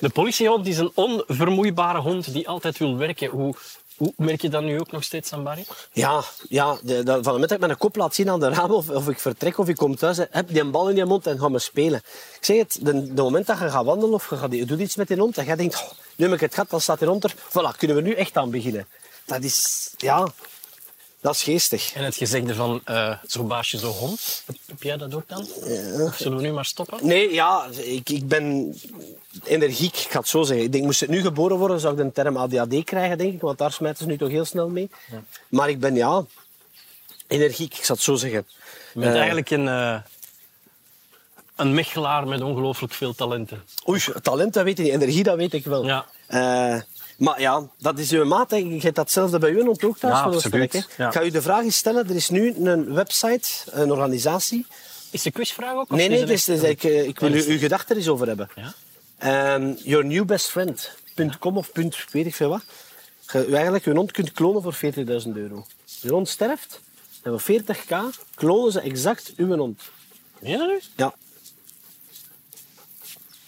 De 0.01 0.09
politiehond 0.09 0.67
is 0.67 0.79
een 0.79 0.93
onvermoeibare 0.95 1.99
hond 1.99 2.33
die 2.33 2.49
altijd 2.49 2.79
wil 2.79 2.97
werken. 2.97 3.29
Hoe, 3.29 3.55
hoe 3.97 4.13
merk 4.17 4.41
je 4.41 4.49
dat 4.49 4.63
nu 4.63 4.81
ook 4.81 4.93
nog 4.93 5.05
steeds 5.05 5.33
aan 5.33 5.45
Barry? 5.45 5.67
Ja, 5.93 6.23
ja 6.49 6.77
de, 6.83 7.03
de, 7.03 7.05
van 7.05 7.17
het 7.17 7.25
moment 7.25 7.49
dat 7.49 7.59
ik 7.59 7.67
mijn 7.67 7.77
kop 7.77 7.97
laat 7.97 8.15
zien 8.15 8.31
aan 8.31 8.41
de 8.41 8.49
raam 8.49 8.71
of, 8.71 8.89
of 8.91 9.09
ik 9.09 9.19
vertrek 9.19 9.59
of 9.59 9.69
ik 9.69 9.77
kom 9.77 9.97
thuis, 9.97 10.17
heb 10.31 10.49
die 10.49 10.61
een 10.61 10.71
bal 10.71 10.89
in 10.89 10.97
je 10.97 11.05
mond 11.05 11.27
en 11.27 11.39
ga 11.39 11.49
me 11.49 11.59
spelen. 11.59 11.99
Ik 12.39 12.45
zeg 12.45 12.57
het, 12.57 12.79
de, 12.83 13.23
moment 13.23 13.47
dat 13.47 13.59
je 13.59 13.71
gaat 13.71 13.85
wandelen 13.85 14.15
of 14.15 14.31
je, 14.31 14.37
gaat, 14.37 14.53
je 14.53 14.65
doet 14.65 14.81
iets 14.81 14.97
met 14.97 15.09
die 15.09 15.19
hond 15.19 15.39
en 15.39 15.47
je 15.47 15.57
denkt, 15.57 15.75
oh, 15.75 15.91
nu 16.17 16.25
heb 16.25 16.35
ik 16.35 16.41
het 16.41 16.55
gehad, 16.55 16.71
dan 16.71 16.81
staat 16.81 17.01
hij 17.01 17.09
onder. 17.09 17.35
Voilà, 17.35 17.79
kunnen 17.79 17.97
we 17.97 18.03
nu 18.03 18.13
echt 18.13 18.37
aan 18.37 18.51
beginnen. 18.51 18.87
Dat 19.25 19.43
is, 19.43 19.91
ja, 19.97 20.29
dat 21.21 21.35
is 21.35 21.43
geestig. 21.43 21.93
En 21.93 22.05
het 22.05 22.17
gezegde 22.17 22.55
van 22.55 22.81
uh, 22.87 23.19
zo 23.27 23.45
baasje, 23.45 23.79
zo 23.79 23.91
hond, 23.91 24.45
heb 24.67 24.83
jij 24.83 24.97
dat 24.97 25.15
ook 25.15 25.29
dan? 25.29 25.49
Ja. 25.65 26.13
Zullen 26.13 26.37
we 26.37 26.43
nu 26.43 26.53
maar 26.53 26.65
stoppen? 26.65 27.07
Nee, 27.07 27.33
ja, 27.33 27.67
ik, 27.77 28.09
ik 28.09 28.29
ben 28.29 28.77
energiek, 29.45 29.97
ik 29.97 30.11
ga 30.11 30.19
het 30.19 30.29
zo 30.29 30.43
zeggen. 30.43 30.65
Ik 30.65 30.73
denk, 30.73 30.85
moest 30.85 31.01
het 31.01 31.09
nu 31.09 31.21
geboren 31.21 31.57
worden, 31.57 31.81
zou 31.81 31.99
ik 31.99 32.05
de 32.05 32.13
term 32.13 32.37
ADHD 32.37 32.85
krijgen, 32.85 33.19
denk 33.19 33.33
ik, 33.33 33.41
want 33.41 33.59
daar 33.59 33.73
smijten 33.73 34.05
ze 34.05 34.11
nu 34.11 34.17
toch 34.17 34.29
heel 34.29 34.45
snel 34.45 34.69
mee. 34.69 34.91
Ja. 35.11 35.23
Maar 35.49 35.69
ik 35.69 35.81
ben, 35.81 35.95
ja, 35.95 36.25
energiek, 37.27 37.75
ik 37.75 37.85
zou 37.85 37.99
het 37.99 38.07
zo 38.07 38.15
zeggen. 38.15 38.47
Je 38.95 39.01
bent 39.01 39.13
uh, 39.13 39.17
eigenlijk 39.17 39.51
een, 39.51 39.65
uh, 39.65 39.99
een 41.57 41.75
mechelaar 41.75 42.27
met 42.27 42.43
ongelooflijk 42.43 42.93
veel 42.93 43.15
talenten. 43.15 43.65
Oei, 43.89 44.01
talent, 44.23 44.53
dat 44.55 44.65
weet 44.65 44.79
ik 44.79 44.85
niet. 44.85 44.95
Energie, 44.95 45.23
dat 45.23 45.37
weet 45.37 45.53
ik 45.53 45.65
wel. 45.65 45.85
Ja. 45.85 46.07
Maar 47.17 47.41
ja, 47.41 47.69
dat 47.79 47.99
is 47.99 48.13
uw 48.13 48.25
maat. 48.25 48.51
Hè. 48.51 48.57
Je 48.57 48.81
hebt 48.81 48.97
datzelfde 48.97 49.39
bij 49.39 49.51
u 49.51 49.69
ook 49.69 49.79
thuis. 49.99 50.15
Ja, 50.15 50.23
absoluut. 50.23 50.89
Ja. 50.97 51.07
Ik 51.07 51.13
ga 51.13 51.23
u 51.23 51.31
de 51.31 51.43
vraag 51.43 51.63
eens 51.63 51.77
stellen. 51.77 52.09
Er 52.09 52.15
is 52.15 52.29
nu 52.29 52.55
een 52.55 52.95
website, 52.95 53.49
een 53.71 53.93
organisatie. 53.93 54.67
Is 55.11 55.23
de 55.23 55.31
quizvraag 55.31 55.75
ook? 55.75 55.91
Nee, 55.91 56.09
nee, 56.09 56.25
dus, 56.25 56.45
dus 56.45 56.63
ik, 56.63 56.83
ik, 56.83 57.21
wil 57.21 57.33
u, 57.33 57.45
uw 57.47 57.59
gedachten 57.59 57.91
er 57.91 57.97
eens 57.97 58.09
over 58.09 58.27
hebben. 58.27 58.49
Ja? 58.55 59.55
Um, 59.55 59.77
yournewbestfriend.com 59.83 61.57
of 61.57 61.73
punt, 61.73 61.97
weet 62.11 62.27
ik 62.27 62.35
veel 62.35 62.49
wat. 62.49 62.63
je 63.33 63.55
eigenlijk 63.55 63.85
je 63.85 63.93
hond 63.93 64.13
kunt 64.13 64.33
klonen 64.33 64.63
voor 64.63 64.75
40.000 64.75 65.33
euro. 65.35 65.67
Je 66.01 66.11
hond 66.11 66.29
sterft 66.29 66.81
en 67.23 67.41
voor 67.41 67.61
40k 67.61 67.97
klonen 68.35 68.73
ze 68.73 68.81
exact 68.81 69.33
uw 69.37 69.57
hond. 69.57 69.83
Ja, 70.41 70.59
dat 70.59 70.69
nu? 70.69 70.81
Ja. 70.97 71.15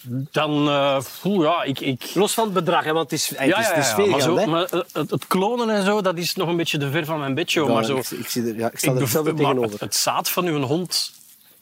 Dan, 0.07 0.67
eh, 0.67 0.97
poeh, 1.21 1.43
ja, 1.43 1.63
ik... 1.63 1.79
ik 1.79 2.11
Los 2.13 2.33
van 2.33 2.43
het 2.43 2.53
bedrag, 2.53 2.83
hè, 2.83 2.93
want 2.93 3.11
het 3.11 3.19
is, 3.19 3.29
het 3.35 3.57
is, 3.57 3.67
het 3.67 3.77
is 3.77 3.91
veel 3.93 4.07
maar, 4.07 4.21
zo, 4.21 4.45
maar 4.45 4.63
eh, 4.63 4.79
het, 4.93 5.09
het 5.09 5.27
klonen 5.27 5.69
en 5.69 5.83
zo, 5.85 6.01
dat 6.01 6.17
is 6.17 6.35
nog 6.35 6.47
een 6.47 6.57
beetje 6.57 6.77
de 6.77 6.91
ver 6.91 7.05
van 7.05 7.19
mijn. 7.19 7.43
Ja, 7.45 7.65
maar 7.65 7.85
zo, 7.85 7.97
ik, 7.97 8.09
ik, 8.09 8.27
zie 8.29 8.43
er, 8.47 8.55
ja, 8.55 8.71
ik 8.71 8.79
sta 8.79 8.91
er 8.91 8.99
hetzelfde 9.01 9.33
tegenover. 9.33 9.71
Het, 9.71 9.79
het 9.79 9.95
zaad 9.95 10.29
van 10.29 10.45
uw 10.45 10.61
hond 10.61 11.11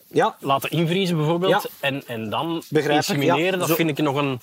Ja, 0.07 0.35
laten 0.39 0.69
invriezen 0.69 1.15
bijvoorbeeld 1.17 1.51
Ja. 1.63 1.69
en, 1.79 2.03
en 2.07 2.29
dan 2.29 2.63
insemineren, 2.69 3.43
ja. 3.51 3.57
dat 3.57 3.67
Zo- 3.67 3.75
vind 3.75 3.89
ik 3.89 3.97
nog 3.97 4.15
een... 4.15 4.39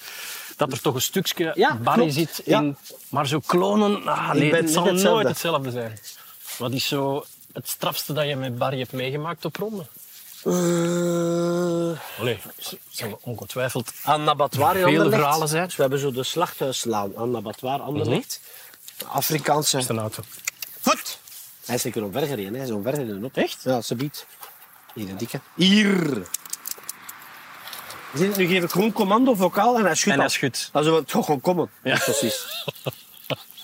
Dat 0.57 0.73
er 0.73 0.81
toch 0.81 0.95
een 0.95 1.03
stukje 1.03 1.53
Ja, 1.55 1.75
barry 1.83 2.11
zit 2.11 2.43
Ja. 2.45 2.59
in... 2.61 2.77
Maar 3.09 3.27
zo 3.27 3.41
klonen, 3.47 4.07
ah, 4.07 4.33
nee, 4.33 4.55
het 4.55 4.71
zal 4.71 4.85
hetzelfde. 4.85 5.11
nooit 5.11 5.29
hetzelfde 5.29 5.71
zijn. 5.71 5.99
Wat 6.59 6.73
is 6.73 6.89
zo 6.89 7.25
het 7.53 7.69
strafste 7.69 8.13
dat 8.13 8.29
je 8.29 8.37
met 8.37 8.59
Barry 8.59 8.79
hebt 8.79 8.93
meegemaakt 8.93 9.45
op 9.45 9.57
ronde? 9.57 9.87
Eh, 10.45 12.21
Allee, 12.21 12.39
z- 12.59 12.73
zullen 12.89 13.19
ongetwijfeld 13.21 13.93
aan 14.03 14.25
Nabattoir 14.25 14.77
in 14.77 14.83
Vele 14.85 15.11
verhalen 15.11 15.49
zijn. 15.49 15.65
Dus 15.65 15.77
we 15.77 15.83
hebben 15.83 16.01
zo 16.01 16.13
de 16.13 16.23
slachthuislaan 16.23 17.17
aan 17.17 17.31
Nabattoir 17.31 17.81
Anderlecht. 17.81 18.41
Afrikaanse... 19.07 19.79
is 19.79 19.89
een 19.89 19.99
auto. 19.99 20.23
Goed! 20.83 21.19
Hij 21.65 21.75
is 21.75 21.83
zeker 21.83 22.05
omvergereden, 22.05 22.53
hè. 22.53 22.59
hij 22.59 22.67
is 22.69 22.73
omvergereden 22.75 23.25
op. 23.25 23.37
Echt? 23.37 23.63
Ja, 23.63 23.81
ze 23.81 23.95
biedt. 23.95 24.27
Hier, 24.95 25.09
een 25.09 25.17
dikke. 25.17 25.41
Hier! 25.55 26.27
Nu 28.13 28.47
geef 28.47 28.63
ik 28.63 28.71
gewoon 28.71 28.93
commando 28.93 29.35
vocaal 29.35 29.79
en 29.79 29.85
hij 29.85 29.95
schudt 29.95 30.15
En 30.15 30.21
hij 30.21 30.29
schudt. 30.29 30.69
We 30.73 31.05
toch 31.07 31.25
gewoon 31.25 31.41
komen. 31.41 31.71
Ja. 31.83 31.99
Precies. 31.99 32.45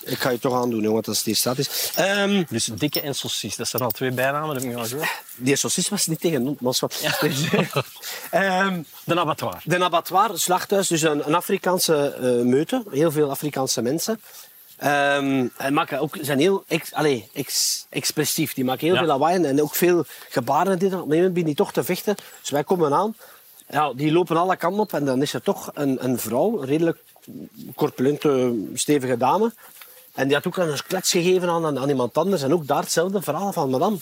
ik 0.03 0.19
ga 0.19 0.29
je 0.29 0.39
toch 0.39 0.53
aandoen, 0.61 0.81
jongen, 0.81 1.03
als 1.03 1.17
het 1.17 1.25
hier 1.25 1.35
staat 1.35 1.57
is. 1.57 1.91
Ehm, 1.95 2.43
Dus 2.49 2.65
dikke 2.65 3.01
en 3.01 3.15
saucis, 3.15 3.55
dat 3.55 3.67
zijn 3.67 3.83
al 3.83 3.91
twee 3.91 4.11
bijnamen, 4.11 4.53
dat 4.53 4.63
heb 4.63 4.71
ik 4.71 4.77
al 4.77 4.85
gehoord. 4.85 5.09
die 5.35 5.55
saucis 5.55 5.89
was 5.89 6.07
niet 6.07 6.19
tegen 6.19 6.57
ons, 6.61 6.79
maar. 6.81 7.17
Dus, 7.21 7.43
ehm, 8.31 8.81
De 9.03 9.19
abattoir. 9.19 9.61
De 9.63 9.83
abattoir, 9.83 10.29
slachthuis, 10.33 10.87
dus 10.87 11.01
een, 11.01 11.27
een 11.27 11.35
Afrikaanse 11.35 11.95
eh, 12.13 12.45
meute. 12.45 12.83
Heel 12.91 13.11
veel 13.11 13.29
Afrikaanse 13.29 13.81
mensen. 13.81 14.21
Ehm 14.77 15.47
en 15.57 15.73
maken 15.73 15.99
ook, 15.99 16.17
zijn 16.21 16.39
heel 16.39 16.63
ex, 16.67 16.93
allee, 16.93 17.29
ex- 17.33 17.85
expressief. 17.89 18.53
Die 18.53 18.65
maken 18.65 18.85
heel 18.85 18.93
Ja. 18.93 18.99
veel 18.99 19.07
lawaai 19.07 19.43
en- 19.43 19.61
ook 19.61 19.75
veel 19.75 20.05
gebaren. 20.29 20.71
en 20.73 20.77
Dit. 20.79 20.93
Op 20.93 21.11
een 21.11 21.33
die 21.33 21.55
toch 21.55 21.71
te 21.73 21.83
vechten. 21.83 22.15
Dus 22.39 22.49
wij 22.49 22.63
komen 22.63 22.93
aan. 22.93 23.15
Ja, 23.69 23.93
die 23.93 24.11
lopen 24.11 24.37
alle 24.37 24.55
kanten 24.55 24.79
op 24.79 24.93
en 24.93 25.05
dan 25.05 25.21
is 25.21 25.33
er 25.33 25.41
toch 25.41 25.71
een, 25.73 26.03
een 26.03 26.19
vrouw, 26.19 26.59
een 26.61 26.65
redelijk 26.65 26.97
corpulente, 27.75 28.53
stevige 28.73 29.17
dame. 29.17 29.53
En 30.13 30.27
die 30.27 30.35
had 30.35 30.47
ook 30.47 30.57
een 30.57 30.79
klets 30.87 31.11
gegeven 31.11 31.49
aan, 31.49 31.79
aan 31.79 31.89
iemand 31.89 32.17
anders. 32.17 32.41
En 32.41 32.53
ook 32.53 32.67
daar 32.67 32.81
hetzelfde 32.81 33.21
verhaal 33.21 33.53
van 33.53 33.69
madame. 33.69 33.97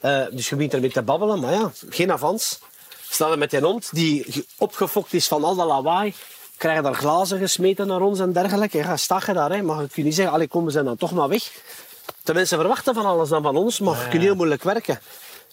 Eh, 0.00 0.22
dus 0.30 0.48
je 0.48 0.54
begint 0.56 0.74
ermee 0.74 0.92
te 0.92 1.02
babbelen, 1.02 1.40
maar 1.40 1.52
ja, 1.52 1.70
geen 1.88 2.12
avans. 2.12 2.58
Staan 3.10 3.30
er 3.30 3.38
met 3.38 3.50
die 3.50 3.60
hond 3.60 3.88
die 3.92 4.24
ge- 4.32 4.44
opgefokt 4.58 5.12
is 5.12 5.28
van 5.28 5.44
al 5.44 5.54
dat 5.54 5.66
lawaai. 5.66 6.14
Krijgen 6.56 6.82
daar 6.82 6.94
glazen 6.94 7.38
gesmeten 7.38 7.86
naar 7.86 8.00
ons 8.00 8.18
en 8.20 8.32
dergelijke. 8.32 8.78
Ja, 8.78 8.96
sta 8.96 9.20
je 9.26 9.32
daar, 9.32 9.50
hè. 9.50 9.62
maar 9.62 9.80
je 9.82 9.88
kunt 9.88 10.06
niet 10.06 10.14
zeggen, 10.14 10.34
allee, 10.34 10.48
kom, 10.48 10.64
we 10.64 10.70
zijn 10.70 10.84
dan 10.84 10.96
toch 10.96 11.12
maar 11.12 11.28
weg. 11.28 11.50
De 12.22 12.34
mensen 12.34 12.58
verwachten 12.58 12.94
van 12.94 13.04
alles 13.06 13.28
dan 13.28 13.42
van 13.42 13.56
ons, 13.56 13.80
maar 13.80 14.02
je 14.04 14.08
kunt 14.08 14.22
heel 14.22 14.34
moeilijk 14.34 14.62
werken. 14.62 15.00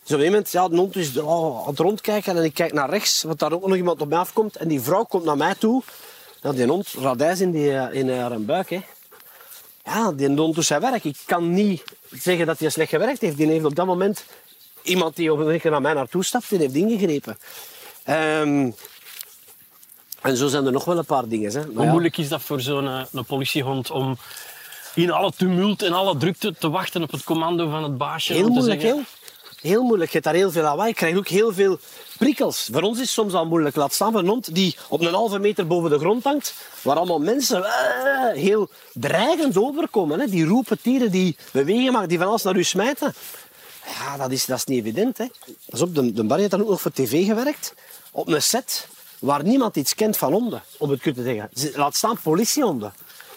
Dus 0.03 0.13
op 0.15 0.19
een 0.19 0.25
moment, 0.25 0.51
ja, 0.51 0.67
de 0.67 0.75
hond 0.75 0.95
is 0.95 1.17
oh, 1.17 1.61
aan 1.61 1.67
het 1.69 1.79
rondkijken 1.79 2.37
en 2.37 2.43
ik 2.43 2.53
kijk 2.53 2.73
naar 2.73 2.89
rechts, 2.89 3.23
want 3.23 3.39
daar 3.39 3.51
ook 3.51 3.67
nog 3.67 3.75
iemand 3.75 4.01
op 4.01 4.09
mij 4.09 4.17
afkomt. 4.17 4.55
En 4.55 4.67
die 4.67 4.81
vrouw 4.81 5.03
komt 5.03 5.23
naar 5.23 5.37
mij 5.37 5.55
toe. 5.55 5.83
Ja, 6.41 6.51
die 6.51 6.67
hond, 6.67 6.93
radijs 6.99 7.39
in, 7.39 7.51
die, 7.51 7.77
eh, 7.77 7.99
in 7.99 8.19
haar 8.19 8.41
buik. 8.41 8.69
Hè. 8.69 8.81
Ja, 9.85 10.11
die 10.11 10.33
doet 10.33 10.65
zijn 10.65 10.81
werk. 10.81 11.03
Ik 11.03 11.17
kan 11.25 11.53
niet 11.53 11.83
zeggen 12.11 12.45
dat 12.45 12.59
hij 12.59 12.69
slecht 12.69 12.89
gewerkt 12.89 13.21
heeft. 13.21 13.37
Die 13.37 13.47
heeft 13.47 13.65
op 13.65 13.75
dat 13.75 13.85
moment 13.85 14.25
iemand 14.81 15.15
die 15.15 15.33
op 15.33 15.39
een 15.39 15.59
keer 15.59 15.71
naar 15.71 15.81
mij 15.81 15.93
naartoe 15.93 16.23
stapt, 16.23 16.49
die 16.49 16.59
heeft 16.59 16.73
ingegrepen. 16.73 17.37
Ehm, 18.03 18.71
en 20.21 20.37
zo 20.37 20.47
zijn 20.47 20.65
er 20.65 20.71
nog 20.71 20.85
wel 20.85 20.97
een 20.97 21.05
paar 21.05 21.27
dingen. 21.27 21.51
Hè. 21.51 21.59
Maar 21.59 21.73
Hoe 21.73 21.83
ja, 21.83 21.91
moeilijk 21.91 22.17
is 22.17 22.29
dat 22.29 22.41
voor 22.41 22.61
zo'n 22.61 22.87
eh, 22.87 23.05
een 23.11 23.25
politiehond 23.25 23.91
om 23.91 24.17
in 24.95 25.11
alle 25.11 25.31
tumult 25.37 25.81
en 25.81 25.93
alle 25.93 26.17
drukte 26.17 26.53
te 26.59 26.69
wachten 26.69 27.03
op 27.03 27.11
het 27.11 27.23
commando 27.23 27.69
van 27.69 27.83
het 27.83 27.97
baasje? 27.97 28.33
Heel 28.33 28.41
om 28.41 28.47
te 28.47 28.53
moeilijk, 28.53 28.81
zeggen, 28.81 28.97
heel, 28.97 29.24
heel 29.61 29.83
moeilijk. 29.83 30.11
Je 30.11 30.13
hebt 30.17 30.23
daar 30.25 30.35
heel 30.35 30.51
veel 30.51 30.63
lawaai. 30.63 30.89
Je 30.89 30.95
krijgt 30.95 31.17
ook 31.17 31.27
heel 31.27 31.53
veel 31.53 31.79
prikkels. 32.17 32.69
Voor 32.71 32.81
ons 32.81 32.95
is 32.95 33.01
het 33.01 33.09
soms 33.09 33.33
al 33.33 33.45
moeilijk. 33.45 33.75
Laat 33.75 33.93
staan 33.93 34.15
een 34.15 34.27
hond 34.27 34.55
die 34.55 34.75
op 34.89 35.01
een 35.01 35.13
halve 35.13 35.39
meter 35.39 35.67
boven 35.67 35.89
de 35.89 35.99
grond 35.99 36.23
hangt, 36.23 36.53
waar 36.81 36.95
allemaal 36.95 37.19
mensen 37.19 37.63
eh, 37.65 38.33
heel 38.33 38.69
dreigend 38.93 39.57
overkomen. 39.57 40.19
Hè. 40.19 40.27
Die 40.27 40.45
roepen 40.45 40.77
dieren, 40.81 41.11
die 41.11 41.37
bewegen 41.51 41.91
maken, 41.93 42.09
die 42.09 42.17
van 42.17 42.27
alles 42.27 42.43
naar 42.43 42.55
u 42.55 42.63
smijten. 42.63 43.13
Ja, 43.99 44.17
dat 44.17 44.31
is, 44.31 44.45
dat 44.45 44.57
is 44.57 44.65
niet 44.65 44.79
evident. 44.85 45.17
Hè. 45.17 45.25
Pas 45.69 45.81
op, 45.81 45.95
de, 45.95 46.13
de 46.13 46.23
Barry 46.23 46.39
heeft 46.39 46.51
dan 46.53 46.61
ook 46.61 46.69
nog 46.69 46.81
voor 46.81 46.91
tv 46.91 47.25
gewerkt. 47.25 47.73
Op 48.11 48.27
een 48.27 48.41
set 48.41 48.87
waar 49.19 49.43
niemand 49.43 49.75
iets 49.75 49.95
kent 49.95 50.17
van 50.17 50.31
honden, 50.33 50.63
om 50.77 50.89
het 50.89 51.01
te 51.03 51.13
zeggen. 51.15 51.49
Ze- 51.53 51.71
Laat 51.75 51.95
staan 51.95 52.17
politiehonden. 52.23 52.93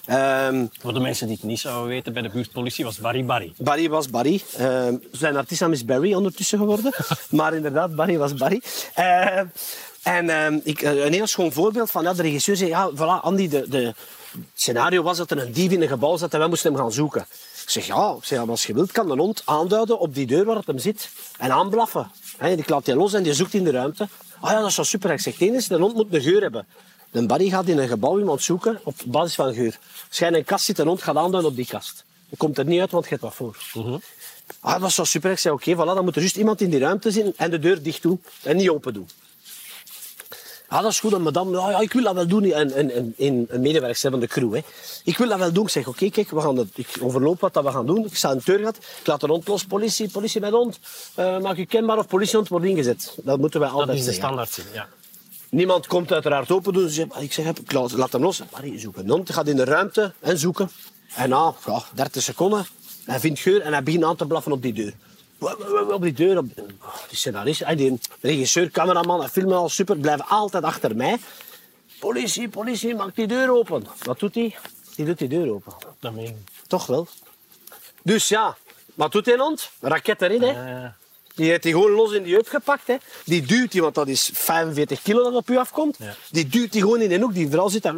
Ehm, 0.08 0.66
Voor 0.80 0.92
de 0.92 1.00
mensen 1.00 1.26
die 1.26 1.36
het 1.36 1.44
niet 1.44 1.58
zouden 1.58 1.88
weten, 1.88 2.12
bij 2.12 2.22
de 2.22 2.28
buurtpolitie 2.28 2.84
was 2.84 2.98
Barry 2.98 3.24
Barry. 3.24 3.52
Barry 3.56 3.88
was 3.88 4.10
Barry. 4.10 4.42
Ehm, 4.56 4.96
zijn 5.12 5.36
artiestnaam 5.36 5.72
is 5.72 5.84
Barry 5.84 6.14
ondertussen 6.14 6.58
geworden. 6.58 6.92
maar 7.30 7.54
inderdaad, 7.54 7.94
Barry 7.94 8.18
was 8.18 8.34
Barry. 8.34 8.62
Ehm, 8.94 9.46
en 10.02 10.60
ik, 10.64 10.82
eh, 10.82 11.04
een 11.04 11.12
heel 11.12 11.26
schoon 11.26 11.52
voorbeeld 11.52 11.90
van 11.90 12.02
ja, 12.02 12.12
de 12.12 12.22
regisseur 12.22 12.56
zei: 12.56 12.70
ja, 12.70 12.90
voilà, 12.94 13.22
Andy, 13.22 13.48
de, 13.48 13.68
de, 13.68 13.94
scenario 14.54 15.02
was 15.02 15.16
dat 15.16 15.30
er 15.30 15.38
een 15.38 15.52
dief 15.52 15.70
in 15.70 15.82
een 15.82 15.88
gebouw 15.88 16.16
zat 16.16 16.32
en 16.32 16.38
wij 16.38 16.48
moesten 16.48 16.72
hem 16.72 16.80
gaan 16.80 16.92
zoeken. 16.92 17.26
Ik 17.62 17.70
zeg 17.70 17.86
ja, 17.86 18.14
ik 18.18 18.24
zeg, 18.24 18.48
als 18.48 18.66
je 18.66 18.74
wilt, 18.74 18.92
kan 18.92 19.10
een 19.10 19.18
hond 19.18 19.42
aanduiden 19.44 19.98
op 19.98 20.14
die 20.14 20.26
deur 20.26 20.44
waar 20.44 20.56
het 20.56 20.66
hem 20.66 20.78
zit 20.78 21.10
en 21.38 21.50
aanblaffen. 21.50 22.10
He, 22.36 22.54
die 22.54 22.64
klapt 22.64 22.86
hij 22.86 22.94
los 22.94 23.12
en 23.12 23.22
die 23.22 23.34
zoekt 23.34 23.54
in 23.54 23.64
de 23.64 23.70
ruimte. 23.70 24.08
Ah 24.40 24.50
ja, 24.50 24.60
dat 24.60 24.68
is 24.68 24.76
wel 24.76 24.84
super. 24.84 25.10
Ik 25.10 25.20
zeg: 25.20 25.32
het 25.32 25.42
enige 25.42 25.58
is, 25.58 25.66
de 25.66 25.78
hond 25.78 25.94
moet 25.94 26.14
een 26.14 26.22
geur 26.22 26.40
hebben. 26.42 26.66
Een 27.10 27.26
Barry 27.26 27.48
gaat 27.48 27.68
in 27.68 27.78
een 27.78 27.88
gebouw 27.88 28.18
iemand 28.18 28.42
zoeken 28.42 28.80
op 28.84 28.94
basis 29.06 29.34
van 29.34 29.54
geur. 29.54 29.78
Als 30.08 30.18
jij 30.18 30.28
in 30.28 30.34
een 30.34 30.44
kast 30.44 30.64
zit, 30.64 30.78
een 30.78 30.86
hond 30.86 31.02
gaat 31.02 31.16
aanduiden 31.16 31.50
op 31.50 31.56
die 31.56 31.66
kast. 31.66 32.04
Dan 32.28 32.38
komt 32.38 32.58
er 32.58 32.64
niet 32.64 32.80
uit, 32.80 32.90
want 32.90 33.04
je 33.04 33.10
hebt 33.10 33.22
wat 33.22 33.34
voor. 33.34 33.56
Ah, 34.60 34.80
dat 34.80 34.90
is 34.90 34.96
wel 34.96 35.06
super. 35.06 35.30
Ik 35.30 35.38
zei, 35.38 35.54
oké, 35.54 35.74
voilà, 35.74 35.94
dan 35.94 36.04
moet 36.04 36.14
er 36.14 36.20
juist 36.20 36.36
iemand 36.36 36.60
in 36.60 36.70
die 36.70 36.78
ruimte 36.78 37.10
zitten 37.10 37.32
en 37.36 37.50
de 37.50 37.58
deur 37.58 37.82
dicht 37.82 38.02
doen 38.02 38.22
en 38.42 38.56
niet 38.56 38.68
open 38.68 38.94
doen. 38.94 39.08
Ah, 40.68 40.82
dat 40.82 40.90
is 40.90 41.00
goed, 41.00 41.12
en 41.12 41.22
madame, 41.22 41.58
ja, 41.58 41.70
ja, 41.70 41.78
ik 41.78 41.92
wil 41.92 42.02
dat 42.02 42.14
wel 42.14 42.26
doen. 42.26 42.44
En, 42.44 42.72
en, 42.72 42.90
en, 42.90 43.14
en 43.18 43.46
een 43.48 43.60
medewerker 43.60 44.10
van 44.10 44.20
de 44.20 44.26
crew. 44.26 44.54
Hè. 44.54 44.60
Ik 45.04 45.18
wil 45.18 45.28
dat 45.28 45.38
wel 45.38 45.52
doen. 45.52 45.64
Ik 45.64 45.70
zeg, 45.70 45.86
oké, 45.86 46.10
kijk, 46.10 46.30
we 46.30 46.40
gaan 46.40 46.54
dat, 46.54 46.66
ik 46.74 46.88
overloop 47.00 47.40
wat 47.40 47.54
dat 47.54 47.64
we 47.64 47.70
gaan 47.70 47.86
doen. 47.86 48.04
Ik 48.04 48.16
sta 48.16 48.30
in 48.30 48.36
de 48.36 48.42
deur, 48.44 48.60
ik 48.68 48.76
laat 49.04 49.20
de 49.20 49.26
hond 49.26 49.48
los, 49.48 49.64
politie, 49.64 50.08
politie 50.10 50.40
met 50.40 50.50
hond. 50.50 50.78
Eh, 51.14 51.38
maak 51.38 51.56
u 51.56 51.64
kenbaar 51.64 51.98
of 51.98 52.06
politiehond 52.06 52.48
wordt 52.48 52.66
ingezet. 52.66 53.14
Dat 53.22 53.38
moeten 53.38 53.60
wij 53.60 53.68
altijd 53.68 53.88
Dat 53.88 53.96
is 53.96 54.04
de 54.04 54.12
standaard 54.12 54.60
ja. 54.72 54.88
Niemand 55.48 55.86
komt 55.86 56.12
uiteraard 56.12 56.50
open 56.50 56.72
doen. 56.72 56.82
Dus 56.82 56.98
ik 56.98 57.32
zeg, 57.32 57.46
ik 57.46 57.72
laat, 57.72 57.92
laat 57.92 58.12
hem 58.12 58.22
los. 58.22 58.38
Hij 58.38 58.80
hij 58.94 59.22
gaat 59.24 59.48
in 59.48 59.56
de 59.56 59.64
ruimte 59.64 60.12
en 60.20 60.38
zoeken. 60.38 60.70
En 61.14 61.28
na 61.28 61.54
ja, 61.66 61.82
30 61.94 62.22
seconden, 62.22 62.66
hij 63.04 63.20
vindt 63.20 63.40
geur 63.40 63.60
en 63.60 63.72
hij 63.72 63.82
begint 63.82 64.04
aan 64.04 64.16
te 64.16 64.26
blaffen 64.26 64.52
op 64.52 64.62
die 64.62 64.72
deur. 64.72 64.92
Op 65.90 66.02
die 66.02 66.12
deur, 66.12 66.38
op, 66.38 66.54
die 67.08 67.18
scenarist, 67.18 67.76
die 67.76 67.98
regisseur, 68.20 68.70
cameraman 68.70 69.22
en 69.22 69.28
filmen 69.28 69.56
al 69.56 69.68
super, 69.68 69.96
blijven 69.96 70.26
altijd 70.26 70.64
achter 70.64 70.96
mij. 70.96 71.18
Politie, 71.98 72.48
politie, 72.48 72.94
maak 72.94 73.14
die 73.14 73.26
deur 73.26 73.50
open. 73.50 73.86
Wat 74.02 74.18
doet 74.18 74.34
hij? 74.34 74.56
Die 74.96 75.06
doet 75.06 75.18
die 75.18 75.28
deur 75.28 75.52
open. 75.52 75.72
Dat 76.00 76.12
meen 76.12 76.26
ik. 76.26 76.36
Toch 76.66 76.86
wel. 76.86 77.06
Dus 78.02 78.28
ja, 78.28 78.56
wat 78.94 79.12
doet 79.12 79.24
die 79.24 79.36
hond? 79.36 79.70
Raket 79.80 80.22
erin, 80.22 80.42
hè? 80.42 80.82
Eh, 80.84 80.90
Die 81.38 81.50
heeft 81.50 81.62
hij 81.62 81.72
gewoon 81.72 81.90
los 81.90 82.12
in 82.12 82.22
die 82.22 82.34
heup 82.34 82.48
gepakt. 82.48 82.86
Hè. 82.86 82.96
Die 83.24 83.42
duwt 83.42 83.72
hij, 83.72 83.82
want 83.82 83.94
dat 83.94 84.08
is 84.08 84.30
45 84.32 85.02
kilo 85.02 85.22
dat 85.22 85.34
op 85.34 85.50
u 85.50 85.56
afkomt. 85.58 85.96
Ja. 85.98 86.14
Die 86.30 86.46
duwt 86.48 86.72
hij 86.72 86.80
gewoon 86.80 87.00
in 87.00 87.08
de 87.08 87.18
hoek. 87.20 87.34
Die 87.34 87.48
vrouw 87.50 87.68
zit 87.68 87.82
daar. 87.82 87.94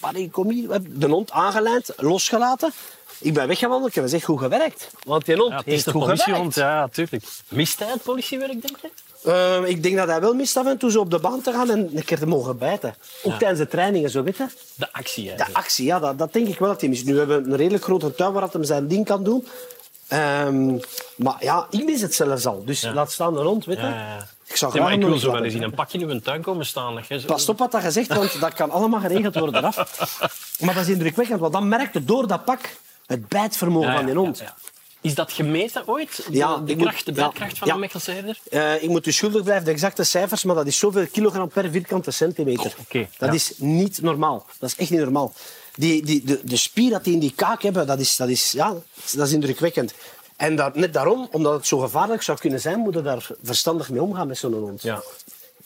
Barry, 0.00 0.28
kom 0.28 0.50
hier. 0.50 0.66
We 0.66 0.72
hebben 0.72 1.00
de 1.00 1.06
hond 1.06 1.30
aangelijnd, 1.30 1.92
losgelaten. 1.96 2.72
Ik 3.20 3.34
ben 3.34 3.46
weggewandeld. 3.48 3.88
Ik 3.88 3.94
heb 3.94 4.04
gezegd, 4.04 4.24
goed 4.24 4.38
gewerkt. 4.38 4.90
Want 5.02 5.24
die 5.24 5.36
hond 5.36 5.50
ja, 5.50 5.56
het 5.56 5.66
is 5.66 5.72
heeft 5.72 5.84
de 5.84 5.90
goed 5.90 6.00
politiehond, 6.00 6.52
gewerkt. 6.54 6.74
ja, 6.74 6.80
natuurlijk. 6.80 7.24
Mist 7.48 7.78
hij 7.78 7.88
het 7.88 8.02
politiewerk, 8.02 8.62
denk 8.62 8.76
je? 8.82 8.90
Eh, 9.22 9.68
ik 9.68 9.82
denk 9.82 9.96
dat 9.96 10.08
hij 10.08 10.20
wel 10.20 10.34
mist 10.34 10.56
af 10.56 10.66
en 10.66 10.78
toe 10.78 10.90
zo 10.90 11.00
op 11.00 11.10
de 11.10 11.18
baan 11.18 11.40
te 11.40 11.52
gaan 11.52 11.70
en 11.70 11.90
een 11.96 12.04
keer 12.04 12.18
te 12.18 12.26
mogen 12.26 12.58
bijten. 12.58 12.94
Ook 13.22 13.38
tijdens 13.38 13.60
de 13.60 13.68
trainingen, 13.68 14.10
zo 14.10 14.22
weet 14.22 14.36
je. 14.36 14.46
De 14.74 14.92
actie, 14.92 15.22
De 15.22 15.28
eigenlijk. 15.28 15.58
actie, 15.58 15.84
ja, 15.86 15.98
dat, 15.98 16.18
dat 16.18 16.32
denk 16.32 16.48
ik 16.48 16.58
wel 16.58 16.68
dat 16.68 16.80
hij 16.80 16.90
mist. 16.90 17.04
Nu 17.04 17.18
hebben 17.18 17.42
we 17.42 17.50
een 17.50 17.56
redelijk 17.56 17.84
grote 17.84 18.14
tuin 18.14 18.32
waar 18.32 18.48
hij 18.52 18.64
zijn 18.64 18.88
ding 18.88 19.04
kan 19.06 19.24
doen. 19.24 19.46
Ehm, 20.08 20.78
maar 21.16 21.36
ja, 21.40 21.66
ik 21.70 21.84
mis 21.84 22.00
het 22.00 22.14
zelfs 22.14 22.46
al. 22.46 22.64
Dus 22.64 22.82
laat 22.82 23.12
staan 23.12 23.32
de 23.34 23.40
hond, 23.40 23.64
weet 23.64 23.76
je. 23.76 23.82
Ja. 23.82 24.26
Ik 24.46 24.56
zou 24.56 24.72
Ja, 24.74 24.78
maar 24.80 24.88
graag 24.90 25.00
ik 25.02 25.08
wil 25.08 25.18
zo 25.18 25.32
wel 25.32 25.44
eens 25.44 25.54
in 25.54 25.62
een 25.62 25.74
pakje 25.74 25.98
in 25.98 26.10
uw 26.10 26.20
tuin 26.20 26.42
komen 26.42 26.66
staan. 26.66 27.00
Pas 27.26 27.48
op 27.48 27.58
wat 27.58 27.72
dat 27.72 27.82
gezegd, 27.82 28.08
want 28.14 28.40
dat 28.40 28.54
kan 28.54 28.70
allemaal 28.70 29.00
geregeld 29.00 29.34
worden 29.34 29.56
eraf. 29.64 29.76
Maar 30.60 30.74
dat 30.74 30.82
is 30.82 30.88
indrukwekkend, 30.92 31.40
want 31.40 31.52
dan 31.52 31.68
merk 31.68 31.92
je 31.92 32.04
door 32.04 32.26
dat 32.26 32.44
pak 32.44 32.60
het 33.06 33.28
bijtvermogen 33.28 33.92
van 33.94 34.04
die 34.06 34.14
hond. 34.14 34.42
Is 35.00 35.14
dat 35.14 35.32
gemeten 35.32 35.82
ooit? 35.88 36.16
De, 36.16 36.36
Ja, 36.36 36.56
de, 36.56 36.74
moet- 36.76 36.82
kracht, 36.86 37.04
de 37.06 37.12
bijtkracht 37.12 37.58
van 37.58 37.68
ja. 37.68 37.74
een 37.74 37.80
Mechelse 37.80 38.10
herder? 38.10 38.38
Eh, 38.50 38.82
ik 38.82 38.88
moet 38.88 39.06
u 39.06 39.12
schuldig 39.12 39.42
blijven, 39.42 39.64
de 39.64 39.70
exacte 39.70 40.04
cijfers, 40.04 40.44
maar 40.44 40.54
dat 40.54 40.66
is 40.66 40.78
zoveel 40.78 41.06
kilogram 41.12 41.48
per 41.48 41.70
vierkante 41.70 42.10
centimeter. 42.10 42.74
oké, 42.80 43.08
Dat 43.18 43.34
is 43.34 43.52
niet 43.56 44.02
normaal. 44.02 44.46
Dat 44.58 44.68
is 44.70 44.76
echt 44.76 44.90
niet 44.90 45.00
normaal. 45.00 45.32
Die, 45.78 46.02
die, 46.04 46.24
de, 46.24 46.40
de 46.44 46.56
spier 46.56 46.90
dat 46.90 47.04
die 47.04 47.12
in 47.12 47.18
die 47.18 47.32
kaak 47.36 47.62
hebben, 47.62 47.86
dat 47.86 47.98
is, 47.98 48.16
dat 48.16 48.28
is, 48.28 48.52
ja, 48.52 48.74
dat 49.14 49.26
is 49.26 49.32
indrukwekkend. 49.32 49.92
En 50.36 50.56
dat, 50.56 50.74
net 50.74 50.92
daarom, 50.92 51.28
omdat 51.30 51.52
het 51.52 51.66
zo 51.66 51.78
gevaarlijk 51.78 52.22
zou 52.22 52.38
kunnen 52.38 52.60
zijn, 52.60 52.78
moeten 52.78 53.02
we 53.02 53.08
daar 53.08 53.30
verstandig 53.42 53.90
mee 53.90 54.02
omgaan 54.02 54.26
met 54.26 54.38
zo'n 54.38 54.52
hond. 54.52 54.82
Ja. 54.82 55.02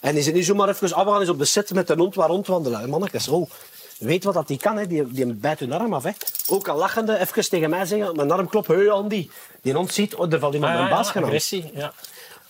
En 0.00 0.16
is 0.16 0.26
het 0.26 0.34
niet 0.34 0.44
zomaar 0.44 0.68
even, 0.68 0.92
ah, 0.92 1.04
we 1.04 1.10
gaan 1.10 1.20
eens 1.20 1.28
op 1.28 1.38
de 1.38 1.44
set 1.44 1.72
met 1.74 1.90
een 1.90 1.98
hond 1.98 2.14
waar 2.14 2.28
rondwandelen. 2.28 2.88
Mannetjes, 2.90 3.28
oh, 3.28 3.50
weet 3.98 4.24
wat 4.24 4.34
dat 4.34 4.48
die 4.48 4.58
kan, 4.58 4.76
hè. 4.76 4.86
Die, 4.86 5.12
die 5.12 5.26
bijt 5.34 5.58
hun 5.58 5.72
arm 5.72 5.94
af. 5.94 6.02
Hè. 6.02 6.10
Ook 6.46 6.68
al 6.68 6.78
lachende, 6.78 7.18
even 7.18 7.48
tegen 7.48 7.70
mij 7.70 7.84
zeggen, 7.86 8.16
mijn 8.16 8.30
arm 8.30 8.48
klopt, 8.48 8.66
hé 8.66 8.90
Andy. 8.90 9.28
Die 9.62 9.72
hond 9.74 9.92
ziet, 9.92 10.14
oh, 10.14 10.32
er 10.32 10.38
valt 10.38 10.54
iemand 10.54 10.74
Ah, 10.74 10.80
ja, 10.80 10.88
baas 10.88 11.06
ja, 11.06 11.12
genomen. 11.12 11.28
agressie. 11.34 11.70
Ja. 11.74 11.92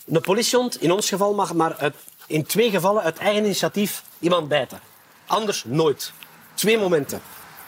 Een 0.05 0.21
politiehond, 0.21 0.81
in 0.81 0.91
ons 0.91 1.09
geval, 1.09 1.33
mag 1.33 1.53
maar 1.53 1.75
uit, 1.75 1.95
in 2.27 2.45
twee 2.45 2.69
gevallen 2.69 3.03
uit 3.03 3.17
eigen 3.17 3.43
initiatief 3.43 4.03
iemand 4.19 4.47
bijten. 4.47 4.79
Anders 5.25 5.63
nooit. 5.67 6.11
Twee 6.53 6.77
momenten. 6.77 7.21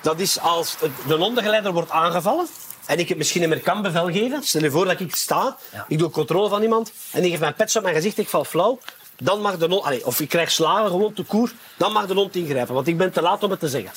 Dat 0.05 0.19
is 0.19 0.39
als 0.39 0.75
de 1.07 1.13
hondengeleider 1.13 1.73
wordt 1.73 1.91
aangevallen 1.91 2.47
en 2.85 2.99
ik 2.99 3.09
het 3.09 3.17
misschien 3.17 3.41
niet 3.41 3.49
meer 3.49 3.59
kan 3.59 3.81
bevel 3.81 4.05
geven. 4.11 4.43
Stel 4.43 4.61
je 4.61 4.71
voor 4.71 4.85
dat 4.85 4.99
ik 4.99 5.15
sta, 5.15 5.57
ik 5.87 5.99
doe 5.99 6.09
controle 6.09 6.49
van 6.49 6.61
iemand 6.61 6.91
en 7.11 7.21
die 7.21 7.29
geeft 7.29 7.39
mij 7.39 7.49
een 7.49 7.55
pets 7.55 7.75
op 7.75 7.83
mijn 7.83 7.95
gezicht, 7.95 8.17
ik 8.17 8.29
val 8.29 8.43
flauw. 8.43 8.79
Dan 9.17 9.41
mag 9.41 9.57
de 9.57 9.81
allee, 9.81 10.05
of 10.05 10.19
ik 10.19 10.29
krijg 10.29 10.51
slagen 10.51 10.89
gewoon 10.89 11.13
te 11.13 11.23
koer, 11.23 11.51
dan 11.77 11.91
mag 11.91 12.05
de 12.05 12.13
hond 12.13 12.35
ingrijpen, 12.35 12.73
want 12.73 12.87
ik 12.87 12.97
ben 12.97 13.11
te 13.11 13.21
laat 13.21 13.43
om 13.43 13.51
het 13.51 13.59
te 13.59 13.69
zeggen. 13.69 13.91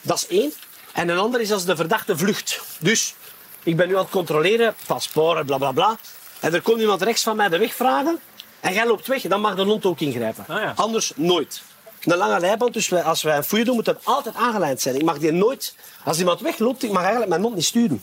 Dat 0.00 0.16
is 0.16 0.26
één. 0.26 0.52
En 0.92 1.08
een 1.08 1.18
ander 1.18 1.40
is 1.40 1.52
als 1.52 1.64
de 1.64 1.76
verdachte 1.76 2.16
vlucht. 2.16 2.60
Dus 2.78 3.14
ik 3.62 3.76
ben 3.76 3.88
nu 3.88 3.96
aan 3.96 4.02
het 4.02 4.10
controleren, 4.10 4.74
paspoort, 4.86 5.46
bla 5.46 5.58
bla 5.58 5.72
bla. 5.72 5.98
En 6.40 6.54
er 6.54 6.62
komt 6.62 6.80
iemand 6.80 7.02
rechts 7.02 7.22
van 7.22 7.36
mij 7.36 7.48
de 7.48 7.58
weg 7.58 7.74
vragen. 7.74 8.20
En 8.60 8.72
jij 8.72 8.86
loopt 8.86 9.06
weg, 9.06 9.22
dan 9.22 9.40
mag 9.40 9.54
de 9.54 9.62
hond 9.62 9.86
ook 9.86 10.00
ingrijpen. 10.00 10.44
Ah, 10.48 10.62
ja. 10.62 10.72
Anders 10.76 11.12
nooit. 11.16 11.62
Een 12.04 12.16
lange 12.16 12.40
leiband, 12.40 12.72
dus 12.72 12.88
wij, 12.88 13.02
als 13.02 13.22
wij 13.22 13.36
een 13.36 13.44
foeie 13.44 13.64
doen, 13.64 13.74
moet 13.74 13.84
dat 13.84 13.98
altijd 14.04 14.34
aangelijnd 14.34 14.80
zijn. 14.80 14.94
Ik 14.94 15.04
mag 15.04 15.18
die 15.18 15.32
nooit... 15.32 15.74
Als 16.04 16.18
iemand 16.18 16.40
wegloopt, 16.40 16.82
ik 16.82 16.90
mag 16.90 17.00
eigenlijk 17.00 17.30
mijn 17.30 17.42
hond 17.42 17.54
niet 17.54 17.64
sturen. 17.64 18.02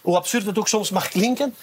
Hoe 0.00 0.16
absurd 0.16 0.46
het 0.46 0.58
ook 0.58 0.68
soms 0.68 0.90
mag 0.90 1.08
klinken, 1.08 1.54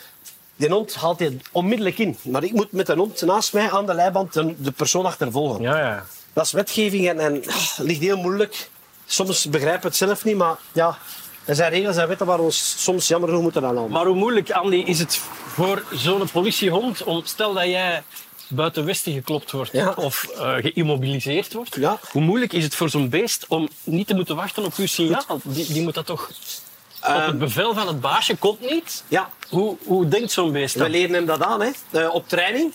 die 0.56 0.70
hond 0.70 0.96
haalt 0.96 1.18
die 1.18 1.40
onmiddellijk 1.52 1.98
in. 1.98 2.18
Maar 2.22 2.44
ik 2.44 2.52
moet 2.52 2.72
met 2.72 2.90
een 2.90 2.98
hond 2.98 3.22
naast 3.22 3.54
mij 3.54 3.72
aan 3.72 3.86
de 3.86 3.94
leiband 3.94 4.34
de, 4.34 4.56
de 4.58 4.72
persoon 4.72 5.06
achtervolgen. 5.06 5.62
Ja, 5.62 5.78
ja. 5.80 6.06
Dat 6.34 6.46
is 6.46 6.52
wetgeving 6.52 7.10
en, 7.10 7.20
en 7.20 7.34
het 7.34 7.78
ligt 7.78 8.02
heel 8.02 8.18
moeilijk. 8.18 8.70
Soms 9.06 9.50
begrijpen 9.50 9.82
we 9.82 9.88
het 9.88 9.96
zelf 9.96 10.24
niet, 10.24 10.36
maar 10.36 10.56
ja, 10.72 10.98
er 11.46 11.56
zijn 11.56 11.72
regels 11.72 11.98
en 11.98 12.08
wetten 12.08 12.26
waar 12.26 12.38
we 12.38 12.44
ons 12.44 12.84
soms 12.84 13.08
jammer 13.08 13.30
genoeg 13.30 13.44
moeten 13.44 13.66
aan 13.66 13.76
houden. 13.76 13.92
Maar 13.92 14.06
hoe 14.06 14.16
moeilijk, 14.16 14.52
Andy, 14.52 14.76
is 14.76 15.00
het 15.00 15.16
voor 15.48 15.84
zo'n 15.94 16.30
politiehond 16.32 17.04
om, 17.04 17.22
stel 17.26 17.54
dat 17.54 17.66
jij 17.66 18.04
buiten 18.50 18.86
Westen 18.86 19.14
geklopt 19.14 19.52
wordt 19.52 19.72
Ja. 19.72 19.94
of 19.96 20.24
eh, 20.24 20.54
geïmmobiliseerd 20.56 21.54
wordt, 21.54 21.76
Ja. 21.76 22.00
hoe 22.12 22.22
moeilijk 22.22 22.54
is 22.54 22.64
het 22.64 22.76
voor 22.76 22.90
zo'n 22.90 23.10
beest 23.10 23.46
om 23.48 23.70
niet 23.84 24.08
te 24.08 24.16
moeten 24.16 24.36
wachten 24.36 24.64
op 24.66 24.74
uw 24.76 24.86
signaal? 24.88 25.40
Die, 25.44 25.74
die 25.74 25.82
moet 25.82 25.94
dat 25.94 26.06
toch 26.06 26.30
op 26.30 27.12
Ehm. 27.12 27.26
het 27.28 27.40
bevel 27.40 27.74
van 27.74 27.88
het 27.88 28.02
baasje 28.02 28.36
komt 28.38 28.60
niet? 28.60 29.04
Ja, 29.08 29.30
Hoe, 29.50 29.78
hoe 29.86 30.08
denkt 30.08 30.32
zo'n 30.32 30.52
beest 30.52 30.74
we 30.74 30.80
dan? 30.80 30.90
leren 30.90 31.14
hem 31.14 31.26
dat 31.26 31.42
aan. 31.42 31.62
Hè. 31.62 31.70
Eh, 31.92 32.14
op 32.14 32.28
training 32.30 32.72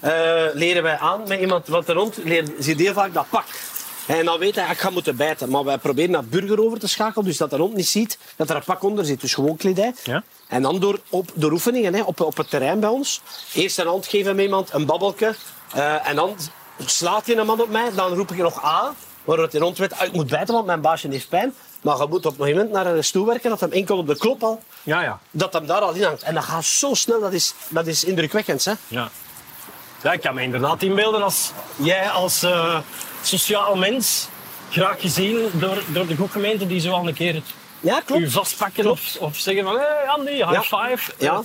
eh, 0.00 0.12
leren 0.54 0.82
wij 0.82 0.98
aan 0.98 1.22
met 1.28 1.40
iemand 1.40 1.66
wat 1.68 1.88
er 1.88 1.94
rond 1.94 2.16
leert, 2.24 2.64
je 2.64 2.74
heel 2.76 2.92
vaak 2.92 3.14
dat 3.14 3.26
pak. 3.30 3.44
En 4.06 4.24
dan 4.24 4.38
weet 4.38 4.54
hij, 4.54 4.70
ik 4.70 4.78
ga 4.78 4.90
moeten 4.90 5.16
bijten. 5.16 5.48
Maar 5.50 5.64
wij 5.64 5.78
proberen 5.78 6.10
naar 6.10 6.24
burger 6.24 6.60
over 6.64 6.78
te 6.78 6.88
schakelen, 6.88 7.24
dus 7.26 7.36
dat 7.36 7.50
de 7.50 7.56
hond 7.56 7.74
niet 7.74 7.88
ziet 7.88 8.18
dat 8.36 8.50
er 8.50 8.56
een 8.56 8.64
pak 8.64 8.82
onder 8.82 9.04
zit. 9.04 9.20
Dus 9.20 9.34
gewoon 9.34 9.56
kledij. 9.56 9.94
Ja. 10.04 10.22
En 10.48 10.62
dan 10.62 10.80
door, 10.80 10.98
op, 11.10 11.30
door 11.34 11.52
oefeningen 11.52 11.94
hè, 11.94 12.02
op, 12.02 12.20
op 12.20 12.36
het 12.36 12.50
terrein 12.50 12.80
bij 12.80 12.88
ons. 12.88 13.20
Eerst 13.54 13.78
een 13.78 13.86
hand 13.86 14.06
geven 14.06 14.38
iemand, 14.38 14.72
een 14.72 14.86
babbelke. 14.86 15.34
eh, 15.72 16.08
en 16.08 16.16
dan 16.16 16.36
slaat 16.86 17.26
je 17.26 17.36
een 17.36 17.46
man 17.46 17.60
op 17.60 17.68
mij. 17.70 17.90
Dan 17.94 18.12
roep 18.14 18.30
ik 18.30 18.36
nog 18.38 18.64
A, 18.64 18.92
waardoor 19.24 19.48
hij 19.50 19.60
rond 19.60 19.78
weet, 19.78 19.92
ah, 19.92 20.06
ik 20.06 20.12
moet 20.12 20.26
bijten, 20.26 20.54
want 20.54 20.66
mijn 20.66 20.80
baasje 20.80 21.08
heeft 21.08 21.28
pijn. 21.28 21.54
Maar 21.82 21.98
je 21.98 22.06
moet 22.08 22.26
op 22.26 22.40
een 22.40 22.48
moment 22.48 22.70
naar 22.70 22.86
een 22.86 23.04
stoel 23.04 23.26
werken, 23.26 23.50
dat 23.50 23.60
hem 23.60 23.72
enkel 23.72 23.98
op 23.98 24.06
de 24.06 24.16
klop 24.16 24.42
al, 24.42 24.62
Ja, 24.82 25.02
ja. 25.02 25.18
dat 25.30 25.52
hem 25.52 25.66
daar 25.66 25.80
al 25.80 25.92
in 25.94 26.02
hangt. 26.02 26.22
En 26.22 26.34
dat 26.34 26.44
gaat 26.44 26.64
zo 26.64 26.94
snel, 26.94 27.20
dat 27.20 27.32
is, 27.32 27.54
dat 27.68 27.86
is 27.86 28.04
indrukwekkend. 28.04 28.64
Hè? 28.64 28.72
Ja. 28.88 29.08
ja, 30.02 30.12
ik 30.12 30.20
kan 30.20 30.34
me 30.34 30.42
inderdaad 30.42 30.82
inbeelden 30.82 31.22
als 31.22 31.50
jij 31.76 32.10
als 32.10 32.42
eh, 32.42 32.78
sociaal 33.26 33.76
mens 33.76 34.28
graag 34.70 35.00
gezien 35.00 35.50
door, 35.52 35.82
door 35.86 36.06
de 36.06 36.16
gemeente 36.30 36.66
die 36.66 36.80
zo 36.80 36.90
al 36.92 37.08
een 37.08 37.14
keer 37.14 37.42
Ja, 37.80 38.00
klopt. 38.00 38.22
u 38.22 38.30
vastpakken 38.30 38.90
of, 38.90 39.16
of 39.20 39.36
zeggen 39.38 39.64
van 39.64 39.76
hey 39.78 40.06
Andy, 40.08 40.30
high 40.30 40.52
Ja. 40.52 40.62
five. 40.62 41.12
Ja, 41.18 41.42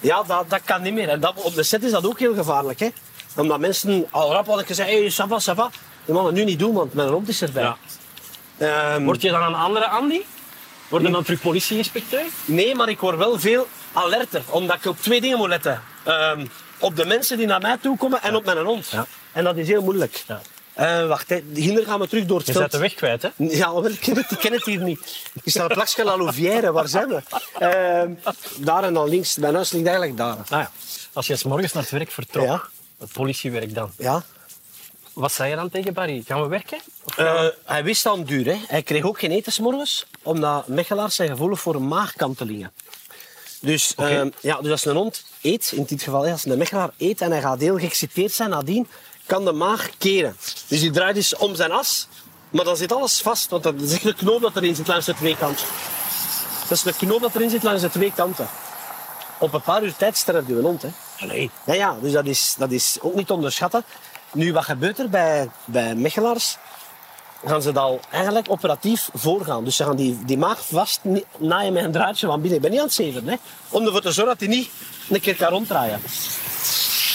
ja 0.00 0.22
dat, 0.22 0.50
dat 0.50 0.60
kan 0.64 0.82
niet 0.82 0.92
meer. 0.94 1.08
En 1.08 1.20
dat, 1.20 1.34
op 1.42 1.54
de 1.54 1.62
set 1.62 1.82
is 1.82 1.90
dat 1.90 2.06
ook 2.06 2.18
heel 2.18 2.34
gevaarlijk. 2.34 2.80
Hè? 2.80 2.88
Omdat 3.36 3.60
mensen 3.60 4.06
al 4.10 4.32
rap 4.32 4.46
hadden 4.46 4.66
gezegd, 4.66 4.88
hey, 4.88 5.10
ça 5.12 5.28
va, 5.28 5.38
ça 5.40 5.54
va. 5.56 5.70
Dat 6.04 6.16
mag 6.16 6.24
het 6.24 6.34
nu 6.34 6.44
niet 6.44 6.58
doen, 6.58 6.74
want 6.74 6.94
mijn 6.94 7.08
hond 7.08 7.28
is 7.28 7.42
erbij. 7.42 7.62
Ja. 7.62 7.76
Ehm, 8.58 9.04
Word 9.04 9.22
je 9.22 9.30
dan 9.30 9.42
een 9.42 9.54
andere 9.54 9.88
Andy? 9.88 10.20
Word 10.88 11.02
je 11.02 11.10
dan 11.10 11.22
terug 11.22 11.40
politieinspecteur? 11.40 12.24
Nee, 12.44 12.74
maar 12.74 12.88
ik 12.88 13.00
word 13.00 13.16
wel 13.16 13.38
veel 13.40 13.66
alerter. 13.92 14.42
Omdat 14.48 14.76
ik 14.76 14.84
op 14.86 15.00
twee 15.00 15.20
dingen 15.20 15.38
moet 15.38 15.48
letten. 15.48 15.82
Ehm, 16.04 16.46
op 16.78 16.96
de 16.96 17.04
mensen 17.04 17.36
die 17.38 17.46
naar 17.46 17.60
mij 17.60 17.76
toe 17.80 17.96
komen 17.96 18.22
en 18.22 18.36
op 18.36 18.44
mijn 18.44 18.58
hond. 18.58 18.92
En 19.32 19.44
dat 19.44 19.56
is 19.56 19.66
heel 19.68 19.82
moeilijk. 19.82 20.24
Eh, 20.74 21.06
wacht, 21.06 21.28
hè. 21.28 21.40
hier 21.54 21.84
gaan 21.84 22.00
we 22.00 22.08
terug 22.08 22.26
door 22.26 22.38
het 22.38 22.46
Je 22.46 22.52
veld. 22.52 22.64
bent 22.70 22.72
de 22.82 22.88
weg 22.88 22.94
kwijt, 22.94 23.22
hè? 23.22 23.28
Ja, 23.36 23.72
wel, 23.72 23.86
ik 23.86 24.00
ken 24.00 24.16
het, 24.16 24.30
ik 24.30 24.38
ken 24.38 24.52
het 24.52 24.64
hier 24.64 24.80
niet. 24.80 25.22
Ik 25.42 25.50
sta 25.52 25.64
op 25.64 25.86
La 25.96 26.16
Louvière, 26.16 26.72
waar 26.72 26.88
zijn 26.88 27.08
we? 27.08 27.20
Ehm, 27.58 28.10
daar 28.58 28.84
en 28.84 28.94
dan 28.94 29.08
links. 29.08 29.36
Mijn 29.36 29.54
huis 29.54 29.70
ligt 29.72 29.86
eigenlijk 29.86 30.16
daar. 30.16 30.36
Ah, 30.36 30.44
ja. 30.48 30.70
Als 31.12 31.26
je 31.26 31.36
's 31.36 31.42
morgens 31.42 31.72
naar 31.72 31.82
het 31.82 31.92
werk 31.92 32.10
vertrok, 32.10 32.44
Ja. 32.46 32.62
het 32.98 33.12
politiewerk 33.12 33.74
dan, 33.74 33.90
Ja. 33.98 34.22
wat 35.12 35.32
zei 35.32 35.50
je 35.50 35.56
dan 35.56 35.70
tegen 35.70 35.92
Barry? 35.92 36.22
Gaan 36.26 36.42
we 36.42 36.48
werken? 36.48 36.78
Eh, 37.16 37.44
hij 37.64 37.84
wist 37.84 38.06
aan 38.06 38.24
duur. 38.24 38.46
Hè. 38.46 38.56
Hij 38.66 38.82
kreeg 38.82 39.04
ook 39.04 39.18
geen 39.18 39.30
eten 39.30 39.52
's 39.52 39.58
morgens, 39.58 40.06
omdat 40.22 40.66
Mechelaars 40.66 41.14
zijn 41.14 41.28
gevoelig 41.28 41.60
voor 41.60 41.82
maagkantelingen. 41.82 42.72
Dus, 43.60 43.94
eh, 43.94 44.22
ja, 44.40 44.60
dus 44.60 44.70
als 44.70 44.84
een 44.84 44.96
hond 44.96 45.24
eet, 45.42 45.72
in 45.74 45.84
dit 45.84 46.02
geval 46.02 46.22
hè, 46.22 46.32
als 46.32 46.44
een 46.44 46.58
Mechelaar 46.58 46.90
eet 46.98 47.20
en 47.20 47.30
hij 47.30 47.40
gaat 47.40 47.60
heel 47.60 47.78
geëxciteerd 47.78 48.32
zijn 48.32 48.50
nadien, 48.50 48.88
kan 49.32 49.44
de 49.44 49.52
maag 49.52 49.90
keren. 49.98 50.36
Dus 50.68 50.80
die 50.80 50.90
draait 50.90 51.14
dus 51.14 51.36
om 51.36 51.54
zijn 51.54 51.72
as, 51.72 52.08
maar 52.50 52.64
dan 52.64 52.76
zit 52.76 52.92
alles 52.92 53.20
vast, 53.20 53.50
want 53.50 53.62
dat 53.62 53.80
is 53.80 53.92
echt 53.92 54.04
een 54.04 54.14
knoop 54.14 54.40
dat 54.40 54.56
erin 54.56 54.74
zit 54.74 54.86
langs 54.86 55.06
de 55.06 55.14
twee 55.14 55.36
kanten. 55.36 55.66
Dat 56.68 56.78
is 56.78 56.84
een 56.84 56.96
knoop 56.96 57.20
dat 57.20 57.34
erin 57.34 57.50
zit 57.50 57.62
langs 57.62 57.82
de 57.82 57.90
twee 57.90 58.12
kanten. 58.12 58.48
Op 59.38 59.52
een 59.52 59.62
paar 59.62 59.82
uur 59.82 59.96
tijd 59.96 60.16
sterft 60.16 60.48
je 60.48 60.54
hond. 60.54 60.82
Hè. 60.82 60.88
Allee. 61.20 61.50
Ja, 61.66 61.74
ja 61.74 61.96
dus 62.00 62.12
dat 62.12 62.26
is, 62.26 62.54
dat 62.58 62.70
is 62.70 62.98
ook 63.00 63.14
niet 63.14 63.26
te 63.26 63.32
onderschatten. 63.32 63.84
Nu, 64.32 64.52
wat 64.52 64.64
gebeurt 64.64 64.98
er 64.98 65.08
bij, 65.08 65.50
bij 65.64 65.94
Mechelaars? 65.94 66.56
Gaan 67.44 67.62
ze 67.62 67.72
dat 67.72 67.82
al 67.82 68.00
eigenlijk 68.10 68.50
operatief 68.50 69.10
voorgaan. 69.14 69.64
Dus 69.64 69.76
ze 69.76 69.84
gaan 69.84 69.96
die, 69.96 70.24
die 70.24 70.38
maag 70.38 70.66
vast 70.66 71.00
naaien 71.38 71.72
met 71.72 71.84
een 71.84 71.92
draadje 71.92 72.26
van 72.26 72.40
binnen. 72.40 72.56
Ik 72.56 72.62
ben 72.62 72.70
niet 72.70 72.80
aan 72.80 72.86
het 72.86 72.94
zeven, 72.94 73.28
hè. 73.28 73.36
Om 73.68 73.84
ervoor 73.84 74.00
te 74.00 74.12
zorgen 74.12 74.38
dat 74.38 74.48
hij 74.48 74.56
niet 74.56 74.70
een 75.08 75.20
keer 75.20 75.36
kan 75.36 75.48
ronddraaien. 75.48 76.00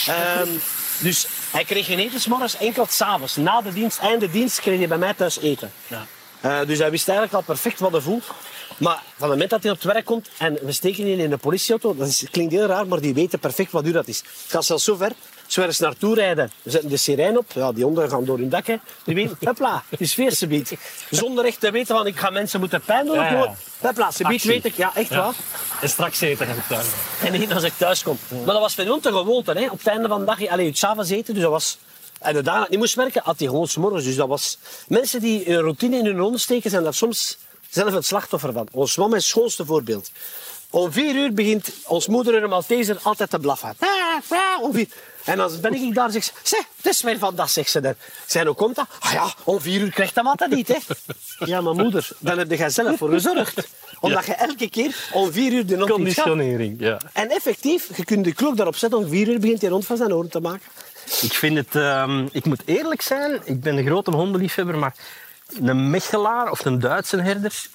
Ehm, 0.07 0.49
dus 0.99 1.27
hij 1.51 1.63
kreeg 1.63 1.85
geen 1.85 1.99
eten 1.99 2.19
's 2.19 2.27
morgens, 2.27 2.57
enkel 2.57 2.85
s'avonds. 2.89 3.35
Na 3.35 3.61
de 3.61 3.73
dienst, 3.73 3.99
einde 3.99 4.29
dienst, 4.29 4.59
kreeg 4.59 4.77
hij 4.77 4.87
bij 4.87 4.97
mij 4.97 5.13
thuis 5.13 5.39
eten. 5.39 5.71
Ja. 5.87 6.05
Eh, 6.41 6.67
dus 6.67 6.79
hij 6.79 6.91
wist 6.91 7.07
eigenlijk 7.07 7.37
al 7.37 7.43
perfect 7.43 7.79
wat 7.79 7.91
hij 7.91 8.01
voelt. 8.01 8.25
Maar 8.77 8.95
van 8.95 9.03
het 9.17 9.29
moment 9.29 9.49
dat 9.49 9.63
hij 9.63 9.71
op 9.71 9.77
het 9.77 9.93
werk 9.93 10.05
komt 10.05 10.29
en 10.37 10.57
we 10.61 10.71
steken 10.71 11.05
die 11.05 11.17
in 11.17 11.29
de 11.29 11.37
politieauto, 11.37 11.95
dat 11.95 12.07
is, 12.07 12.25
klinkt 12.31 12.53
heel 12.53 12.65
raar, 12.65 12.87
maar 12.87 13.01
die 13.01 13.13
weten 13.13 13.39
perfect 13.39 13.71
wat 13.71 13.85
uur 13.85 13.93
dat 13.93 14.07
is. 14.07 14.17
Het 14.17 14.51
gaat 14.51 14.65
zelfs 14.65 14.83
zo 14.83 14.95
ver, 14.95 15.11
als 15.47 15.55
we 15.55 15.61
ergens 15.61 15.79
naartoe 15.79 16.15
rijden, 16.15 16.51
we 16.61 16.69
zetten 16.71 16.89
de 16.89 16.97
sirene 16.97 17.37
op, 17.37 17.51
ja, 17.51 17.71
die 17.71 17.83
honden 17.83 18.09
gaan 18.09 18.25
door 18.25 18.37
hun 18.37 18.49
dak, 18.49 18.67
hè. 18.67 18.75
die 19.03 19.15
weten, 19.15 19.37
hopla, 19.39 19.83
het 19.89 20.01
is. 20.01 20.13
Zonder 21.09 21.45
echt 21.45 21.59
te 21.59 21.71
weten 21.71 21.95
van, 21.95 22.07
ik 22.07 22.17
ga 22.17 22.29
mensen 22.29 22.59
moeten 22.59 22.81
pijn 22.81 23.05
doen, 23.05 23.15
Ja, 23.15 23.31
ja. 23.31 23.55
hopla, 23.79 24.11
weet 24.43 24.65
ik, 24.65 24.75
ja, 24.75 24.91
echt 24.95 25.09
Ja. 25.09 25.15
waar. 25.15 25.33
En 25.81 25.89
straks 25.89 26.21
eten 26.21 26.47
gaan 26.47 26.63
tuin. 26.69 26.85
En 27.23 27.39
niet 27.39 27.53
als 27.53 27.63
ik 27.63 27.73
thuis 27.77 28.03
kom. 28.03 28.17
Maar 28.29 28.45
dat 28.45 28.59
was 28.59 28.75
voor 28.75 28.87
ons 28.89 29.05
een 29.05 29.11
gewoonte. 29.13 29.51
Hè. 29.51 29.65
Op 29.65 29.77
het 29.77 29.87
einde 29.87 30.07
van 30.07 30.19
de 30.19 30.25
dag, 30.25 30.47
allee, 30.47 30.67
het 30.67 30.77
s'avonds 30.77 31.09
eten, 31.09 31.33
dus 31.33 31.43
dat 31.43 31.51
was... 31.51 31.77
En 32.19 32.33
de 32.33 32.41
dagen 32.41 32.55
dat 32.57 32.65
ik 32.65 32.69
niet 32.71 32.79
moest 32.79 32.95
werken, 32.95 33.21
had 33.23 33.39
hij 33.39 33.47
gewoon 33.47 33.67
's 33.67 33.75
morgens. 33.77 34.03
Dus 34.03 34.15
dat 34.15 34.27
was... 34.27 34.57
Mensen 34.87 35.19
die 35.21 35.49
een 35.49 35.59
routine 35.61 35.97
in 35.97 36.05
hun 36.05 36.19
hond 36.19 36.39
steken, 36.41 36.69
zijn 36.69 36.83
daar 36.83 36.93
soms 36.93 37.37
zelf 37.69 37.93
het 37.93 38.05
slachtoffer 38.05 38.53
van. 38.53 38.67
Ons 38.71 38.97
mama 38.97 39.15
is 39.15 39.21
het 39.23 39.31
schoonste 39.31 39.65
voorbeeld. 39.65 40.11
Om 40.69 40.91
vier 40.91 41.15
uur 41.15 41.33
begint 41.33 41.69
ons 41.85 42.07
moeder 42.07 42.43
een 42.43 42.49
Malteser 42.49 42.99
altijd 43.03 43.29
te 43.29 43.39
blaffen. 43.39 43.75
Om 44.61 44.73
vier. 44.73 44.87
En 45.27 45.37
dan 45.37 45.51
ben 45.61 45.73
ik 45.73 45.93
daar 45.95 46.05
en 46.05 46.11
zeg 46.11 46.23
ze, 46.23 46.31
"Zeg, 46.43 46.63
het 46.77 46.85
is 46.85 47.01
weer 47.01 47.17
van 47.19 47.35
dat, 47.35 47.49
zegt 47.51 47.69
ze 47.69 47.79
dan. 47.81 47.91
Ik 47.91 47.97
zei, 48.27 48.45
hoe 48.45 48.55
komt 48.55 48.75
dat? 48.75 48.87
Ah 48.99 49.11
ja, 49.11 49.33
om 49.43 49.61
vier 49.61 49.81
uur 49.81 49.91
krijgt 49.91 50.15
dat 50.15 50.25
altijd 50.25 50.51
niet, 50.51 50.67
hè. 50.67 50.75
Ja, 51.45 51.61
maar 51.61 51.73
moeder, 51.75 52.09
dan 52.19 52.37
heb 52.37 52.51
je 52.51 52.69
zelf 52.69 52.97
voor 52.97 53.09
gezorgd. 53.09 53.67
Omdat 53.99 54.25
je 54.25 54.33
elke 54.33 54.69
keer 54.69 55.09
om 55.13 55.31
vier 55.31 55.51
uur 55.51 55.65
de 55.65 55.75
nog. 55.75 55.89
Conditionering, 55.89 56.79
ja. 56.79 56.99
En 57.13 57.29
effectief, 57.29 57.97
je 57.97 58.05
kunt 58.05 58.23
de 58.23 58.33
klok 58.33 58.55
daarop 58.55 58.75
zetten. 58.75 58.99
Om 58.99 59.07
vier 59.07 59.27
uur 59.27 59.39
begint 59.39 59.61
hij 59.61 59.69
rond 59.69 59.85
van 59.85 59.97
zijn 59.97 60.13
oren 60.13 60.29
te 60.29 60.39
maken. 60.39 60.65
Ik 61.21 61.33
vind 61.33 61.57
het, 61.57 61.75
ehm, 61.75 62.27
ik 62.31 62.45
moet 62.45 62.61
eerlijk 62.65 63.01
zijn, 63.01 63.41
ik 63.43 63.61
ben 63.61 63.77
een 63.77 63.85
grote 63.85 64.11
hondenliefhebber, 64.11 64.77
maar 64.77 64.95
een 65.63 65.89
Mechelaar 65.89 66.51
of 66.51 66.65
een 66.65 66.79
Duitse 66.79 67.21
herder, 67.21 67.67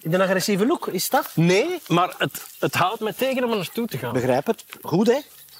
In 0.00 0.14
een 0.14 0.20
agressieve 0.20 0.66
look, 0.66 0.86
is 0.86 1.08
dat? 1.08 1.30
nee, 1.34 1.80
maar 1.86 2.14
het, 2.18 2.42
het 2.58 2.74
houdt 2.74 3.00
me 3.00 3.14
tegen 3.14 3.44
om 3.44 3.50
er 3.50 3.56
naartoe 3.56 3.86
te 3.86 3.98
gaan. 3.98 4.12
Begrijp 4.12 4.46
het. 4.46 4.64
Goed, 4.82 5.06
hè? 5.06 5.18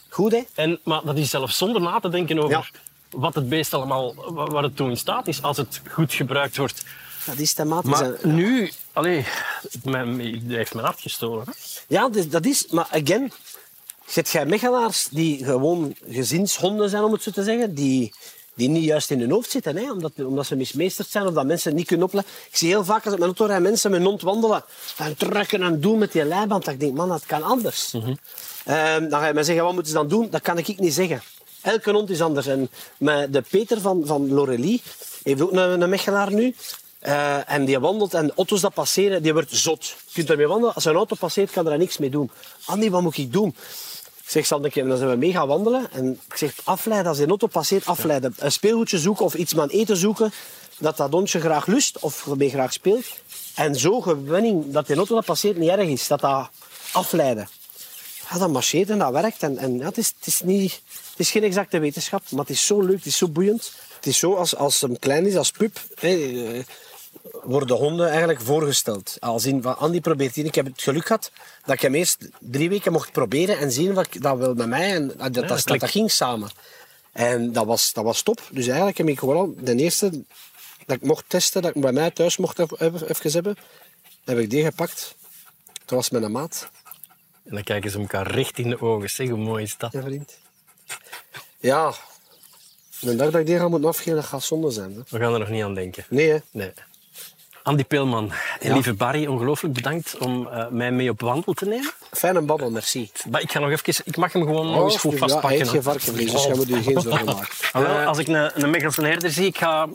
Goed, 0.09 0.33
hè? 0.33 0.43
En, 0.55 0.79
maar 0.85 1.05
dat 1.05 1.17
is 1.17 1.31
zelfs 1.31 1.57
zonder 1.59 1.81
na 1.83 2.01
te 2.01 2.09
denken 2.09 2.39
over 2.39 2.51
Ja. 2.51 2.65
wat 3.11 3.35
het 3.35 3.49
beest 3.49 3.75
allemaal, 3.75 4.15
wa- 4.15 4.47
waar 4.47 4.63
het 4.63 4.77
toe 4.77 4.91
in 4.91 4.97
staat 4.97 5.27
is, 5.27 5.43
als 5.43 5.57
het 5.57 5.81
goed 5.91 6.13
gebruikt 6.13 6.57
wordt 6.57 6.85
Dat 7.27 7.39
is. 7.39 7.55
Die 7.55 7.65
Maar 7.65 8.13
nu, 8.23 8.71
allee, 8.93 9.25
mijn- 9.85 10.21
heeft 10.49 10.75
mijn 10.75 10.87
hart 10.87 11.01
gestolen. 11.01 11.45
hè. 11.47 11.53
Ja, 11.89 12.09
dus 12.09 12.29
dat 12.29 12.47
is... 12.47 12.67
Maar 12.67 12.89
again, 12.91 13.33
zet 14.07 14.29
jij 14.31 14.47
mechelaars 14.47 15.09
die 15.11 15.45
gewoon 15.45 15.95
gezinshonden 16.09 16.91
zijn, 16.91 17.03
om 17.03 17.13
het 17.13 17.23
zo 17.23 17.31
te 17.31 17.43
zeggen, 17.43 17.75
die, 17.75 18.15
die 18.59 18.69
niet 18.69 18.85
juist 18.85 19.11
in 19.11 19.21
hun 19.21 19.31
hoofd 19.31 19.51
zitten, 19.51 19.77
hè, 19.77 19.91
omdat, 19.91 20.13
omdat 20.17 20.47
ze 20.47 20.57
mismeesterd 20.57 21.09
zijn 21.09 21.27
of 21.27 21.35
dat 21.35 21.47
mensen 21.47 21.75
niet 21.75 21.87
kunnen 21.87 22.07
opletten. 22.07 22.33
Ik 22.51 22.57
zie 22.57 22.69
heel 22.69 22.85
vaak 22.85 23.05
als 23.05 23.15
ik 23.15 23.21
met 23.21 23.39
auto 23.39 23.61
mensen 23.61 23.91
met 23.91 24.03
hond 24.03 24.23
wandelen 24.23 24.65
en 24.97 25.17
trekken 25.17 25.63
en 25.63 25.81
doen 25.81 25.99
met 25.99 26.13
die 26.13 26.25
leiband. 26.25 26.65
Dat 26.65 26.75
ik 26.75 26.81
denk, 26.81 26.95
man, 26.95 27.09
dat 27.09 27.27
kan 27.27 27.43
anders. 27.43 27.95
Ehm, 28.65 29.09
dan 29.09 29.21
ga 29.21 29.27
je 29.27 29.35
mij 29.35 29.43
zeggen, 29.43 29.65
wat 29.65 29.73
moeten 29.73 29.93
ze 29.93 29.99
dan 29.99 30.09
doen? 30.09 30.31
Dat 30.31 30.43
kan 30.43 30.59
ik 30.59 30.79
niet 30.79 30.95
zeggen. 30.95 31.23
Elke 31.63 31.91
hond 31.91 32.11
is 32.11 32.21
anders. 32.21 32.47
En 32.47 32.71
met 32.97 33.33
de 33.33 33.43
Peter 33.51 33.81
van, 33.81 34.03
van 34.05 34.33
Lorelie 34.33 34.83
heeft 35.23 35.41
ook 35.41 35.53
een, 35.53 35.81
een 35.81 35.89
mechelaar 35.89 36.33
nu. 36.33 36.55
Eh, 36.99 37.51
en 37.51 37.65
die 37.65 37.79
wandelt 37.79 38.15
en 38.15 38.27
de 38.27 38.33
auto's 38.37 38.61
dat 38.61 38.75
passeren, 38.75 39.23
die 39.23 39.33
wordt 39.33 39.51
zot. 39.51 39.87
Je 39.87 40.13
kunt 40.13 40.31
ermee 40.31 40.47
wandelen. 40.47 40.75
Als 40.75 40.85
een 40.85 40.95
auto 40.95 41.17
passeert, 41.19 41.51
kan 41.51 41.69
er 41.69 41.79
niks 41.79 41.99
mee 41.99 42.11
doen. 42.11 42.31
Andy, 42.65 42.91
wat 42.91 43.03
moet 43.03 43.17
ik 43.17 43.33
doen? 43.33 43.55
Ik 44.29 44.35
zeg, 44.35 44.47
zal 44.47 44.65
ik, 44.65 44.75
dan 44.75 44.97
zijn 44.97 45.11
we 45.11 45.17
mee 45.17 45.33
gaan 45.33 45.47
wandelen. 45.47 45.93
En 45.93 46.21
zeg, 46.35 46.55
afleiden, 46.65 47.09
als 47.09 47.19
die 47.19 47.27
auto 47.27 47.47
passeert, 47.47 47.87
afleiden. 47.87 48.35
Een 48.39 48.53
speelgoedje 48.53 48.99
zoeken 48.99 49.25
of 49.25 49.35
iets 49.35 49.59
aan 49.59 49.69
eten 49.69 49.97
zoeken, 49.97 50.33
dat 50.79 50.97
dat 50.97 51.13
hondje 51.13 51.41
graag 51.41 51.67
lust 51.67 51.99
of 51.99 52.27
ermee 52.27 52.51
graag 52.51 52.73
speelt. 52.73 53.05
En 53.55 53.75
zo 53.75 54.01
gewenning 54.01 54.73
dat 54.73 54.87
die 54.87 54.97
auto 54.97 55.15
dat 55.15 55.25
passeert 55.25 55.57
niet 55.57 55.69
erg 55.69 55.89
is. 55.89 56.07
Dat 56.07 56.21
dat 56.21 56.49
afleiden. 56.93 57.49
Ja, 58.31 58.39
dat 58.39 58.51
marcheert 58.51 58.91
en 58.91 58.99
dat 58.99 59.13
werkt. 59.13 59.43
En, 59.43 59.59
en 59.59 59.79
ja, 59.79 59.85
het, 59.85 59.99
is, 59.99 60.13
het, 60.19 60.27
is 60.27 60.41
niet, 60.41 60.83
het 61.11 61.19
is 61.19 61.31
geen 61.31 61.43
exacte 61.43 61.79
wetenschap, 61.79 62.23
maar 62.31 62.41
het 62.41 62.51
is 62.51 62.67
zo 62.67 62.81
leuk, 62.81 62.97
het 62.97 63.07
is 63.07 63.17
zo 63.17 63.29
boeiend. 63.29 63.73
Het 63.97 64.07
is 64.07 64.19
zo, 64.19 64.35
als, 64.35 64.57
als 64.57 64.81
hem 64.81 64.99
klein 64.99 65.27
is, 65.27 65.37
als 65.37 65.51
pup, 65.51 65.81
eh, 65.95 66.65
worden 67.43 67.77
honden 67.77 68.09
eigenlijk 68.09 68.41
voorgesteld. 68.41 69.17
Als 69.21 69.47
in, 69.47 69.63
van, 69.63 69.79
Andy 69.79 70.01
probeert 70.01 70.35
hier. 70.35 70.45
Ik 70.45 70.55
heb 70.55 70.67
het 70.67 70.83
geluk 70.83 71.07
gehad 71.07 71.31
dat 71.65 71.75
ik 71.75 71.81
hem 71.81 71.95
eerst 71.95 72.29
drie 72.39 72.69
weken 72.69 72.93
mocht 72.93 73.13
proberen 73.13 73.59
en 73.59 73.73
zien 73.73 73.95
wat 73.95 74.07
ik- 74.15 74.23
dat 74.23 74.39
wil 74.39 74.55
met 74.55 74.69
mij. 74.69 74.95
En 74.95 75.07
dat, 75.09 75.35
dat, 75.35 75.49
dat, 75.49 75.63
klikt. 75.65 75.81
dat 75.81 75.91
ging 75.91 76.11
samen. 76.11 76.51
En 77.13 77.53
dat 77.53 77.67
was, 77.67 77.93
dat 77.93 78.05
was 78.05 78.23
top. 78.23 78.41
Dus 78.51 78.67
eigenlijk 78.67 78.99
heb 78.99 79.09
ik 79.09 79.19
gewoon 79.19 79.37
al 79.37 79.55
de 79.61 79.75
eerste 79.77 80.11
dat 80.87 80.97
ik 80.97 81.03
mocht 81.03 81.25
testen, 81.29 81.63
dat 81.63 81.75
ik 81.77 81.83
bij 81.83 81.93
mij 81.93 82.11
thuis 82.11 82.37
mocht 82.37 82.59
even, 82.59 83.07
hebben, 83.33 83.57
heb 84.25 84.39
ik 84.39 84.51
die 84.51 84.65
gepakt. 84.65 85.15
Dat 85.85 85.97
was 85.99 86.11
met 86.11 86.23
een 86.23 86.33
maat. 86.33 86.69
En 87.45 87.55
dan 87.55 87.63
kijken 87.63 87.91
ze 87.91 87.99
elkaar 87.99 88.31
recht 88.31 88.59
in 88.59 88.71
de 88.71 88.81
ogen. 88.81 89.11
Zeg, 89.11 89.29
hoe 89.29 89.39
mooi 89.39 89.63
is 89.63 89.77
dat? 89.77 89.93
Ja, 89.93 90.03
vriend. 90.03 90.39
Ja, 91.59 91.93
de 93.01 93.17
dag 93.17 93.31
dat 93.31 93.41
ik 93.41 93.47
die 93.47 93.57
ga 93.59 93.69
moeten 93.69 93.89
afgeven, 93.89 94.15
dat 94.15 94.25
gaat 94.25 94.43
zonde 94.43 94.71
zijn. 94.71 94.95
Hè? 94.95 95.01
We 95.09 95.19
gaan 95.19 95.33
er 95.33 95.39
nog 95.39 95.49
niet 95.49 95.63
aan 95.63 95.75
denken. 95.75 96.05
Nee, 96.09 96.31
hè? 96.31 96.39
Nee. 96.51 96.73
Andy 97.63 97.85
Peelman 97.85 98.33
en 98.61 98.69
Ja. 98.69 98.75
lieve 98.75 98.95
Barry, 98.95 99.27
ongelooflijk 99.27 99.75
bedankt 99.75 100.19
om 100.19 100.47
eh, 100.47 100.67
mij 100.71 100.91
mee 100.93 101.11
op 101.11 101.21
wandel 101.21 101.53
te 101.53 101.65
nemen. 101.67 101.91
Fijne 102.13 102.41
babbel, 102.41 102.71
merci. 102.71 103.11
Maar 103.31 103.41
ik 103.41 103.53
ga 103.53 103.59
nog 103.59 103.71
even... 103.71 104.03
Ik 104.05 104.17
mag 104.17 104.33
hem 104.33 104.43
gewoon 104.43 104.71
nog 104.71 104.85
eens 104.85 104.97
goed 104.97 105.13
ja, 105.13 105.19
hij 105.19 105.29
vastpakken. 105.29 105.59
heeft 105.59 105.71
geen 105.71 105.83
varkenvlees, 105.83 106.33
dus 106.33 106.45
jij 106.45 106.55
moet 106.55 106.69
je 106.69 106.83
geen 106.83 107.01
zorgen 107.01 107.25
maken. 107.25 107.47
Wel, 107.83 108.07
als 108.07 108.19
ik 108.19 108.27
een, 108.29 108.63
een 108.65 108.71
Mechelse 108.71 109.03
herder 109.07 109.31
zie, 109.31 109.47
ik 109.47 109.59
ga, 109.59 109.89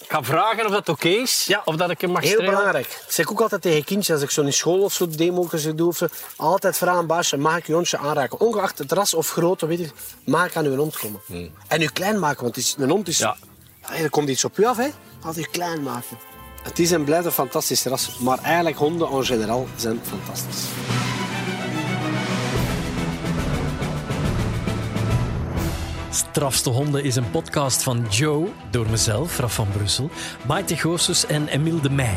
ik 0.00 0.10
ga 0.12 0.22
vragen 0.22 0.64
of 0.66 0.72
dat 0.72 0.88
oké 0.88 1.08
is. 1.08 1.44
Ja. 1.48 1.62
Of 1.64 1.76
dat 1.76 1.90
ik 1.90 2.00
hem 2.00 2.10
mag 2.10 2.22
Heel 2.22 2.30
strelen. 2.30 2.50
belangrijk. 2.54 2.86
Ik 2.86 3.12
zeg 3.12 3.30
ook 3.30 3.40
altijd 3.40 3.62
tegen 3.62 3.84
kindjes, 3.84 4.14
als 4.14 4.22
ik 4.24 4.30
zo 4.30 4.42
in 4.42 4.52
school 4.52 4.80
of 4.82 4.92
zo 4.92 5.08
demo's 5.08 5.62
doe, 5.74 5.88
of 5.88 5.96
zo, 5.96 6.06
altijd 6.36 6.76
vragen 6.76 7.06
baasje, 7.06 7.36
mag 7.36 7.56
ik 7.56 7.66
je 7.66 7.72
hondje 7.72 7.98
aanraken? 7.98 8.40
Ongeacht 8.40 8.78
het 8.78 8.92
ras 8.92 9.14
of 9.14 9.30
grootte, 9.30 9.66
weet 9.66 9.80
ik, 9.80 9.92
mag 10.24 10.46
ik 10.46 10.56
aan 10.56 10.64
uw 10.64 10.76
hond 10.76 10.98
komen? 10.98 11.20
En 11.68 11.82
u 11.82 11.86
klein 11.86 12.18
maken, 12.18 12.42
want 12.42 12.56
het 12.56 12.64
is, 12.64 12.74
een 12.78 12.90
hond 12.90 13.08
is... 13.08 13.18
Ja. 13.18 13.36
Ja, 13.88 13.94
er 13.94 14.10
komt 14.10 14.28
iets 14.28 14.44
op 14.44 14.58
u 14.58 14.64
af, 14.64 14.76
hè. 14.76 14.88
Altijd 15.24 15.50
klein 15.50 15.82
maken. 15.82 16.16
Het 16.66 16.78
is 16.78 16.90
en 16.90 17.04
blijft 17.04 17.24
een 17.24 17.32
fantastisch 17.32 17.84
ras, 17.84 18.18
maar 18.18 18.38
eigenlijk 18.38 18.76
honden 18.76 19.08
en 19.08 19.24
generaal 19.24 19.66
zijn 19.76 20.00
fantastisch. 20.02 20.64
Strafste 26.10 26.70
Honden 26.70 27.04
is 27.04 27.16
een 27.16 27.30
podcast 27.30 27.82
van 27.82 28.06
Joe, 28.10 28.48
door 28.70 28.90
mezelf, 28.90 29.38
Raf 29.38 29.54
van 29.54 29.68
Brussel, 29.76 30.10
Maite 30.46 30.76
Goossens 30.76 31.26
en 31.26 31.48
Emile 31.48 31.80
de 31.80 31.90
Meij. 31.90 32.16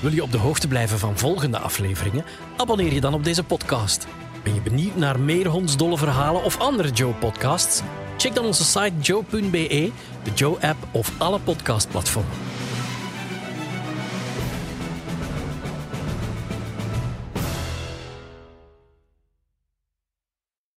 Wil 0.00 0.12
je 0.12 0.22
op 0.22 0.32
de 0.32 0.38
hoogte 0.38 0.68
blijven 0.68 0.98
van 0.98 1.18
volgende 1.18 1.58
afleveringen? 1.58 2.24
Abonneer 2.56 2.92
je 2.92 3.00
dan 3.00 3.14
op 3.14 3.24
deze 3.24 3.44
podcast. 3.44 4.06
Ben 4.42 4.54
je 4.54 4.60
benieuwd 4.60 4.96
naar 4.96 5.20
meer 5.20 5.46
hondsdolle 5.46 5.98
verhalen 5.98 6.44
of 6.44 6.58
andere 6.58 6.90
Joe-podcasts? 6.90 7.82
Check 8.16 8.34
dan 8.34 8.44
onze 8.44 8.64
site 8.64 9.00
joe.be, 9.00 9.92
de 10.22 10.30
Joe-app 10.34 10.78
of 10.92 11.12
alle 11.18 11.38
podcastplatformen. 11.38 12.32